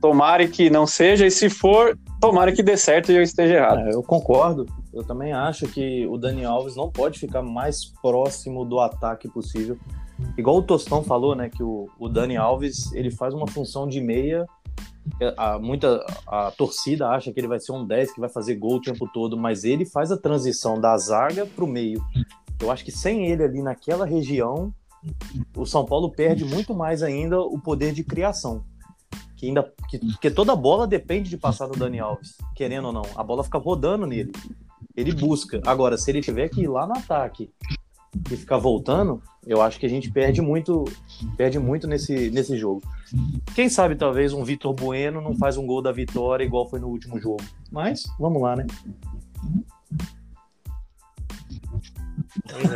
tomara 0.00 0.44
que 0.48 0.68
não 0.68 0.88
seja, 0.88 1.24
e 1.24 1.30
se 1.30 1.48
for, 1.48 1.96
tomara 2.20 2.52
que 2.52 2.62
dê 2.62 2.76
certo 2.76 3.10
e 3.10 3.16
eu 3.16 3.22
esteja 3.22 3.54
errado. 3.54 3.88
É, 3.88 3.94
eu 3.94 4.02
concordo, 4.02 4.66
eu 4.92 5.02
também 5.02 5.32
acho 5.32 5.66
que 5.66 6.06
o 6.06 6.18
Dani 6.18 6.44
Alves 6.44 6.76
não 6.76 6.90
pode 6.90 7.18
ficar 7.18 7.42
mais 7.42 7.86
próximo 7.86 8.64
do 8.64 8.78
ataque 8.78 9.28
possível. 9.28 9.78
Igual 10.36 10.58
o 10.58 10.62
Tostão 10.62 11.02
falou, 11.02 11.34
né, 11.34 11.48
que 11.48 11.62
o, 11.62 11.88
o 11.98 12.08
Dani 12.08 12.36
Alves 12.36 12.92
ele 12.92 13.10
faz 13.10 13.32
uma 13.32 13.46
função 13.46 13.88
de 13.88 14.00
meia. 14.00 14.46
A, 15.36 15.58
muita 15.58 16.04
a 16.26 16.50
torcida 16.50 17.08
acha 17.08 17.32
que 17.32 17.40
ele 17.40 17.48
vai 17.48 17.58
ser 17.58 17.72
um 17.72 17.86
10 17.86 18.12
que 18.12 18.20
vai 18.20 18.28
fazer 18.28 18.54
gol 18.56 18.76
o 18.76 18.82
tempo 18.82 19.08
todo, 19.12 19.36
mas 19.36 19.64
ele 19.64 19.86
faz 19.86 20.12
a 20.12 20.16
transição 20.16 20.78
da 20.78 20.96
zaga 20.98 21.46
para 21.46 21.64
o 21.64 21.68
meio. 21.68 22.04
Eu 22.60 22.70
acho 22.70 22.84
que 22.84 22.92
sem 22.92 23.26
ele 23.26 23.42
ali 23.42 23.62
naquela 23.62 24.04
região, 24.04 24.72
o 25.56 25.64
São 25.64 25.86
Paulo 25.86 26.10
perde 26.10 26.44
muito 26.44 26.74
mais 26.74 27.02
ainda 27.02 27.40
o 27.40 27.58
poder 27.58 27.92
de 27.92 28.04
criação 28.04 28.62
que 29.40 29.46
ainda 29.46 29.72
que, 29.88 29.98
porque 29.98 30.30
toda 30.30 30.54
bola 30.54 30.86
depende 30.86 31.30
de 31.30 31.38
passar 31.38 31.66
no 31.66 31.74
Dani 31.74 31.98
Alves, 31.98 32.36
querendo 32.54 32.88
ou 32.88 32.92
não. 32.92 33.06
A 33.16 33.24
bola 33.24 33.42
fica 33.42 33.56
rodando 33.56 34.06
nele. 34.06 34.30
Ele 34.94 35.14
busca. 35.14 35.62
Agora, 35.64 35.96
se 35.96 36.10
ele 36.10 36.20
tiver 36.20 36.50
que 36.50 36.60
ir 36.60 36.68
lá 36.68 36.86
no 36.86 36.92
ataque 36.92 37.50
e 38.30 38.36
ficar 38.36 38.58
voltando, 38.58 39.22
eu 39.46 39.62
acho 39.62 39.80
que 39.80 39.86
a 39.86 39.88
gente 39.88 40.10
perde 40.10 40.42
muito, 40.42 40.84
perde 41.38 41.58
muito 41.58 41.86
nesse, 41.86 42.30
nesse 42.30 42.54
jogo. 42.58 42.82
Quem 43.54 43.70
sabe 43.70 43.96
talvez 43.96 44.34
um 44.34 44.44
Vitor 44.44 44.74
Bueno 44.74 45.22
não 45.22 45.34
faz 45.34 45.56
um 45.56 45.66
gol 45.66 45.80
da 45.80 45.90
vitória 45.90 46.44
igual 46.44 46.68
foi 46.68 46.78
no 46.78 46.88
último 46.88 47.18
jogo. 47.18 47.42
Mas 47.72 48.02
vamos 48.18 48.42
lá, 48.42 48.56
né? 48.56 48.66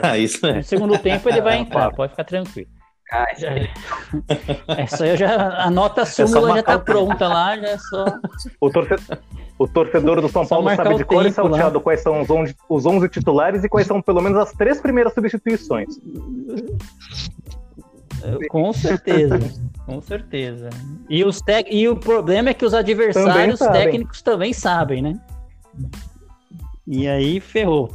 É. 0.02 0.16
isso 0.18 0.46
é. 0.46 0.56
No 0.56 0.64
segundo 0.64 0.98
tempo 0.98 1.28
ele 1.28 1.42
vai 1.42 1.58
entrar, 1.60 1.92
pode 1.92 2.12
ficar 2.12 2.24
tranquilo. 2.24 2.70
Ah, 3.12 3.26
já... 3.36 3.50
Essa 4.78 5.04
aí 5.04 5.16
já, 5.16 5.64
a 5.64 5.70
nota 5.70 6.02
é 6.02 6.04
súmula 6.04 6.52
é 6.52 6.56
já 6.56 6.62
tá 6.62 6.78
pronta 6.78 7.28
lá, 7.28 7.56
já 7.56 7.68
é 7.68 7.78
só. 7.78 8.04
O 8.60 8.70
torcedor, 8.70 9.18
o 9.58 9.68
torcedor 9.68 10.20
do 10.20 10.28
São 10.28 10.46
Paulo 10.46 10.74
sabe 10.74 10.96
de 10.96 11.04
cor 11.04 11.24
e 11.26 11.30
salteado 11.30 11.80
quais 11.80 12.00
são 12.00 12.22
os 12.22 12.30
11, 12.30 12.56
os 12.68 12.86
11 12.86 13.08
titulares 13.08 13.62
e 13.62 13.68
quais 13.68 13.86
são 13.86 14.00
pelo 14.00 14.20
menos 14.20 14.38
as 14.38 14.52
três 14.52 14.80
primeiras 14.80 15.12
substituições. 15.14 15.88
Com 18.48 18.72
certeza, 18.72 19.38
com 19.84 20.00
certeza. 20.00 20.70
E, 21.08 21.24
os 21.24 21.40
tec... 21.42 21.68
e 21.70 21.86
o 21.88 21.96
problema 21.96 22.50
é 22.50 22.54
que 22.54 22.64
os 22.64 22.72
adversários 22.72 23.58
também 23.58 23.84
técnicos 23.84 24.22
também 24.22 24.52
sabem, 24.52 25.02
né? 25.02 25.20
E 26.86 27.06
aí 27.06 27.38
ferrou. 27.38 27.90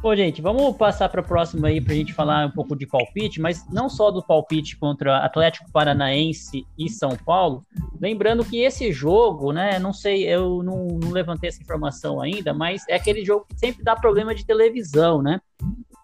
Bom, 0.00 0.14
gente, 0.14 0.40
vamos 0.40 0.76
passar 0.76 1.08
para 1.08 1.20
a 1.20 1.24
próxima 1.24 1.66
aí 1.66 1.80
para 1.80 1.92
a 1.92 1.96
gente 1.96 2.12
falar 2.12 2.46
um 2.46 2.50
pouco 2.52 2.76
de 2.76 2.86
palpite, 2.86 3.40
mas 3.40 3.66
não 3.68 3.88
só 3.88 4.12
do 4.12 4.22
palpite 4.22 4.76
contra 4.76 5.18
Atlético 5.18 5.72
Paranaense 5.72 6.64
e 6.78 6.88
São 6.88 7.16
Paulo. 7.16 7.64
Lembrando 8.00 8.44
que 8.44 8.58
esse 8.58 8.92
jogo, 8.92 9.52
né? 9.52 9.80
Não 9.80 9.92
sei, 9.92 10.22
eu 10.22 10.62
não, 10.62 10.86
não 10.86 11.10
levantei 11.10 11.48
essa 11.48 11.60
informação 11.60 12.20
ainda, 12.20 12.54
mas 12.54 12.84
é 12.88 12.94
aquele 12.94 13.24
jogo 13.24 13.44
que 13.48 13.58
sempre 13.58 13.82
dá 13.82 13.96
problema 13.96 14.32
de 14.36 14.46
televisão, 14.46 15.20
né? 15.20 15.40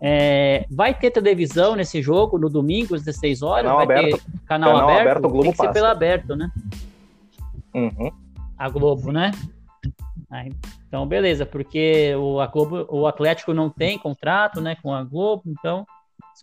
É, 0.03 0.67
vai 0.71 0.93
ter 0.93 1.13
televisão 1.13 1.77
nesse 1.77 2.03
jogo 2.03 2.37
no 2.37 2.51
domingo 2.51 2.97
às 2.97 3.05
16 3.05 3.43
horas? 3.43 3.71
Canal 3.71 3.87
vai 3.87 3.97
aberto. 3.97 4.25
ter 4.25 4.39
canal, 4.45 4.73
canal 4.73 4.89
aberto? 4.89 5.01
aberto 5.03 5.29
Globo 5.29 5.43
Tem 5.43 5.53
que 5.53 5.57
passa. 5.57 5.69
ser 5.69 5.75
pelo 5.75 5.87
aberto, 5.87 6.35
né? 6.35 6.51
Uhum. 7.73 8.11
A 8.59 8.69
Globo, 8.69 9.13
né? 9.13 9.31
Então, 10.87 11.07
beleza, 11.07 11.45
porque 11.45 12.15
o, 12.17 12.41
a 12.41 12.47
Globo, 12.47 12.87
o 12.91 13.07
Atlético 13.07 13.53
não 13.53 13.69
tem 13.71 13.99
contrato 13.99 14.61
né, 14.61 14.77
com 14.77 14.93
a 14.95 15.03
Globo, 15.03 15.43
então 15.47 15.87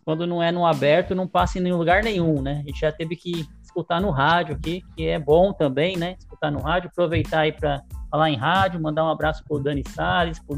quando 0.05 0.25
não 0.25 0.41
é 0.41 0.51
no 0.51 0.65
aberto, 0.65 1.13
não 1.13 1.27
passa 1.27 1.59
em 1.59 1.61
nenhum 1.61 1.77
lugar 1.77 2.03
nenhum, 2.03 2.41
né? 2.41 2.61
A 2.63 2.67
gente 2.67 2.79
já 2.79 2.91
teve 2.91 3.15
que 3.15 3.45
escutar 3.61 3.99
no 3.99 4.09
rádio 4.09 4.55
aqui, 4.55 4.81
que 4.95 5.07
é 5.07 5.19
bom 5.19 5.51
também, 5.53 5.97
né? 5.97 6.15
Escutar 6.17 6.51
no 6.51 6.61
rádio, 6.61 6.89
aproveitar 6.89 7.41
aí 7.41 7.51
para 7.51 7.81
falar 8.09 8.29
em 8.29 8.35
rádio, 8.35 8.81
mandar 8.81 9.05
um 9.05 9.09
abraço 9.09 9.43
pro 9.45 9.59
Dani 9.59 9.83
Salles, 9.87 10.39
pro, 10.39 10.57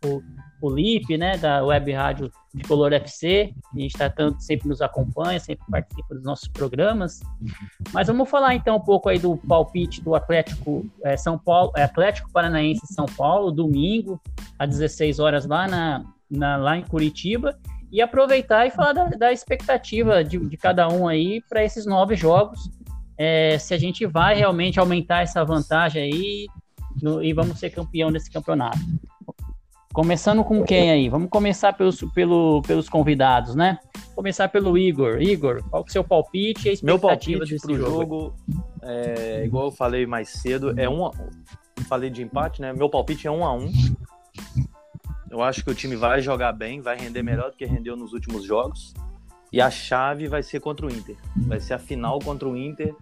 pro, 0.00 0.22
pro 0.58 0.74
Lipe, 0.74 1.16
né, 1.16 1.36
da 1.36 1.64
Web 1.64 1.92
Rádio 1.92 2.30
de 2.54 2.64
Color 2.64 2.92
FC, 2.92 3.52
gente 3.74 3.92
está 3.92 4.10
tanto, 4.10 4.42
sempre 4.42 4.68
nos 4.68 4.80
acompanha, 4.80 5.38
sempre 5.38 5.64
participa 5.70 6.14
dos 6.14 6.24
nossos 6.24 6.48
programas. 6.48 7.20
Mas 7.92 8.06
vamos 8.06 8.28
falar 8.28 8.54
então 8.54 8.76
um 8.76 8.80
pouco 8.80 9.08
aí 9.08 9.18
do 9.18 9.36
palpite 9.36 10.02
do 10.02 10.14
Atlético 10.14 10.86
é, 11.04 11.16
São 11.16 11.38
Paulo, 11.38 11.72
é, 11.76 11.82
Atlético 11.82 12.30
Paranaense 12.32 12.86
São 12.92 13.06
Paulo, 13.06 13.52
domingo, 13.52 14.20
às 14.58 14.70
16 14.70 15.18
horas 15.18 15.46
lá, 15.46 15.68
na, 15.68 16.04
na 16.30 16.56
lá 16.56 16.76
em 16.76 16.82
Curitiba 16.82 17.58
e 17.90 18.02
aproveitar 18.02 18.66
e 18.66 18.70
falar 18.70 18.92
da, 18.92 19.04
da 19.04 19.32
expectativa 19.32 20.22
de, 20.22 20.38
de, 20.38 20.56
cada 20.56 20.88
um 20.88 21.08
aí 21.08 21.42
para 21.48 21.64
esses 21.64 21.86
nove 21.86 22.16
jogos. 22.16 22.70
É, 23.16 23.58
se 23.58 23.74
a 23.74 23.78
gente 23.78 24.06
vai 24.06 24.36
realmente 24.36 24.78
aumentar 24.78 25.22
essa 25.22 25.44
vantagem 25.44 26.02
aí 26.02 26.46
no, 27.02 27.22
e 27.22 27.32
vamos 27.32 27.58
ser 27.58 27.70
campeão 27.70 28.12
desse 28.12 28.30
campeonato. 28.30 28.78
Começando 29.92 30.44
com 30.44 30.62
quem 30.62 30.90
aí? 30.90 31.08
Vamos 31.08 31.30
começar 31.30 31.72
pelos, 31.72 32.02
pelo, 32.14 32.62
pelos 32.62 32.88
convidados, 32.88 33.54
né? 33.54 33.78
Começar 34.14 34.48
pelo 34.48 34.76
Igor. 34.76 35.20
Igor, 35.20 35.62
qual 35.70 35.82
que 35.82 35.88
é 35.88 35.90
o 35.90 35.92
seu 35.92 36.04
palpite 36.04 36.66
e 36.66 36.70
a 36.70 36.72
expectativa 36.74 36.86
Meu 36.86 36.98
palpite 36.98 37.52
desse 37.54 37.66
pro 37.66 37.76
jogo? 37.76 37.90
jogo, 37.90 38.34
é, 38.82 39.44
igual 39.44 39.66
eu 39.66 39.70
falei 39.70 40.06
mais 40.06 40.28
cedo, 40.28 40.78
é 40.78 40.88
um. 40.88 41.10
Falei 41.88 42.10
de 42.10 42.22
empate, 42.22 42.60
né? 42.60 42.72
Meu 42.72 42.88
palpite 42.88 43.26
é 43.26 43.30
um 43.30 43.44
a 43.44 43.54
um. 43.54 43.72
Eu 45.30 45.42
acho 45.42 45.64
que 45.64 45.70
o 45.70 45.74
time 45.74 45.96
vai 45.96 46.20
jogar 46.20 46.52
bem, 46.52 46.80
vai 46.80 46.96
render 46.96 47.22
melhor 47.22 47.50
do 47.50 47.56
que 47.56 47.64
rendeu 47.64 47.96
nos 47.96 48.12
últimos 48.12 48.44
jogos. 48.44 48.94
E 49.52 49.60
a 49.60 49.70
chave 49.70 50.28
vai 50.28 50.42
ser 50.42 50.60
contra 50.60 50.86
o 50.86 50.90
Inter. 50.90 51.16
Vai 51.46 51.60
ser 51.60 51.74
a 51.74 51.78
final 51.78 52.18
contra 52.18 52.48
o 52.48 52.56
Inter. 52.56 52.94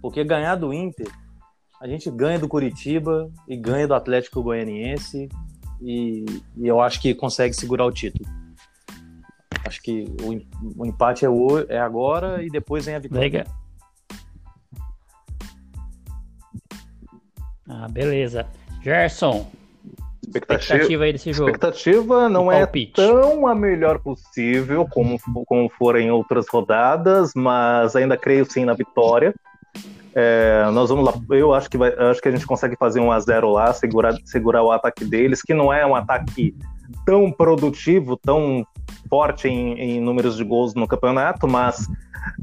Porque 0.00 0.22
ganhar 0.24 0.56
do 0.56 0.72
Inter, 0.72 1.08
a 1.80 1.86
gente 1.86 2.10
ganha 2.10 2.38
do 2.38 2.48
Curitiba 2.48 3.30
e 3.48 3.56
ganha 3.56 3.86
do 3.86 3.94
Atlético 3.94 4.42
Goianiense. 4.42 5.28
E, 5.84 6.24
e 6.56 6.66
eu 6.66 6.80
acho 6.80 7.00
que 7.00 7.14
consegue 7.14 7.54
segurar 7.54 7.84
o 7.84 7.92
título. 7.92 8.28
Acho 9.66 9.82
que 9.82 10.04
o, 10.22 10.82
o 10.82 10.86
empate 10.86 11.24
é, 11.24 11.28
o, 11.28 11.58
é 11.68 11.78
agora 11.78 12.42
e 12.42 12.48
depois 12.48 12.86
vem 12.86 12.94
a 12.94 12.98
vitória. 12.98 13.22
Legal. 13.22 13.46
Ah, 17.68 17.88
beleza. 17.88 18.46
Gerson, 18.82 19.46
Expectativa, 20.22 20.74
expectativa 20.74 21.04
aí 21.04 21.12
desse 21.12 21.32
jogo. 21.32 21.50
expectativa 21.50 22.28
não 22.28 22.50
é 22.50 22.64
tão 22.94 23.46
a 23.46 23.54
melhor 23.54 23.98
possível 23.98 24.86
como, 24.88 25.18
como 25.46 25.68
for 25.68 25.96
em 25.96 26.10
outras 26.10 26.48
rodadas, 26.48 27.32
mas 27.34 27.94
ainda 27.94 28.16
creio 28.16 28.50
sim 28.50 28.64
na 28.64 28.72
vitória. 28.72 29.34
É, 30.14 30.68
nós 30.72 30.90
vamos 30.90 31.04
lá. 31.04 31.14
Eu 31.30 31.54
acho 31.54 31.70
que, 31.70 31.78
vai, 31.78 31.92
acho 31.92 32.20
que 32.20 32.28
a 32.28 32.32
gente 32.32 32.46
consegue 32.46 32.76
fazer 32.76 33.00
um 33.00 33.10
a 33.10 33.18
0 33.18 33.50
lá, 33.50 33.72
segurar, 33.72 34.14
segurar 34.24 34.62
o 34.62 34.70
ataque 34.70 35.04
deles, 35.04 35.42
que 35.42 35.54
não 35.54 35.72
é 35.72 35.86
um 35.86 35.94
ataque 35.94 36.54
tão 37.06 37.30
produtivo, 37.30 38.16
tão 38.16 38.66
forte 39.08 39.48
em, 39.48 39.78
em 39.78 40.00
números 40.00 40.36
de 40.36 40.44
gols 40.44 40.74
no 40.74 40.86
campeonato, 40.86 41.48
mas 41.48 41.88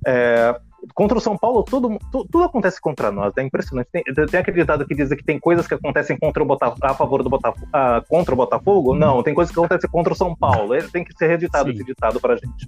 é, 0.06 0.60
contra 0.96 1.18
o 1.18 1.22
São 1.22 1.38
Paulo 1.38 1.64
tudo, 1.64 1.98
tu- 2.12 2.26
tudo, 2.32 2.44
acontece 2.44 2.82
contra 2.82 3.12
nós, 3.12 3.34
é 3.38 3.44
impressionante. 3.44 3.90
Tem, 3.92 4.04
tem 4.04 4.40
aquele 4.40 4.60
ditado 4.62 4.86
que 4.86 4.96
diz 4.96 5.10
que 5.10 5.24
tem 5.24 5.40
coisas 5.40 5.68
que 5.68 5.74
acontecem 5.76 6.18
contra 6.18 6.42
o 6.42 6.46
Botafogo, 6.46 6.80
a 6.84 6.94
favor 6.96 7.22
do 7.22 7.30
Botafogo, 7.30 7.68
ah, 7.72 8.02
contra 8.10 8.34
o 8.34 8.38
Botafogo? 8.38 8.96
Não, 8.96 9.22
tem 9.22 9.34
coisas 9.34 9.54
que 9.54 9.60
acontecem 9.60 9.90
contra 9.90 10.14
o 10.14 10.16
São 10.16 10.36
Paulo. 10.36 10.74
Ele 10.74 10.88
tem 10.90 11.04
que 11.04 11.16
ser 11.16 11.28
reeditado 11.28 11.70
esse 11.70 11.84
ditado 11.84 12.20
pra 12.20 12.36
gente. 12.36 12.68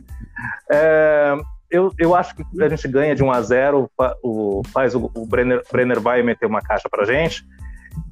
É, 0.71 1.35
eu, 1.71 1.91
eu 1.97 2.13
acho 2.15 2.35
que 2.35 2.43
a 2.61 2.69
gente 2.69 2.87
ganha 2.87 3.15
de 3.15 3.23
1 3.23 3.31
a 3.31 3.41
0 3.41 3.89
fa- 3.97 4.15
o, 4.21 4.61
faz 4.73 4.93
o, 4.93 5.09
o 5.15 5.25
Brenner, 5.25 5.63
Brenner 5.71 5.99
vai 5.99 6.21
meter 6.21 6.45
uma 6.45 6.61
caixa 6.61 6.87
pra 6.89 7.05
gente. 7.05 7.45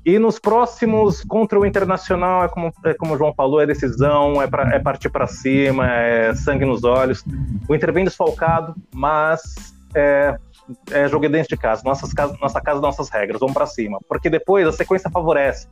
E 0.05 0.18
nos 0.20 0.39
próximos, 0.39 1.24
contra 1.24 1.60
o 1.60 1.66
Internacional, 1.66 2.43
é 2.43 2.49
como, 2.49 2.74
é 2.84 2.93
como 2.93 3.14
o 3.14 3.18
João 3.18 3.34
falou, 3.34 3.62
é 3.62 3.66
decisão, 3.66 4.41
é, 4.41 4.47
pra, 4.47 4.76
é 4.76 4.80
partir 4.80 5.10
para 5.10 5.26
cima, 5.28 5.89
é 5.89 6.34
sangue 6.36 6.66
nos 6.66 6.84
olhos. 6.84 7.24
O 7.68 7.76
Inter 7.76 7.93
vem 7.93 8.03
desfalcado, 8.03 8.76
mas 8.93 9.41
é, 9.93 10.38
é 10.91 11.07
jogo 11.07 11.28
dentro 11.30 11.49
de 11.49 11.57
casa. 11.57 11.82
Nossas 11.84 12.13
casas, 12.13 12.39
nossa 12.39 12.61
casa, 12.61 12.80
nossas 12.80 13.09
regras, 13.09 13.39
vamos 13.39 13.53
para 13.53 13.65
cima. 13.65 13.99
Porque 14.07 14.30
depois 14.30 14.67
a 14.67 14.72
sequência 14.72 15.09
favorece. 15.09 15.67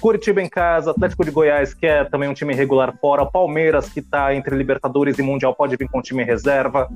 Curitiba 0.00 0.40
em 0.40 0.48
casa, 0.48 0.90
Atlético 0.90 1.24
de 1.24 1.30
Goiás, 1.30 1.74
que 1.74 1.86
é 1.86 2.04
também 2.04 2.28
um 2.28 2.34
time 2.34 2.54
regular 2.54 2.96
fora, 3.00 3.26
Palmeiras, 3.26 3.88
que 3.88 4.00
está 4.00 4.34
entre 4.34 4.56
Libertadores 4.56 5.18
e 5.18 5.22
Mundial, 5.22 5.54
pode 5.54 5.76
vir 5.76 5.88
com 5.88 5.98
um 5.98 6.02
time 6.02 6.24
reserva. 6.24 6.88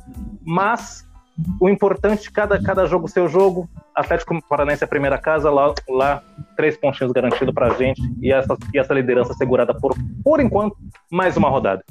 Mas 0.44 1.06
o 1.60 1.68
importante, 1.68 2.30
cada, 2.30 2.60
cada 2.62 2.86
jogo 2.86 3.08
seu 3.08 3.28
jogo. 3.28 3.68
Atlético 3.94 4.40
Paranaense 4.48 4.84
é 4.84 4.86
a 4.86 4.88
primeira 4.88 5.18
casa, 5.18 5.50
lá, 5.50 5.74
lá 5.88 6.22
três 6.56 6.76
pontinhos 6.76 7.12
garantidos 7.12 7.54
para 7.54 7.70
gente 7.74 8.00
e 8.20 8.32
essa, 8.32 8.56
e 8.72 8.78
essa 8.78 8.94
liderança 8.94 9.34
segurada 9.34 9.74
por, 9.74 9.94
por 10.24 10.40
enquanto, 10.40 10.76
mais 11.10 11.36
uma 11.36 11.48
rodada. 11.48 11.82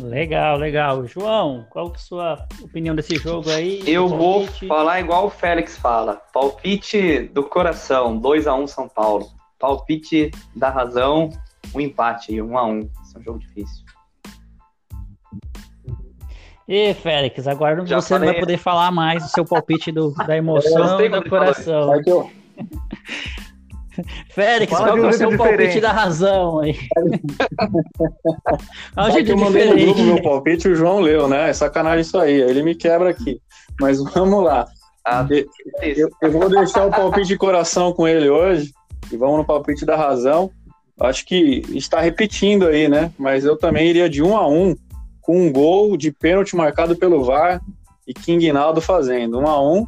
Legal, 0.00 0.56
legal. 0.56 1.06
João, 1.06 1.66
qual 1.70 1.88
é 1.88 1.90
a 1.94 1.98
sua 1.98 2.48
opinião 2.62 2.94
desse 2.94 3.16
jogo 3.16 3.50
aí? 3.50 3.82
Eu 3.86 4.08
vou 4.08 4.46
falar 4.46 5.00
igual 5.00 5.26
o 5.26 5.30
Félix 5.30 5.76
fala. 5.76 6.20
Palpite 6.32 7.30
do 7.34 7.42
coração, 7.42 8.16
2 8.18 8.46
a 8.46 8.54
1 8.54 8.66
São 8.66 8.88
Paulo. 8.88 9.26
Palpite 9.58 10.30
da 10.56 10.70
razão, 10.70 11.30
um 11.74 11.80
empate 11.80 12.32
aí, 12.32 12.42
1 12.42 12.58
a 12.58 12.64
1 12.64 12.78
Esse 12.78 13.16
é 13.16 13.20
um 13.20 13.22
jogo 13.22 13.38
difícil. 13.38 13.84
E 16.68 16.94
Félix, 16.94 17.46
agora 17.46 17.84
Já 17.84 18.00
você 18.00 18.14
falei. 18.14 18.26
não 18.26 18.32
vai 18.34 18.40
poder 18.40 18.56
falar 18.56 18.90
mais 18.90 19.22
do 19.22 19.28
seu 19.28 19.44
palpite 19.44 19.92
do, 19.92 20.12
da 20.12 20.36
emoção 20.36 21.00
e 21.00 21.08
do 21.08 21.28
coração. 21.28 21.90
Félix, 24.30 24.72
qual 24.72 24.94
que 24.94 25.00
é 25.00 25.02
o 25.02 25.12
seu 25.12 25.30
diferente. 25.30 25.56
palpite 25.56 25.80
da 25.80 25.92
razão 25.92 26.60
aí? 26.60 26.76
É 28.96 29.02
um 29.02 29.10
jeito 29.10 29.30
eu 29.30 29.36
mandei 29.36 29.64
no 29.64 29.76
grupo 29.76 30.02
meu 30.02 30.22
palpite 30.22 30.68
o 30.68 30.74
João 30.74 31.00
leu, 31.00 31.28
né? 31.28 31.50
É 31.50 31.52
sacanagem 31.52 32.02
isso 32.02 32.18
aí. 32.18 32.40
Ele 32.40 32.62
me 32.62 32.74
quebra 32.74 33.10
aqui. 33.10 33.40
Mas 33.80 34.02
vamos 34.12 34.44
lá. 34.44 34.66
Ah, 35.04 35.26
eu, 35.80 36.08
eu, 36.20 36.30
vou 36.30 36.48
deixar 36.48 36.86
o 36.86 36.90
palpite 36.90 37.28
de 37.28 37.36
coração 37.36 37.92
com 37.92 38.06
ele 38.06 38.28
hoje. 38.28 38.72
E 39.10 39.16
vamos 39.16 39.38
no 39.38 39.44
palpite 39.44 39.84
da 39.84 39.96
razão. 39.96 40.50
Acho 41.00 41.24
que 41.24 41.62
está 41.70 42.00
repetindo 42.00 42.66
aí, 42.66 42.88
né? 42.88 43.10
Mas 43.18 43.44
eu 43.44 43.56
também 43.56 43.88
iria 43.88 44.08
de 44.08 44.22
um 44.22 44.36
a 44.36 44.46
um 44.46 44.76
com 45.20 45.46
um 45.46 45.52
gol 45.52 45.96
de 45.96 46.12
pênalti 46.12 46.54
marcado 46.54 46.96
pelo 46.96 47.24
VAR 47.24 47.60
e 48.06 48.12
King 48.12 48.52
Naldo 48.52 48.80
fazendo 48.80 49.38
um 49.38 49.46
a 49.46 49.60
um. 49.60 49.86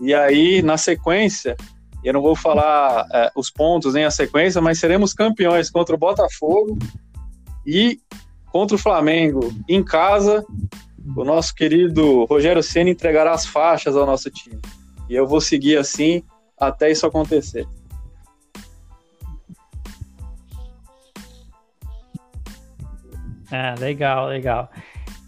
E 0.00 0.12
aí, 0.12 0.60
na 0.62 0.76
sequência, 0.76 1.56
eu 2.04 2.12
não 2.12 2.20
vou 2.20 2.36
falar 2.36 3.06
é, 3.12 3.30
os 3.34 3.50
pontos 3.50 3.94
nem 3.94 4.04
a 4.04 4.10
sequência, 4.10 4.60
mas 4.60 4.78
seremos 4.78 5.14
campeões 5.14 5.70
contra 5.70 5.94
o 5.94 5.98
Botafogo 5.98 6.78
e 7.66 7.98
contra 8.52 8.76
o 8.76 8.78
Flamengo 8.78 9.52
em 9.68 9.82
casa. 9.82 10.44
O 11.16 11.24
nosso 11.24 11.54
querido 11.54 12.24
Rogério 12.24 12.62
Senna 12.62 12.90
entregará 12.90 13.32
as 13.32 13.46
faixas 13.46 13.96
ao 13.96 14.06
nosso 14.06 14.30
time. 14.30 14.60
E 15.08 15.14
eu 15.14 15.26
vou 15.26 15.40
seguir 15.40 15.76
assim 15.76 16.22
até 16.58 16.90
isso 16.90 17.06
acontecer. 17.06 17.66
Ah, 23.50 23.74
legal, 23.78 24.28
legal. 24.28 24.70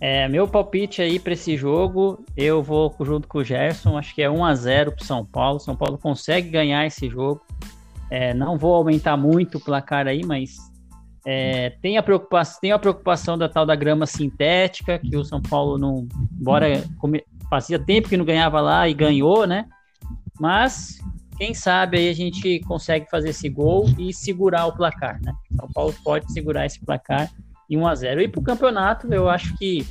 É, 0.00 0.28
meu 0.28 0.46
palpite 0.46 1.00
aí 1.00 1.18
para 1.18 1.32
esse 1.32 1.56
jogo, 1.56 2.22
eu 2.36 2.62
vou 2.62 2.94
junto 3.00 3.26
com 3.26 3.38
o 3.38 3.44
Gerson, 3.44 3.96
acho 3.96 4.14
que 4.14 4.20
é 4.20 4.30
1 4.30 4.44
a 4.44 4.54
0 4.54 4.92
para 4.92 5.04
São 5.04 5.24
Paulo. 5.24 5.58
São 5.58 5.74
Paulo 5.74 5.96
consegue 5.96 6.50
ganhar 6.50 6.86
esse 6.86 7.08
jogo. 7.08 7.40
É, 8.10 8.34
não 8.34 8.58
vou 8.58 8.74
aumentar 8.74 9.16
muito 9.16 9.58
o 9.58 9.60
placar 9.60 10.06
aí, 10.06 10.24
mas 10.24 10.56
é, 11.24 11.70
tem, 11.82 11.96
a 11.96 12.02
preocupação, 12.02 12.60
tem 12.60 12.72
a 12.72 12.78
preocupação 12.78 13.38
da 13.38 13.48
tal 13.48 13.64
da 13.64 13.74
grama 13.74 14.06
sintética, 14.06 14.98
que 14.98 15.16
o 15.16 15.24
São 15.24 15.40
Paulo 15.40 15.78
não. 15.78 16.06
Come, 16.98 17.24
fazia 17.48 17.78
tempo 17.78 18.08
que 18.08 18.16
não 18.16 18.24
ganhava 18.24 18.60
lá 18.60 18.88
e 18.88 18.94
ganhou, 18.94 19.46
né? 19.46 19.66
Mas 20.38 20.98
quem 21.38 21.54
sabe 21.54 21.98
aí 21.98 22.08
a 22.10 22.14
gente 22.14 22.60
consegue 22.60 23.08
fazer 23.10 23.30
esse 23.30 23.48
gol 23.48 23.88
e 23.98 24.12
segurar 24.12 24.66
o 24.66 24.76
placar, 24.76 25.20
né? 25.22 25.32
São 25.56 25.68
Paulo 25.72 25.94
pode 26.04 26.30
segurar 26.32 26.66
esse 26.66 26.78
placar 26.84 27.30
e 27.68 27.76
1 27.76 27.86
a 27.86 27.94
0 27.94 28.20
E 28.20 28.28
para 28.28 28.40
o 28.40 28.44
campeonato, 28.44 29.12
eu 29.12 29.28
acho 29.28 29.56
que 29.56 29.86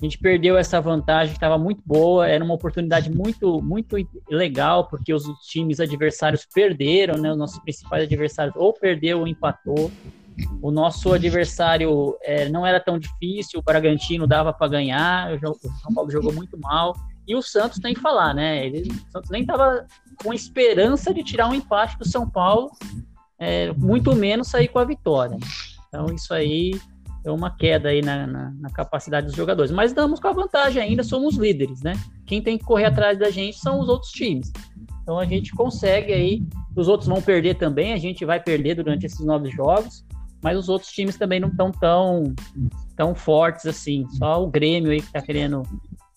a 0.00 0.04
gente 0.04 0.18
perdeu 0.18 0.56
essa 0.56 0.80
vantagem 0.80 1.32
que 1.32 1.36
estava 1.36 1.58
muito 1.58 1.82
boa, 1.84 2.26
era 2.26 2.42
uma 2.42 2.54
oportunidade 2.54 3.10
muito, 3.10 3.60
muito 3.60 3.96
legal, 4.30 4.88
porque 4.88 5.12
os 5.12 5.24
times 5.46 5.78
adversários 5.78 6.46
perderam, 6.46 7.18
né? 7.18 7.30
Os 7.30 7.36
nossos 7.36 7.58
principais 7.58 8.04
adversários 8.04 8.56
ou 8.56 8.72
perdeu 8.72 9.20
ou 9.20 9.28
empatou. 9.28 9.90
O 10.62 10.70
nosso 10.70 11.12
adversário 11.12 12.16
é, 12.22 12.48
não 12.48 12.66
era 12.66 12.80
tão 12.80 12.98
difícil, 12.98 13.60
o 13.60 13.62
Bragantino 13.62 14.26
dava 14.26 14.54
para 14.54 14.68
ganhar, 14.68 15.34
o 15.34 15.54
São 15.82 15.94
Paulo 15.94 16.10
jogou 16.10 16.32
muito 16.32 16.58
mal. 16.58 16.94
E 17.28 17.36
o 17.36 17.42
Santos 17.42 17.78
tem 17.78 17.92
que 17.92 18.00
falar, 18.00 18.34
né? 18.34 18.64
Ele, 18.64 18.90
o 18.90 19.12
Santos 19.12 19.30
nem 19.30 19.42
estava 19.42 19.86
com 20.22 20.32
esperança 20.32 21.12
de 21.12 21.22
tirar 21.22 21.46
um 21.46 21.54
empate 21.54 21.98
do 21.98 22.08
São 22.08 22.28
Paulo, 22.28 22.70
é, 23.38 23.70
muito 23.72 24.14
menos 24.16 24.48
sair 24.48 24.68
com 24.68 24.78
a 24.78 24.84
vitória. 24.84 25.36
Então, 25.88 26.06
isso 26.06 26.32
aí 26.32 26.72
é 27.24 27.30
uma 27.30 27.50
queda 27.50 27.90
aí 27.90 28.00
na, 28.00 28.26
na, 28.26 28.50
na, 28.50 28.70
capacidade 28.70 29.26
dos 29.26 29.36
jogadores. 29.36 29.70
Mas 29.70 29.92
damos 29.92 30.20
com 30.20 30.28
a 30.28 30.32
vantagem 30.32 30.82
ainda, 30.82 31.02
somos 31.02 31.36
líderes, 31.36 31.82
né? 31.82 31.92
Quem 32.26 32.42
tem 32.42 32.56
que 32.56 32.64
correr 32.64 32.86
atrás 32.86 33.18
da 33.18 33.30
gente 33.30 33.58
são 33.58 33.80
os 33.80 33.88
outros 33.88 34.10
times. 34.10 34.52
Então 35.02 35.18
a 35.18 35.24
gente 35.24 35.52
consegue 35.52 36.12
aí, 36.12 36.42
os 36.76 36.88
outros 36.88 37.08
vão 37.08 37.20
perder 37.20 37.54
também, 37.56 37.92
a 37.92 37.98
gente 37.98 38.24
vai 38.24 38.40
perder 38.40 38.76
durante 38.76 39.06
esses 39.06 39.20
nove 39.20 39.50
jogos, 39.50 40.04
mas 40.42 40.56
os 40.56 40.68
outros 40.68 40.90
times 40.90 41.16
também 41.16 41.40
não 41.40 41.48
estão 41.48 41.70
tão, 41.70 42.34
tão 42.96 43.14
fortes 43.14 43.66
assim. 43.66 44.06
Só 44.10 44.42
o 44.42 44.46
Grêmio 44.46 44.90
aí 44.90 45.00
que 45.00 45.06
está 45.06 45.20
querendo 45.20 45.62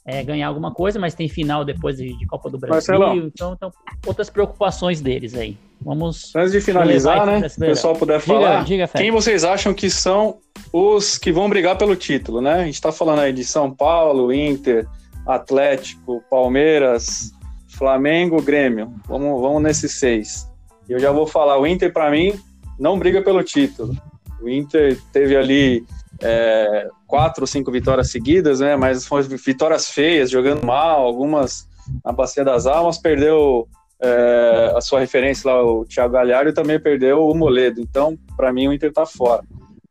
é, 0.05 0.23
ganhar 0.23 0.47
alguma 0.47 0.73
coisa, 0.73 0.99
mas 0.99 1.13
tem 1.13 1.27
final 1.27 1.65
depois 1.65 1.97
de, 1.97 2.17
de 2.17 2.25
Copa 2.25 2.49
do 2.49 2.57
Brasil, 2.57 2.75
Marcelão. 2.75 3.17
então, 3.27 3.53
então 3.53 3.71
outras 4.05 4.29
preocupações 4.29 5.01
deles 5.01 5.33
aí. 5.35 5.57
Vamos. 5.84 6.34
Antes 6.36 6.51
de 6.51 6.61
finalizar, 6.61 7.25
né? 7.25 7.47
Se 7.47 7.57
o 7.57 7.59
pessoal 7.59 7.95
puder 7.95 8.19
falar, 8.19 8.63
diga, 8.63 8.86
diga, 8.86 8.88
quem 8.88 9.11
vocês 9.11 9.43
acham 9.43 9.73
que 9.73 9.89
são 9.89 10.38
os 10.71 11.17
que 11.17 11.31
vão 11.31 11.49
brigar 11.49 11.77
pelo 11.77 11.95
título, 11.95 12.41
né? 12.41 12.53
A 12.53 12.65
gente 12.65 12.75
está 12.75 12.91
falando 12.91 13.19
aí 13.19 13.34
de 13.34 13.43
São 13.43 13.69
Paulo, 13.69 14.34
Inter, 14.34 14.88
Atlético, 15.27 16.23
Palmeiras, 16.29 17.31
Flamengo, 17.67 18.41
Grêmio. 18.41 18.93
Vamos, 19.07 19.41
vamos 19.41 19.61
nesses 19.61 19.93
seis. 19.93 20.49
Eu 20.88 20.99
já 20.99 21.11
vou 21.11 21.27
falar, 21.27 21.59
o 21.59 21.67
Inter 21.67 21.91
para 21.91 22.09
mim 22.09 22.34
não 22.79 22.97
briga 22.97 23.21
pelo 23.21 23.43
título. 23.43 23.95
O 24.41 24.49
Inter 24.49 24.99
teve 25.11 25.36
ali 25.36 25.86
é, 26.21 26.88
quatro 27.07 27.43
ou 27.43 27.47
cinco 27.47 27.71
vitórias 27.71 28.09
seguidas, 28.09 28.59
né? 28.59 28.75
Mas 28.75 29.05
foram 29.05 29.23
vitórias 29.23 29.89
feias, 29.89 30.29
jogando 30.29 30.65
mal, 30.65 31.05
algumas 31.05 31.67
na 32.03 32.11
Bacia 32.11 32.43
das 32.43 32.65
Almas, 32.65 32.97
perdeu 32.97 33.67
é, 34.03 34.73
a 34.75 34.81
sua 34.81 34.99
referência 34.99 35.49
lá, 35.49 35.63
o 35.63 35.85
Thiago 35.85 36.13
Galhardo, 36.13 36.53
também 36.53 36.79
perdeu 36.79 37.25
o 37.25 37.33
Moledo. 37.33 37.79
Então, 37.79 38.17
para 38.35 38.51
mim, 38.51 38.67
o 38.67 38.73
Inter 38.73 38.89
está 38.89 39.05
fora. 39.05 39.43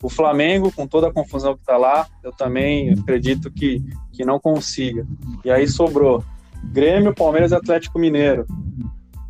O 0.02 0.10
Flamengo, 0.10 0.70
com 0.70 0.86
toda 0.86 1.08
a 1.08 1.12
confusão 1.12 1.54
que 1.54 1.60
está 1.60 1.78
lá, 1.78 2.06
eu 2.22 2.32
também 2.32 2.92
acredito 2.92 3.50
que, 3.50 3.82
que 4.12 4.24
não 4.24 4.38
consiga. 4.38 5.06
E 5.44 5.50
aí 5.50 5.66
sobrou 5.66 6.22
Grêmio, 6.64 7.14
Palmeiras 7.14 7.52
e 7.52 7.54
Atlético 7.54 7.98
Mineiro. 7.98 8.46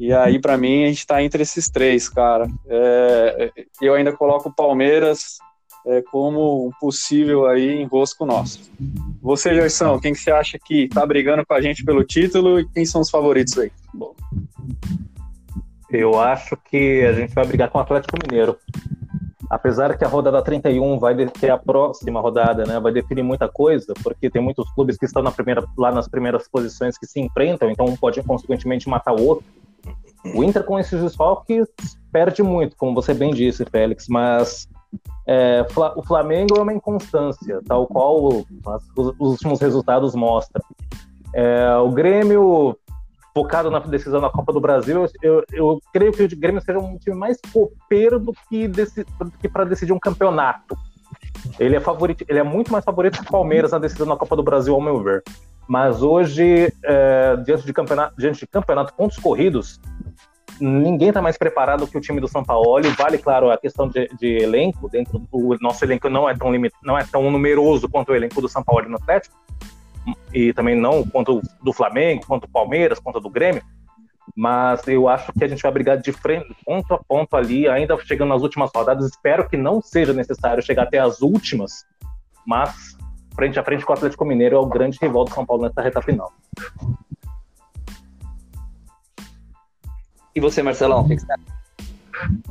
E 0.01 0.13
aí, 0.13 0.41
para 0.41 0.57
mim, 0.57 0.85
a 0.85 0.89
gente 0.89 0.99
está 0.99 1.23
entre 1.23 1.43
esses 1.43 1.71
três, 1.71 2.09
cara. 2.09 2.49
É, 2.67 3.53
eu 3.81 3.95
ainda 3.95 4.13
coloco 4.13 4.49
o 4.49 4.55
Palmeiras 4.55 5.39
é, 5.87 6.03
como 6.11 6.67
um 6.67 6.71
possível 6.81 7.47
aí 7.47 7.81
enrosco 7.81 8.27
nosso. 8.27 8.61
Você, 9.21 9.55
Gerson, 9.55 10.01
quem 10.01 10.13
que 10.13 10.19
você 10.19 10.33
acha 10.33 10.59
que 10.59 10.85
está 10.85 11.07
brigando 11.07 11.47
com 11.47 11.55
a 11.55 11.61
gente 11.61 11.85
pelo 11.85 12.03
título 12.03 12.59
e 12.59 12.69
quem 12.71 12.85
são 12.85 13.01
os 13.01 13.11
favoritos 13.11 13.57
aí? 13.59 13.71
Bom. 13.95 14.15
Eu 15.91 16.19
acho 16.19 16.57
que 16.57 17.05
a 17.05 17.13
gente 17.13 17.35
vai 17.35 17.47
brigar 17.47 17.69
com 17.71 17.79
o 17.79 17.81
Atlético 17.83 18.17
Mineiro 18.27 18.59
apesar 19.53 19.99
que 19.99 20.03
a 20.03 20.09
rodada 20.09 20.41
31 20.41 20.99
vai 20.99 21.15
ter 21.27 21.51
a 21.51 21.59
próxima 21.59 22.19
rodada, 22.23 22.65
né, 22.65 22.81
vai 22.81 22.91
definir 22.91 23.23
muita 23.23 23.47
coisa, 23.47 23.93
porque 24.03 24.31
tem 24.31 24.41
muitos 24.41 24.67
clubes 24.73 24.97
que 24.97 25.05
estão 25.05 25.23
na 25.23 25.31
primeira, 25.31 25.63
lá 25.77 25.93
nas 25.93 26.09
primeiras 26.09 26.49
posições 26.49 26.97
que 26.97 27.07
se 27.07 27.21
enfrentam, 27.21 27.71
então 27.71 27.85
um 27.85 27.95
pode 27.95 28.23
consequentemente 28.23 28.89
matar 28.89 29.13
o 29.13 29.23
outro. 29.23 29.45
O 30.35 30.43
Inter 30.43 30.65
com 30.65 30.79
esses 30.79 31.03
desfalques 31.03 31.69
perde 32.11 32.43
muito, 32.43 32.75
como 32.79 32.95
você 32.95 33.13
bem 33.13 33.35
disse, 33.35 33.67
Félix, 33.67 34.09
mas 34.09 34.67
é, 35.29 35.67
o 35.97 36.03
Flamengo 36.03 36.57
é 36.57 36.63
uma 36.63 36.73
inconstância, 36.73 37.61
tal 37.67 37.87
qual 37.87 38.43
os 38.97 39.33
últimos 39.33 39.61
resultados 39.61 40.15
mostram. 40.15 40.65
É, 41.35 41.77
o 41.77 41.91
Grêmio 41.91 42.75
focado 43.35 43.71
na 43.71 43.79
decisão 43.79 44.21
da 44.21 44.31
Copa 44.31 44.53
do 44.53 44.61
Brasil, 44.61 45.07
eu, 45.23 45.43
eu 45.53 45.81
creio 45.93 46.13
que 46.13 46.23
o 46.23 46.39
Grêmio 46.39 46.61
seja 46.61 46.79
um 46.79 46.99
time 46.99 47.17
mais 47.17 47.39
copeiro 47.53 48.19
do 48.19 48.33
que, 48.49 48.71
que 49.41 49.49
para 49.49 49.65
decidir 49.65 49.93
um 49.93 49.99
campeonato. 49.99 50.77
Ele 51.59 51.77
é 51.77 51.81
favorito, 51.81 52.25
ele 52.29 52.39
é 52.39 52.43
muito 52.43 52.71
mais 52.71 52.85
favorito 52.85 53.19
que 53.19 53.29
o 53.29 53.31
Palmeiras 53.31 53.73
na 53.73 53.79
decisão 53.79 54.07
da 54.07 54.17
Copa 54.17 54.37
do 54.37 54.43
Brasil, 54.43 54.75
ao 54.75 54.81
meu 54.81 55.03
ver. 55.03 55.23
Mas 55.67 56.03
hoje, 56.03 56.73
é, 56.85 57.37
diante, 57.45 57.65
de 57.65 57.73
campeonato, 57.73 58.15
diante 58.19 58.41
de 58.41 58.47
campeonato 58.47 58.93
pontos 58.95 59.17
corridos, 59.19 59.81
ninguém 60.61 61.09
está 61.09 61.23
mais 61.23 61.39
preparado 61.39 61.87
que 61.87 61.97
o 61.97 62.01
time 62.01 62.21
do 62.21 62.29
São 62.29 62.45
Paulo. 62.45 62.83
Vale, 62.99 63.19
claro, 63.19 63.51
a 63.51 63.57
questão 63.57 63.89
de, 63.89 64.09
de 64.19 64.43
elenco. 64.43 64.89
Dentro 64.89 65.19
do 65.19 65.57
nosso 65.61 65.85
elenco 65.85 66.09
não 66.09 66.29
é 66.29 66.35
tão 66.35 66.53
limit, 66.53 66.75
não 66.83 66.99
é 66.99 67.05
tão 67.05 67.31
numeroso 67.31 67.89
quanto 67.89 68.13
o 68.13 68.15
elenco 68.15 68.41
do 68.41 68.49
São 68.49 68.63
Paulo 68.63 68.89
no 68.89 68.97
Atlético 68.97 69.35
e 70.33 70.53
também 70.53 70.75
não 70.75 71.05
quanto 71.05 71.41
do 71.63 71.73
Flamengo, 71.73 72.27
quanto 72.27 72.47
do 72.47 72.53
Palmeiras, 72.53 72.99
quanto 72.99 73.21
do 73.21 73.31
Grêmio, 73.31 73.63
mas 74.37 74.87
eu 74.87 75.09
acho 75.09 75.33
que 75.33 75.45
a 75.45 75.49
gente 75.49 75.63
vai 75.63 75.73
brigar 75.73 75.99
de 75.99 76.13
frente, 76.13 76.55
ponto 76.65 76.95
a 76.95 76.99
ponto 76.99 77.37
ali, 77.37 77.69
ainda 77.69 77.99
chegando 78.05 78.31
nas 78.31 78.43
últimas 78.43 78.71
rodadas. 78.75 79.11
Espero 79.11 79.49
que 79.49 79.57
não 79.57 79.81
seja 79.81 80.13
necessário 80.13 80.63
chegar 80.63 80.85
até 80.85 80.99
as 80.99 81.21
últimas, 81.21 81.85
mas 82.47 82.97
frente 83.35 83.59
a 83.59 83.65
frente 83.65 83.85
com 83.85 83.93
o 83.93 83.97
Atlético 83.97 84.25
Mineiro 84.25 84.57
é 84.57 84.59
o 84.59 84.67
grande 84.67 84.99
rival 85.01 85.25
do 85.25 85.35
São 85.35 85.45
Paulo 85.45 85.63
nessa 85.65 85.83
reta 85.83 86.01
final. 86.01 86.33
E 90.35 90.41
você, 90.41 90.63
Marcelão? 90.63 91.03
O 91.03 91.09
que 91.09 91.17
que 91.17 91.23
você 91.23 91.33
acha? 91.33 91.63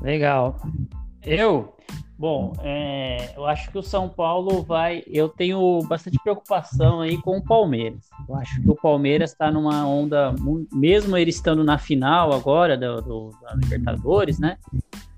Legal. 0.02 0.60
Eu, 1.24 1.76
bom, 2.22 2.54
é, 2.62 3.34
eu 3.36 3.48
acho 3.48 3.72
que 3.72 3.78
o 3.80 3.82
São 3.84 4.08
Paulo 4.08 4.62
vai. 4.62 5.04
Eu 5.08 5.28
tenho 5.28 5.82
bastante 5.88 6.20
preocupação 6.24 7.02
aí 7.02 7.18
com 7.20 7.38
o 7.40 7.44
Palmeiras. 7.44 8.08
Eu 8.30 8.36
acho 8.36 8.62
que 8.62 8.70
o 8.70 8.76
Palmeiras 8.76 9.32
está 9.32 9.50
numa 9.50 9.88
onda, 9.88 10.34
mesmo 10.72 11.18
ele 11.18 11.32
estando 11.32 11.64
na 11.64 11.80
final 11.80 12.32
agora 12.32 12.78
do, 12.78 13.02
do- 13.02 13.30
da 13.42 13.56
Libertadores, 13.56 14.38
né? 14.38 14.58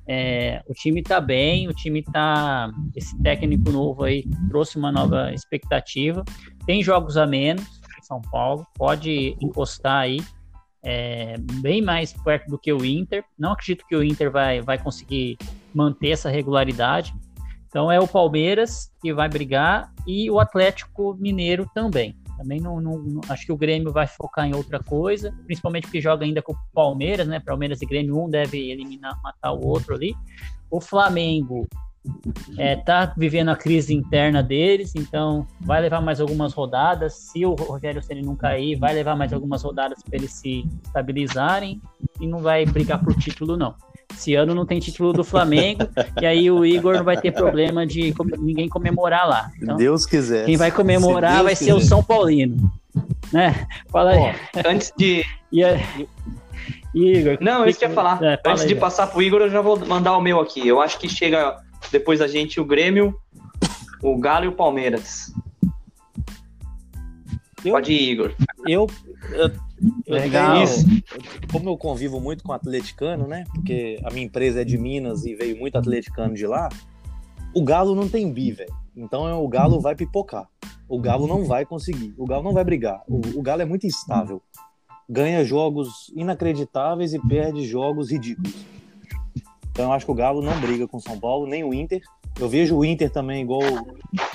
É, 0.07 0.61
o 0.67 0.73
time 0.73 1.03
tá 1.03 1.19
bem, 1.19 1.67
o 1.67 1.73
time 1.73 2.01
tá. 2.01 2.71
Esse 2.95 3.21
técnico 3.21 3.69
novo 3.69 4.05
aí 4.05 4.23
trouxe 4.47 4.77
uma 4.77 4.91
nova 4.91 5.33
expectativa. 5.33 6.23
Tem 6.65 6.81
jogos 6.81 7.17
a 7.17 7.27
menos, 7.27 7.81
São 8.01 8.21
Paulo, 8.21 8.65
pode 8.77 9.35
encostar 9.41 10.03
aí 10.03 10.21
é, 10.81 11.35
bem 11.61 11.81
mais 11.81 12.13
perto 12.13 12.49
do 12.49 12.57
que 12.57 12.71
o 12.71 12.85
Inter. 12.85 13.25
Não 13.37 13.51
acredito 13.51 13.85
que 13.87 13.95
o 13.95 14.03
Inter 14.03 14.31
vai, 14.31 14.61
vai 14.61 14.77
conseguir 14.77 15.37
manter 15.73 16.09
essa 16.11 16.29
regularidade. 16.29 17.13
Então 17.67 17.91
é 17.91 17.99
o 17.99 18.07
Palmeiras 18.07 18.91
que 19.01 19.13
vai 19.13 19.27
brigar 19.27 19.91
e 20.07 20.29
o 20.29 20.39
Atlético 20.39 21.15
Mineiro 21.19 21.69
também. 21.73 22.15
Também 22.37 22.59
não, 22.59 22.79
não- 22.81 22.99
não- 22.99 23.21
acho 23.29 23.45
que 23.45 23.51
o 23.51 23.57
Grêmio 23.57 23.91
vai 23.91 24.07
focar 24.07 24.45
em 24.45 24.55
outra 24.55 24.79
coisa, 24.79 25.33
principalmente 25.45 25.83
porque 25.83 26.01
joga 26.01 26.25
ainda 26.25 26.41
com 26.41 26.53
o 26.53 26.57
Palmeiras, 26.73 27.27
né? 27.27 27.39
Palmeiras 27.39 27.81
e 27.81 27.85
Grêmio, 27.85 28.19
um 28.19 28.29
deve 28.29 28.71
eliminar, 28.71 29.19
matar 29.23 29.53
o 29.53 29.65
outro 29.65 29.95
ali. 29.95 30.15
O 30.69 30.81
Flamengo 30.81 31.67
é, 32.57 32.75
tá 32.75 33.13
vivendo 33.15 33.49
a 33.49 33.55
crise 33.55 33.93
interna 33.93 34.43
deles, 34.43 34.93
então 34.95 35.47
vai 35.61 35.81
levar 35.81 36.01
mais 36.01 36.19
algumas 36.19 36.53
rodadas. 36.53 37.13
Se 37.13 37.45
o 37.45 37.53
Rogério 37.55 38.03
Ceni 38.03 38.21
não 38.21 38.35
cair, 38.35 38.77
vai 38.77 38.93
levar 38.93 39.15
mais 39.15 39.31
algumas 39.31 39.63
rodadas 39.63 40.01
para 40.03 40.17
eles 40.17 40.33
se 40.33 40.67
estabilizarem 40.83 41.81
e 42.19 42.27
não 42.27 42.39
vai 42.39 42.65
brigar 42.65 43.01
por 43.03 43.15
título, 43.15 43.55
não. 43.55 43.73
Esse 44.13 44.35
ano 44.35 44.53
não 44.55 44.65
tem 44.65 44.79
título 44.79 45.11
do 45.11 45.23
Flamengo, 45.23 45.81
e 46.21 46.25
aí 46.25 46.49
o 46.51 46.65
Igor 46.65 46.95
não 46.95 47.03
vai 47.03 47.19
ter 47.19 47.31
problema 47.31 47.85
de 47.85 48.13
com- 48.13 48.23
ninguém 48.23 48.69
comemorar 48.69 49.27
lá. 49.27 49.49
Se 49.49 49.63
Então, 49.63 49.75
Deus 49.75 50.05
quiser. 50.05 50.45
quem 50.45 50.55
vai 50.57 50.69
Se 50.69 50.75
comemorar 50.77 51.33
Deus 51.33 51.43
vai 51.43 51.55
ser 51.55 51.73
o 51.73 51.75
quiser. 51.77 51.87
São 51.89 52.03
Paulino. 52.03 52.71
Né? 53.31 53.67
Fala 53.89 54.11
aí. 54.11 54.35
Antes 54.65 54.93
de. 54.97 55.23
E 55.51 55.63
aí- 55.63 56.07
Igor. 56.93 57.37
Não, 57.41 57.63
que 57.63 57.71
isso 57.71 57.79
que 57.79 57.85
eu 57.85 57.89
ia 57.89 57.89
que- 57.89 57.95
falar. 57.95 58.15
é, 58.23 58.37
fala 58.37 58.39
Antes 58.53 58.61
aí, 58.63 58.67
de 58.67 58.75
passar 58.75 59.07
pro 59.07 59.21
Igor, 59.21 59.41
eu 59.41 59.49
já 59.49 59.61
vou 59.61 59.77
mandar 59.85 60.15
o 60.15 60.21
meu 60.21 60.39
aqui. 60.39 60.65
Eu 60.67 60.79
acho 60.79 60.99
que 60.99 61.09
chega 61.09 61.57
depois 61.91 62.19
da 62.19 62.27
gente 62.27 62.59
o 62.61 62.65
Grêmio, 62.65 63.15
o 64.01 64.15
Galo 64.17 64.45
e 64.45 64.47
o 64.47 64.51
Palmeiras. 64.51 65.33
Eu- 67.65 67.71
Pode 67.73 67.91
ir, 67.93 68.11
Igor. 68.11 68.31
Eu, 68.67 68.87
eu, 69.31 69.45
eu 69.47 69.51
Legal. 70.07 70.63
Isso. 70.63 70.85
como 71.51 71.69
eu 71.69 71.77
convivo 71.77 72.19
muito 72.19 72.43
com 72.43 72.51
atleticano, 72.51 73.27
né? 73.27 73.43
Porque 73.53 73.99
a 74.03 74.11
minha 74.11 74.25
empresa 74.25 74.61
é 74.61 74.65
de 74.65 74.77
Minas 74.77 75.25
e 75.25 75.35
veio 75.35 75.57
muito 75.57 75.77
atleticano 75.77 76.33
de 76.33 76.45
lá. 76.45 76.69
O 77.53 77.63
Galo 77.63 77.95
não 77.95 78.07
tem 78.07 78.31
bi, 78.31 78.51
velho. 78.51 78.73
Então 78.95 79.27
é, 79.27 79.33
o 79.33 79.47
Galo 79.47 79.79
vai 79.79 79.95
pipocar. 79.95 80.47
O 80.87 80.99
Galo 80.99 81.27
não 81.27 81.43
vai 81.43 81.65
conseguir. 81.65 82.13
O 82.17 82.25
Galo 82.25 82.43
não 82.43 82.53
vai 82.53 82.63
brigar. 82.63 83.01
O, 83.07 83.39
o 83.39 83.41
Galo 83.41 83.61
é 83.61 83.65
muito 83.65 83.85
instável. 83.85 84.41
Ganha 85.09 85.43
jogos 85.43 86.11
inacreditáveis 86.15 87.13
e 87.13 87.19
perde 87.19 87.65
jogos 87.65 88.11
ridículos. 88.11 88.53
Então 89.71 89.85
eu 89.85 89.91
acho 89.91 90.05
que 90.05 90.11
o 90.11 90.15
Galo 90.15 90.41
não 90.41 90.59
briga 90.61 90.87
com 90.87 90.97
o 90.97 91.01
São 91.01 91.19
Paulo, 91.19 91.47
nem 91.47 91.63
o 91.63 91.73
Inter. 91.73 92.01
Eu 92.39 92.47
vejo 92.47 92.77
o 92.77 92.85
Inter 92.85 93.11
também 93.11 93.41
igual, 93.41 93.61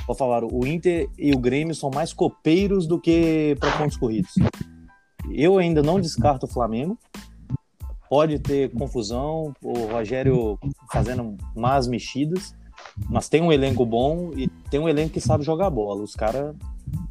vou 0.07 0.15
falar, 0.15 0.45
o 0.45 0.67
Inter 0.67 1.09
e 1.19 1.33
o 1.33 1.39
Grêmio 1.39 1.75
são 1.75 1.91
mais 1.91 2.13
copeiros 2.13 2.87
do 2.87 3.01
que 3.01 3.57
para 3.59 3.77
pontos 3.77 3.97
corridos. 3.97 4.35
Eu 5.33 5.59
ainda 5.59 5.83
não 5.83 6.01
descarto 6.01 6.47
o 6.47 6.49
Flamengo. 6.49 6.99
Pode 8.09 8.39
ter 8.39 8.73
confusão, 8.73 9.55
o 9.63 9.87
Rogério 9.87 10.59
fazendo 10.91 11.37
más 11.55 11.87
mexidas, 11.87 12.55
mas 13.09 13.29
tem 13.29 13.43
um 13.43 13.53
elenco 13.53 13.85
bom 13.85 14.33
e 14.35 14.49
tem 14.71 14.81
um 14.81 14.89
elenco 14.89 15.13
que 15.13 15.21
sabe 15.21 15.45
jogar 15.45 15.69
bola. 15.69 16.03
Os 16.03 16.15
caras 16.15 16.57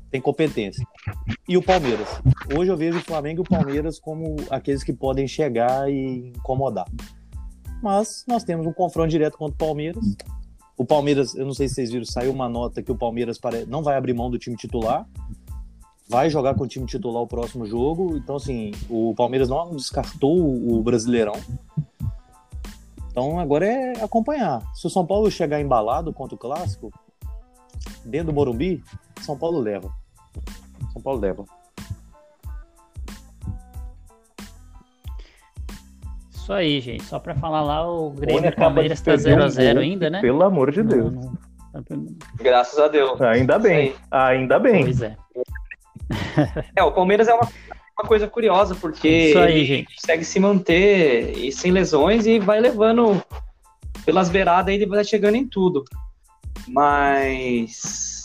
têm 0.09 0.19
competência. 0.19 0.85
E 1.47 1.55
o 1.55 1.61
Palmeiras. 1.61 2.07
Hoje 2.57 2.71
eu 2.71 2.77
vejo 2.77 2.97
o 2.97 3.03
Flamengo 3.03 3.41
e 3.41 3.43
o 3.43 3.49
Palmeiras 3.49 3.99
como 3.99 4.37
aqueles 4.49 4.83
que 4.83 4.91
podem 4.91 5.27
chegar 5.27 5.89
e 5.89 6.33
incomodar. 6.35 6.87
Mas 7.81 8.23
nós 8.27 8.43
temos 8.43 8.65
um 8.65 8.73
confronto 8.73 9.09
direto 9.09 9.37
contra 9.37 9.53
o 9.53 9.57
Palmeiras. 9.57 10.03
O 10.75 10.85
Palmeiras, 10.85 11.35
eu 11.35 11.45
não 11.45 11.53
sei 11.53 11.67
se 11.67 11.75
vocês 11.75 11.91
viram, 11.91 12.05
saiu 12.05 12.31
uma 12.31 12.49
nota 12.49 12.81
que 12.81 12.91
o 12.91 12.95
Palmeiras 12.95 13.39
não 13.67 13.83
vai 13.83 13.97
abrir 13.97 14.13
mão 14.13 14.31
do 14.31 14.39
time 14.39 14.55
titular 14.55 15.07
vai 16.09 16.29
jogar 16.29 16.55
com 16.55 16.63
o 16.63 16.67
time 16.67 16.85
titular 16.85 17.21
o 17.21 17.27
próximo 17.27 17.65
jogo. 17.65 18.15
Então, 18.17 18.35
assim, 18.35 18.71
o 18.89 19.13
Palmeiras 19.15 19.49
não 19.49 19.75
descartou 19.75 20.37
o 20.37 20.81
Brasileirão. 20.81 21.35
Então, 23.11 23.39
agora 23.39 23.65
é 23.65 24.03
acompanhar. 24.03 24.61
Se 24.75 24.85
o 24.85 24.89
São 24.89 25.05
Paulo 25.05 25.29
chegar 25.31 25.59
embalado 25.59 26.13
contra 26.13 26.35
o 26.35 26.37
Clássico, 26.37 26.91
dentro 28.05 28.27
do 28.27 28.33
Morumbi, 28.33 28.83
São 29.21 29.37
Paulo 29.37 29.59
leva. 29.59 29.91
São 30.93 31.01
Paulo 31.01 31.19
leva. 31.19 31.43
Isso 36.33 36.53
aí, 36.53 36.79
gente. 36.79 37.03
Só 37.03 37.19
pra 37.19 37.35
falar 37.35 37.61
lá, 37.61 37.89
o 37.91 38.11
Grêmio 38.11 38.45
e 38.49 38.51
Palmeiras 38.55 39.01
tá 39.01 39.11
acaba 39.13 39.17
de 39.17 39.23
perder 39.35 39.43
um 39.43 39.47
0x0 39.47 39.73
gol, 39.73 39.81
ainda, 39.81 40.09
né? 40.09 40.21
Pelo 40.21 40.43
amor 40.43 40.71
de 40.71 40.83
Deus. 40.83 41.13
Não- 41.13 41.21
não- 41.89 42.15
Graças 42.37 42.79
a 42.79 42.87
Deus. 42.87 43.19
Ainda 43.21 43.59
bem. 43.59 43.93
Ainda 44.09 44.57
bem. 44.57 44.83
Pois 44.83 45.01
é. 45.01 45.17
É, 46.75 46.83
o 46.83 46.91
Palmeiras 46.91 47.27
é 47.27 47.33
uma, 47.33 47.49
uma 47.99 48.07
coisa 48.07 48.27
curiosa, 48.27 48.75
porque 48.75 49.07
Isso 49.07 49.39
aí, 49.39 49.85
consegue 49.85 50.23
se 50.23 50.39
manter 50.39 51.37
e 51.37 51.51
sem 51.51 51.71
lesões 51.71 52.25
e 52.25 52.39
vai 52.39 52.59
levando 52.59 53.21
pelas 54.05 54.29
beiradas, 54.29 54.73
ele 54.73 54.85
vai 54.85 55.03
chegando 55.03 55.35
em 55.35 55.47
tudo. 55.47 55.83
Mas 56.67 58.23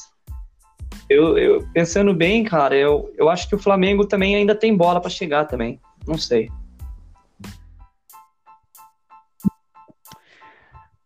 eu, 1.08 1.36
eu- 1.38 1.66
pensando 1.72 2.14
bem, 2.14 2.44
cara, 2.44 2.74
eu, 2.76 3.12
eu 3.16 3.28
acho 3.28 3.48
que 3.48 3.54
o 3.54 3.58
Flamengo 3.58 4.06
também 4.06 4.34
ainda 4.36 4.54
tem 4.54 4.76
bola 4.76 5.00
pra 5.00 5.10
chegar 5.10 5.44
também. 5.46 5.80
Não 6.06 6.16
sei. 6.18 6.48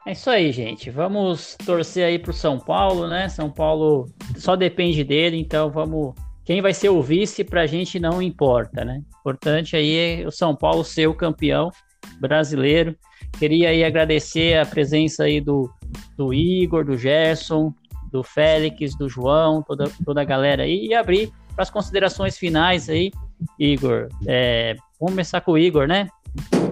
É 0.07 0.13
isso 0.13 0.31
aí, 0.31 0.53
gente. 0.53 0.89
Vamos 0.89 1.57
torcer 1.67 2.07
aí 2.07 2.19
pro 2.19 2.33
São 2.33 2.61
Paulo, 2.61 3.09
né? 3.09 3.29
São 3.29 3.51
Paulo 3.51 4.09
só 4.37 4.55
depende 4.55 5.03
dele, 5.03 5.37
então 5.37 5.69
vamos. 5.69 6.15
Quem 6.47 6.63
vai 6.63 6.73
ser 6.73 6.91
o 6.91 7.03
vice 7.03 7.43
pra 7.43 7.67
gente 7.67 7.99
não 7.99 8.23
importa, 8.23 8.85
né? 8.85 9.03
Importante 9.19 9.75
aí 9.75 10.23
é 10.23 10.27
o 10.27 10.31
São 10.31 10.55
Paulo 10.55 10.85
ser 10.85 11.09
o 11.09 11.15
campeão 11.15 11.71
brasileiro. 12.21 12.97
Queria 13.37 13.71
aí 13.71 13.83
agradecer 13.83 14.57
a 14.57 14.65
presença 14.65 15.25
aí 15.25 15.41
do, 15.41 15.69
do 16.17 16.33
Igor, 16.33 16.85
do 16.85 16.97
Gerson, 16.97 17.75
do 18.13 18.23
Félix, 18.23 18.97
do 18.97 19.09
João, 19.09 19.61
toda, 19.61 19.91
toda 20.05 20.21
a 20.21 20.25
galera 20.25 20.63
aí 20.63 20.87
e 20.87 20.95
abrir 20.95 21.33
para 21.53 21.65
as 21.65 21.71
considerações 21.71 22.39
finais 22.39 22.89
aí, 22.89 23.11
Igor. 23.59 24.09
É, 24.25 24.77
vamos 25.01 25.15
começar 25.15 25.41
com 25.41 25.53
o 25.53 25.59
Igor, 25.59 25.89
né? 25.89 26.09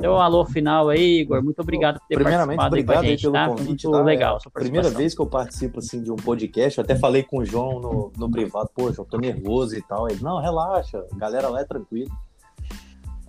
Então, 0.05 0.17
um 0.17 0.21
alô 0.21 0.45
final 0.45 0.91
aí, 0.91 1.21
Igor. 1.21 1.43
Muito 1.43 1.61
obrigado 1.61 1.99
por 1.99 2.07
ter 2.07 2.17
Primeiramente, 2.17 2.59
participado 2.59 2.77
aí 2.77 2.85
com 2.85 2.93
a 2.93 2.95
obrigado 2.95 3.11
gente, 3.11 3.23
pelo 3.23 3.33
tá? 3.33 3.49
Convite. 3.49 3.69
muito 3.69 3.91
tá? 3.91 4.03
legal 4.03 4.39
É 4.45 4.49
a 4.49 4.51
primeira 4.51 4.91
vez 4.91 5.15
que 5.15 5.23
eu 5.23 5.27
participo 5.27 5.79
assim, 5.79 6.03
de 6.03 6.13
um 6.13 6.17
podcast. 6.17 6.79
Eu 6.79 6.85
até 6.85 6.95
falei 6.95 7.23
com 7.23 7.39
o 7.39 7.45
João 7.45 7.81
no, 7.81 8.13
no 8.15 8.31
privado. 8.31 8.69
Pô, 8.75 8.93
João, 8.93 9.09
tô 9.09 9.17
nervoso 9.17 9.75
e 9.75 9.81
tal. 9.81 10.07
Ele, 10.11 10.23
não, 10.23 10.41
relaxa. 10.43 11.03
A 11.11 11.17
galera 11.17 11.49
lá 11.49 11.63
é 11.63 11.65
tranquilo. 11.65 12.11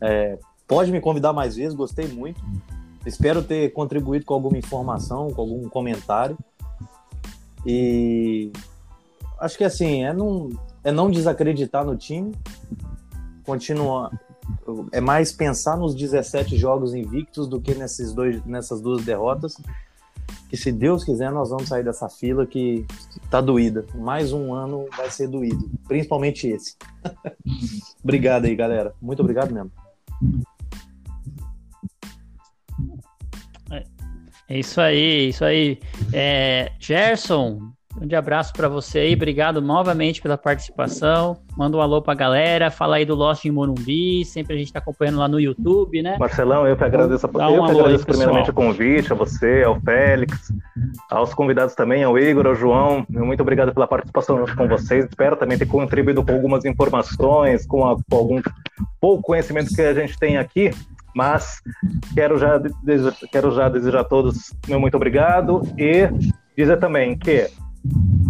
É, 0.02 0.38
pode 0.68 0.92
me 0.92 1.00
convidar 1.00 1.32
mais 1.32 1.56
vezes, 1.56 1.74
gostei 1.74 2.10
muito. 2.10 2.42
Espero 3.06 3.42
ter 3.42 3.72
contribuído 3.72 4.26
com 4.26 4.34
alguma 4.34 4.58
informação, 4.58 5.32
com 5.32 5.42
algum 5.42 5.70
comentário. 5.70 6.38
E 7.66 8.52
acho 9.40 9.58
que 9.58 9.64
assim, 9.64 10.04
é 10.04 10.12
não, 10.12 10.50
é 10.84 10.92
não 10.92 11.10
desacreditar 11.10 11.86
no 11.86 11.96
time, 11.96 12.34
continuar. 13.46 14.12
É 14.92 15.02
mais 15.02 15.32
pensar 15.32 15.78
nos 15.78 15.96
17 15.96 16.58
jogos 16.58 16.94
invictos 16.94 17.48
do 17.48 17.60
que 17.60 17.74
nesses 17.76 18.14
dois, 18.14 18.44
nessas 18.46 18.82
duas 18.82 19.04
derrotas. 19.04 19.58
Que 20.50 20.58
se 20.58 20.72
Deus 20.72 21.04
quiser, 21.04 21.32
nós 21.32 21.50
vamos 21.50 21.68
sair 21.68 21.84
dessa 21.84 22.08
fila 22.10 22.46
que 22.46 22.86
tá 23.30 23.42
doída. 23.42 23.86
Mais 23.96 24.32
um 24.32 24.54
ano 24.54 24.86
vai 24.96 25.10
ser 25.10 25.28
doído, 25.28 25.70
principalmente 25.88 26.48
esse. 26.48 26.76
obrigado 28.04 28.46
aí, 28.46 28.56
galera. 28.56 28.94
Muito 29.02 29.22
obrigado 29.22 29.54
mesmo. 29.54 29.72
É 34.48 34.60
isso 34.60 34.80
aí, 34.80 35.30
isso 35.30 35.44
aí. 35.44 35.80
É, 36.14 36.72
Gerson, 36.80 37.72
um 37.96 38.00
grande 38.00 38.16
abraço 38.16 38.52
para 38.54 38.68
você 38.68 39.00
aí. 39.00 39.14
Obrigado 39.14 39.62
novamente 39.62 40.22
pela 40.22 40.38
participação. 40.38 41.38
Manda 41.58 41.78
um 41.78 41.82
alô 41.82 42.02
pra 42.02 42.14
galera. 42.14 42.70
Fala 42.70 42.98
aí 42.98 43.06
do 43.06 43.16
Lost 43.16 43.46
em 43.46 43.52
Morumbi. 43.52 44.26
Sempre 44.26 44.56
a 44.56 44.58
gente 44.58 44.72
tá 44.74 44.80
acompanhando 44.80 45.18
lá 45.20 45.28
no 45.28 45.40
YouTube, 45.40 46.02
né? 46.02 46.18
Marcelão, 46.20 46.68
eu 46.68 46.76
que 46.76 46.84
agradeço, 46.84 47.28
Dá 47.28 47.48
um 47.50 47.56
eu 47.56 47.64
que 47.66 47.72
agradeço 47.72 48.00
aí, 48.02 48.06
primeiramente 48.06 48.46
pessoal. 48.52 48.66
o 48.68 48.70
convite, 48.74 49.12
a 49.14 49.16
você, 49.16 49.64
ao 49.66 49.80
Félix, 49.80 50.52
aos 51.10 51.34
convidados 51.34 51.74
também, 51.74 52.04
ao 52.04 52.20
Igor, 52.20 52.46
ao 52.48 52.56
João. 52.56 53.06
Muito 53.10 53.42
obrigado 53.42 53.74
pela 53.74 53.88
participação 53.88 54.38
junto 54.40 54.56
com 54.58 54.68
vocês. 54.68 55.06
Espero 55.06 55.38
também 55.38 55.58
ter 55.58 55.66
contribuído 55.66 56.24
com 56.24 56.34
algumas 56.34 56.66
informações, 56.66 57.66
com, 57.66 57.88
a- 57.88 57.96
com 58.10 58.16
algum 58.18 58.42
pouco 59.00 59.24
conhecimento 59.24 59.74
que 59.74 59.82
a 59.82 59.94
gente 59.94 60.18
tem 60.20 60.38
aqui. 60.38 60.72
Mas 61.16 61.62
quero 62.14 62.38
já, 62.38 62.62
quero 63.32 63.50
já 63.52 63.70
desejar 63.70 64.02
a 64.02 64.04
todos 64.04 64.54
meu 64.68 64.82
muito 64.82 64.96
obrigado 64.96 65.62
e 65.78 66.10
dizer 66.58 66.78
também 66.78 67.18
que 67.18 67.48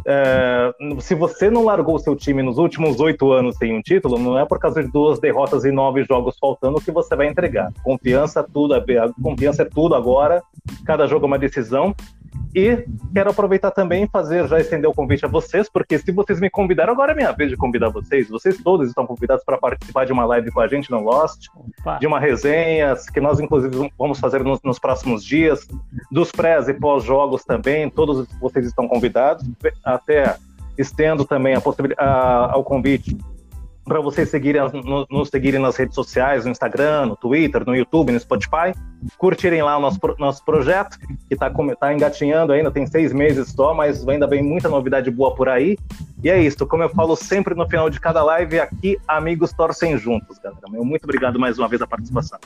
é, 0.07 0.73
se 0.99 1.15
você 1.15 1.49
não 1.49 1.65
largou 1.65 1.95
o 1.95 1.99
seu 1.99 2.15
time 2.15 2.43
nos 2.43 2.57
últimos 2.57 2.99
oito 2.99 3.31
anos 3.31 3.57
sem 3.57 3.75
um 3.75 3.81
título, 3.81 4.19
não 4.19 4.37
é 4.37 4.45
por 4.45 4.59
causa 4.59 4.83
de 4.83 4.91
duas 4.91 5.19
derrotas 5.19 5.65
e 5.65 5.71
nove 5.71 6.03
jogos 6.03 6.37
faltando 6.39 6.79
que 6.79 6.91
você 6.91 7.15
vai 7.15 7.27
entregar. 7.27 7.73
Confiança 7.83 8.43
tudo, 8.43 8.75
é, 8.75 8.83
confiança 9.21 9.63
é 9.63 9.65
tudo 9.65 9.95
agora. 9.95 10.43
Cada 10.85 11.07
jogo 11.07 11.25
é 11.25 11.27
uma 11.27 11.39
decisão. 11.39 11.95
E 12.55 12.85
quero 13.13 13.31
aproveitar 13.31 13.71
também 13.71 14.03
e 14.05 14.07
fazer, 14.07 14.47
já 14.47 14.59
estender 14.59 14.89
o 14.89 14.93
convite 14.93 15.25
a 15.25 15.27
vocês, 15.27 15.69
porque 15.69 15.99
se 15.99 16.11
vocês 16.11 16.39
me 16.39 16.49
convidaram, 16.49 16.93
agora 16.93 17.11
é 17.11 17.15
minha 17.15 17.31
vez 17.33 17.49
de 17.49 17.57
convidar 17.57 17.89
vocês. 17.89 18.29
Vocês 18.29 18.57
todos 18.57 18.87
estão 18.87 19.05
convidados 19.05 19.43
para 19.43 19.57
participar 19.57 20.05
de 20.05 20.13
uma 20.13 20.25
live 20.25 20.51
com 20.51 20.61
a 20.61 20.67
gente 20.67 20.89
no 20.89 21.01
Lost, 21.01 21.47
Opa. 21.53 21.97
de 21.99 22.07
uma 22.07 22.19
resenha, 22.19 22.95
que 23.13 23.19
nós, 23.19 23.41
inclusive, 23.41 23.91
vamos 23.97 24.19
fazer 24.19 24.41
nos, 24.43 24.61
nos 24.63 24.79
próximos 24.79 25.23
dias, 25.23 25.67
dos 26.09 26.31
pré 26.31 26.59
e 26.69 26.73
pós-jogos 26.73 27.43
também. 27.43 27.89
Todos 27.89 28.25
vocês 28.39 28.65
estão 28.65 28.87
convidados. 28.87 29.45
Até 29.83 30.37
estendo 30.77 31.25
também 31.25 31.55
a 31.55 31.61
possibilidade, 31.61 32.09
ao 32.53 32.63
convite 32.63 33.17
para 33.85 34.01
vocês 34.01 34.29
seguirem, 34.29 34.61
nos 35.11 35.29
seguirem 35.29 35.61
nas 35.61 35.75
redes 35.77 35.93
sociais, 35.93 36.43
no 36.43 36.51
Instagram, 36.51 37.05
no 37.05 37.15
Twitter, 37.15 37.63
no 37.65 37.75
YouTube, 37.75 38.11
no 38.11 38.19
Spotify, 38.19 38.73
curtirem 39.15 39.61
lá 39.61 39.77
o 39.77 39.79
nosso, 39.79 39.99
nosso 40.17 40.43
projeto, 40.43 40.97
que 41.27 41.35
está 41.35 41.51
tá 41.79 41.93
engatinhando 41.93 42.51
ainda, 42.51 42.71
tem 42.71 42.87
seis 42.87 43.13
meses 43.13 43.49
só, 43.49 43.75
mas 43.75 44.05
ainda 44.07 44.25
vem 44.25 44.41
muita 44.41 44.67
novidade 44.67 45.11
boa 45.11 45.35
por 45.35 45.47
aí. 45.47 45.77
E 46.23 46.29
é 46.29 46.41
isso, 46.41 46.65
como 46.65 46.81
eu 46.81 46.89
falo 46.89 47.15
sempre 47.15 47.53
no 47.53 47.69
final 47.69 47.87
de 47.87 47.99
cada 47.99 48.23
live, 48.23 48.59
aqui 48.59 48.97
amigos 49.07 49.53
torcem 49.53 49.95
juntos, 49.97 50.39
galera. 50.39 50.65
Meu 50.67 50.83
muito 50.83 51.03
obrigado 51.03 51.39
mais 51.39 51.59
uma 51.59 51.67
vez 51.67 51.79
a 51.81 51.87
participação. 51.87 52.39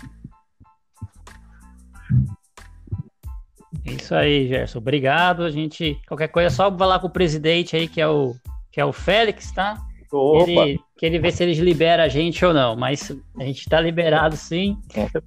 É 3.86 3.92
isso 3.94 4.14
aí, 4.14 4.48
Gerson. 4.48 4.80
Obrigado. 4.80 5.44
A 5.44 5.50
gente, 5.50 5.98
qualquer 6.06 6.28
coisa, 6.28 6.48
é 6.48 6.50
só 6.50 6.76
falar 6.76 7.00
com 7.00 7.08
o 7.08 7.12
presidente 7.12 7.78
aí, 7.78 7.88
que 7.88 8.02
é 8.02 8.08
o, 8.08 8.36
que 8.72 8.82
é 8.82 8.86
o 8.86 8.92
Félix, 8.92 9.52
tá? 9.54 9.78
Ele, 10.12 10.80
que 10.98 11.06
ele 11.06 11.20
vê 11.20 11.32
se 11.32 11.44
eles 11.44 11.58
liberam 11.60 12.04
a 12.04 12.08
gente 12.08 12.44
ou 12.44 12.54
não, 12.54 12.76
mas 12.76 13.12
a 13.38 13.44
gente 13.44 13.60
está 13.60 13.80
liberado 13.80 14.36
sim, 14.36 14.78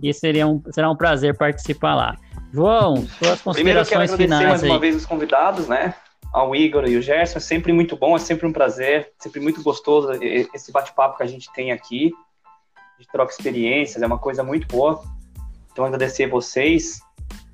e 0.03 0.13
seria 0.13 0.47
um, 0.47 0.61
será 0.71 0.91
um 0.91 0.97
prazer 0.97 1.37
participar 1.37 1.95
lá. 1.95 2.17
João, 2.53 2.97
suas 2.97 3.41
considerações 3.41 4.11
Primeiro, 4.11 4.35
finais 4.35 4.45
mais 4.45 4.65
aí. 4.65 4.71
uma 4.71 4.79
vez 4.79 4.97
os 4.97 5.07
convidados, 5.07 5.69
né? 5.69 5.95
Ao 6.33 6.55
Igor 6.57 6.89
e 6.89 6.97
o 6.97 7.03
Gerson, 7.03 7.39
é 7.39 7.41
sempre 7.41 7.73
muito 7.73 7.97
bom, 7.97 8.17
é 8.17 8.19
sempre 8.19 8.47
um 8.47 8.53
prazer, 8.53 9.13
sempre 9.19 9.41
muito 9.41 9.63
gostoso 9.63 10.13
esse 10.23 10.73
bate-papo 10.73 11.17
que 11.17 11.23
a 11.23 11.27
gente 11.27 11.53
tem 11.53 11.73
aqui. 11.73 12.11
A 12.75 13.03
gente 13.03 13.11
troca 13.13 13.33
experiências, 13.33 14.03
é 14.03 14.07
uma 14.07 14.19
coisa 14.19 14.43
muito 14.43 14.67
boa. 14.67 15.03
Então, 15.71 15.85
agradecer 15.85 16.27
vocês 16.27 17.01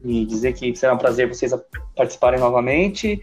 e 0.04 0.24
dizer 0.24 0.52
que 0.52 0.74
será 0.74 0.94
um 0.94 0.98
prazer 0.98 1.28
vocês 1.28 1.52
participarem 1.96 2.38
novamente. 2.38 3.20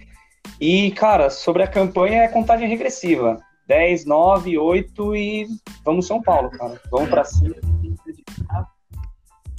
E, 0.60 0.92
cara, 0.92 1.30
sobre 1.30 1.64
a 1.64 1.68
campanha 1.68 2.24
é 2.24 2.28
contagem 2.28 2.68
regressiva. 2.68 3.42
10, 3.68 4.06
9, 4.06 4.58
8 4.58 5.16
e 5.16 5.48
vamos 5.84 6.06
São 6.06 6.22
Paulo, 6.22 6.50
cara. 6.52 6.80
Vamos 6.92 7.10
para 7.10 7.24
cima. 7.24 7.56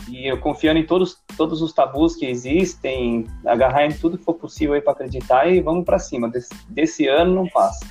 E 0.09 0.31
eu 0.31 0.39
confiando 0.39 0.79
em 0.79 0.87
todos, 0.87 1.17
todos 1.37 1.61
os 1.61 1.73
tabus 1.73 2.15
que 2.15 2.27
existem, 2.27 3.27
agarrar 3.45 3.87
em 3.87 3.93
tudo 3.93 4.17
que 4.17 4.25
for 4.25 4.35
possível 4.35 4.75
aí 4.75 4.81
para 4.81 4.93
acreditar 4.93 5.49
e 5.49 5.61
vamos 5.61 5.85
para 5.85 5.99
cima. 5.99 6.29
Desse, 6.31 6.55
desse 6.69 7.07
ano 7.09 7.35
não 7.35 7.49
passa. 7.49 7.85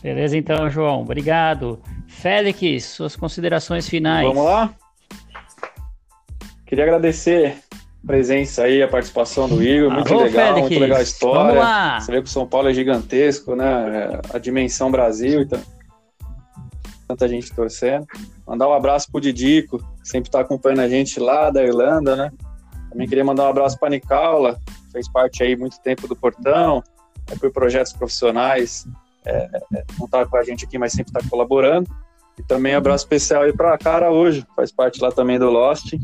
Beleza, 0.00 0.36
então, 0.36 0.70
João. 0.70 1.02
Obrigado. 1.02 1.80
Félix, 2.06 2.84
suas 2.84 3.16
considerações 3.16 3.88
finais. 3.88 4.26
Vamos 4.26 4.44
lá? 4.44 4.72
Queria 6.66 6.84
agradecer 6.84 7.62
presença 8.06 8.64
aí, 8.64 8.82
a 8.82 8.88
participação 8.88 9.48
do 9.48 9.62
Igor, 9.62 9.90
muito 9.90 10.14
legal, 10.14 10.30
Félix. 10.30 10.60
muito 10.60 10.80
legal 10.80 10.98
a 10.98 11.02
história. 11.02 12.00
Você 12.00 12.12
vê 12.12 12.22
que 12.22 12.28
o 12.28 12.30
São 12.30 12.46
Paulo 12.46 12.68
é 12.68 12.74
gigantesco, 12.74 13.54
né? 13.54 14.20
A 14.32 14.38
dimensão 14.38 14.90
Brasil, 14.90 15.42
então 15.42 15.60
tanta 17.06 17.28
gente 17.28 17.54
torcendo. 17.54 18.06
Mandar 18.46 18.68
um 18.68 18.72
abraço 18.72 19.10
pro 19.10 19.20
Didico, 19.20 19.78
que 19.78 20.08
sempre 20.08 20.28
está 20.28 20.40
acompanhando 20.40 20.80
a 20.80 20.88
gente 20.88 21.20
lá 21.20 21.50
da 21.50 21.62
Irlanda, 21.62 22.16
né? 22.16 22.32
Também 22.90 23.08
queria 23.08 23.24
mandar 23.24 23.44
um 23.44 23.50
abraço 23.50 23.78
para 23.78 23.90
Nicaula, 23.90 24.58
fez 24.90 25.08
parte 25.08 25.42
aí 25.42 25.56
muito 25.56 25.80
tempo 25.80 26.08
do 26.08 26.16
Portão, 26.16 26.82
é, 27.30 27.36
por 27.36 27.50
projetos 27.52 27.92
profissionais, 27.92 28.86
é, 29.24 29.48
é, 29.74 29.84
não 29.98 30.06
está 30.06 30.26
com 30.26 30.36
a 30.36 30.42
gente 30.42 30.64
aqui, 30.64 30.76
mas 30.76 30.92
sempre 30.92 31.10
está 31.16 31.28
colaborando. 31.30 31.88
E 32.38 32.42
também 32.42 32.74
um 32.74 32.78
abraço 32.78 33.04
especial 33.04 33.42
aí 33.42 33.52
para 33.52 33.74
a 33.74 33.78
Cara 33.78 34.10
hoje, 34.10 34.44
faz 34.56 34.72
parte 34.72 35.00
lá 35.00 35.12
também 35.12 35.38
do 35.38 35.48
Lost 35.50 35.94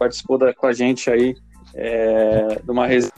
participou 0.00 0.38
da, 0.38 0.54
com 0.54 0.66
a 0.66 0.72
gente 0.72 1.10
aí 1.10 1.36
é, 1.74 2.58
de 2.64 2.70
uma 2.70 2.86
resenha 2.86 3.12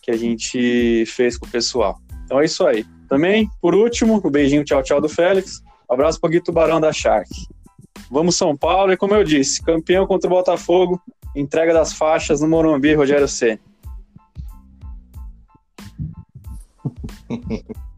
que 0.00 0.12
a 0.12 0.16
gente 0.16 1.04
fez 1.06 1.36
com 1.36 1.46
o 1.46 1.50
pessoal. 1.50 1.98
Então 2.24 2.40
é 2.40 2.44
isso 2.44 2.64
aí. 2.64 2.84
Também, 3.08 3.50
por 3.60 3.74
último, 3.74 4.20
o 4.22 4.30
beijinho 4.30 4.64
tchau 4.64 4.82
tchau 4.82 5.00
do 5.00 5.08
Félix. 5.08 5.60
Um 5.90 5.94
abraço 5.94 6.20
para 6.20 6.28
o 6.28 6.30
Gui 6.30 6.40
Tubarão 6.40 6.80
da 6.80 6.92
Shark. 6.92 7.28
Vamos 8.10 8.36
São 8.36 8.56
Paulo 8.56 8.92
e 8.92 8.96
como 8.96 9.14
eu 9.14 9.24
disse, 9.24 9.60
campeão 9.62 10.06
contra 10.06 10.28
o 10.28 10.30
Botafogo, 10.30 11.00
entrega 11.34 11.74
das 11.74 11.92
faixas 11.92 12.40
no 12.40 12.48
Morumbi, 12.48 12.94
Rogério 12.94 13.26
Ceni. 13.28 13.60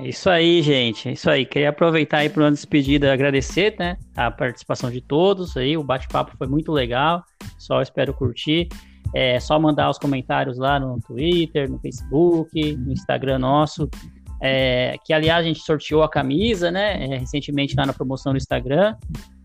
É 0.00 0.08
isso 0.08 0.30
aí, 0.30 0.62
gente. 0.62 1.10
É 1.10 1.12
isso 1.12 1.28
aí. 1.28 1.44
Queria 1.44 1.68
aproveitar 1.68 2.18
aí 2.18 2.30
para 2.30 2.44
uma 2.44 2.50
despedida, 2.50 3.12
agradecer, 3.12 3.74
né, 3.78 3.98
a 4.16 4.30
participação 4.30 4.90
de 4.90 5.02
todos 5.02 5.56
aí. 5.58 5.76
O 5.76 5.84
bate-papo 5.84 6.34
foi 6.38 6.46
muito 6.46 6.72
legal. 6.72 7.22
Só 7.58 7.82
espero 7.82 8.14
curtir. 8.14 8.68
É 9.14 9.38
só 9.38 9.58
mandar 9.58 9.90
os 9.90 9.98
comentários 9.98 10.56
lá 10.56 10.80
no 10.80 10.98
Twitter, 11.00 11.70
no 11.70 11.78
Facebook, 11.78 12.76
no 12.76 12.92
Instagram 12.92 13.40
nosso. 13.40 13.90
É, 14.40 14.96
que 15.04 15.12
aliás 15.12 15.44
a 15.44 15.48
gente 15.48 15.60
sorteou 15.60 16.02
a 16.02 16.08
camisa, 16.08 16.70
né? 16.70 17.04
É, 17.04 17.18
recentemente 17.18 17.76
lá 17.76 17.84
na 17.84 17.92
promoção 17.92 18.32
no 18.32 18.38
Instagram. 18.38 18.96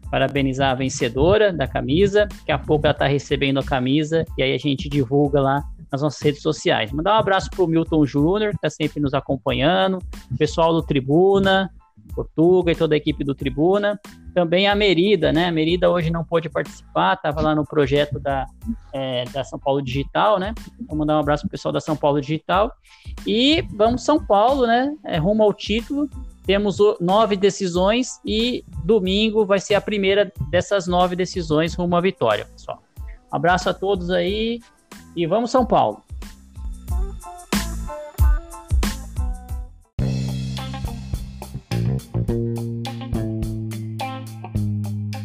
Parabenizar 0.09 0.71
a 0.71 0.75
vencedora 0.75 1.51
da 1.51 1.67
camisa. 1.67 2.27
Daqui 2.27 2.51
a 2.53 2.59
pouco 2.59 2.85
ela 2.85 2.93
está 2.93 3.07
recebendo 3.07 3.59
a 3.59 3.63
camisa 3.63 4.23
e 4.37 4.43
aí 4.43 4.53
a 4.53 4.57
gente 4.57 4.87
divulga 4.87 5.41
lá 5.41 5.61
nas 5.95 6.01
nossas 6.01 6.21
redes 6.21 6.41
sociais. 6.41 6.91
Mandar 6.91 7.15
um 7.15 7.19
abraço 7.19 7.49
para 7.49 7.63
o 7.63 7.67
Milton 7.67 8.05
Júnior, 8.05 8.51
que 8.51 8.57
está 8.57 8.69
sempre 8.69 8.99
nos 8.99 9.13
acompanhando, 9.13 9.99
o 10.31 10.37
pessoal 10.37 10.73
do 10.73 10.83
Tribuna, 10.83 11.71
Portuga 12.13 12.71
e 12.71 12.75
toda 12.75 12.93
a 12.93 12.97
equipe 12.97 13.23
do 13.23 13.33
Tribuna. 13.33 13.99
Também 14.33 14.67
a 14.67 14.75
Merida, 14.75 15.31
né? 15.31 15.47
A 15.47 15.51
Merida 15.51 15.89
hoje 15.89 16.11
não 16.11 16.23
pôde 16.23 16.49
participar, 16.49 17.13
estava 17.13 17.41
lá 17.41 17.55
no 17.55 17.65
projeto 17.65 18.19
da, 18.19 18.45
é, 18.93 19.23
da 19.25 19.43
São 19.43 19.57
Paulo 19.57 19.81
Digital, 19.81 20.37
né? 20.37 20.53
Vou 20.87 20.97
mandar 20.97 21.15
um 21.15 21.19
abraço 21.19 21.43
para 21.43 21.47
o 21.47 21.51
pessoal 21.51 21.71
da 21.71 21.79
São 21.79 21.95
Paulo 21.95 22.19
Digital. 22.19 22.71
E 23.25 23.61
vamos 23.73 24.03
São 24.03 24.23
Paulo, 24.23 24.67
né? 24.67 24.93
É, 25.05 25.17
rumo 25.17 25.41
ao 25.41 25.53
título. 25.53 26.09
Temos 26.45 26.77
nove 26.99 27.35
decisões 27.35 28.19
e 28.23 28.63
domingo 28.83 29.45
vai 29.45 29.59
ser 29.59 29.73
a 29.73 29.81
primeira 29.81 30.31
dessas 30.51 30.85
nove 30.85 31.15
decisões 31.15 31.73
rumo 31.73 31.95
à 31.95 32.01
vitória, 32.01 32.45
pessoal. 32.45 32.83
Abraço 33.31 33.69
a 33.69 33.73
todos 33.73 34.11
aí 34.11 34.59
e 35.15 35.25
vamos 35.25 35.51
São 35.51 35.65
Paulo. 35.65 36.03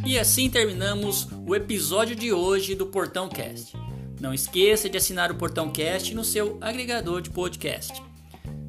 E 0.06 0.18
assim 0.18 0.50
terminamos 0.50 1.28
o 1.46 1.54
episódio 1.54 2.16
de 2.16 2.32
hoje 2.32 2.74
do 2.74 2.86
Portão 2.86 3.28
Cast. 3.28 3.76
Não 4.20 4.34
esqueça 4.34 4.88
de 4.88 4.98
assinar 4.98 5.30
o 5.30 5.36
Portão 5.36 5.70
Cast 5.70 6.14
no 6.14 6.24
seu 6.24 6.58
agregador 6.60 7.22
de 7.22 7.30
podcast. 7.30 8.02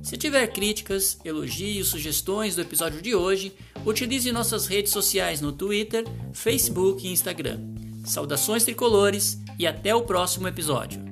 Se 0.01 0.17
tiver 0.17 0.47
críticas, 0.47 1.19
elogios, 1.25 1.89
sugestões 1.89 2.55
do 2.55 2.61
episódio 2.61 3.01
de 3.01 3.13
hoje, 3.13 3.53
utilize 3.85 4.31
nossas 4.31 4.65
redes 4.65 4.91
sociais 4.91 5.41
no 5.41 5.51
Twitter, 5.51 6.05
Facebook 6.33 7.05
e 7.05 7.11
Instagram. 7.11 7.59
Saudações 8.05 8.63
tricolores 8.63 9.39
e 9.59 9.67
até 9.67 9.93
o 9.93 10.03
próximo 10.03 10.47
episódio. 10.47 11.10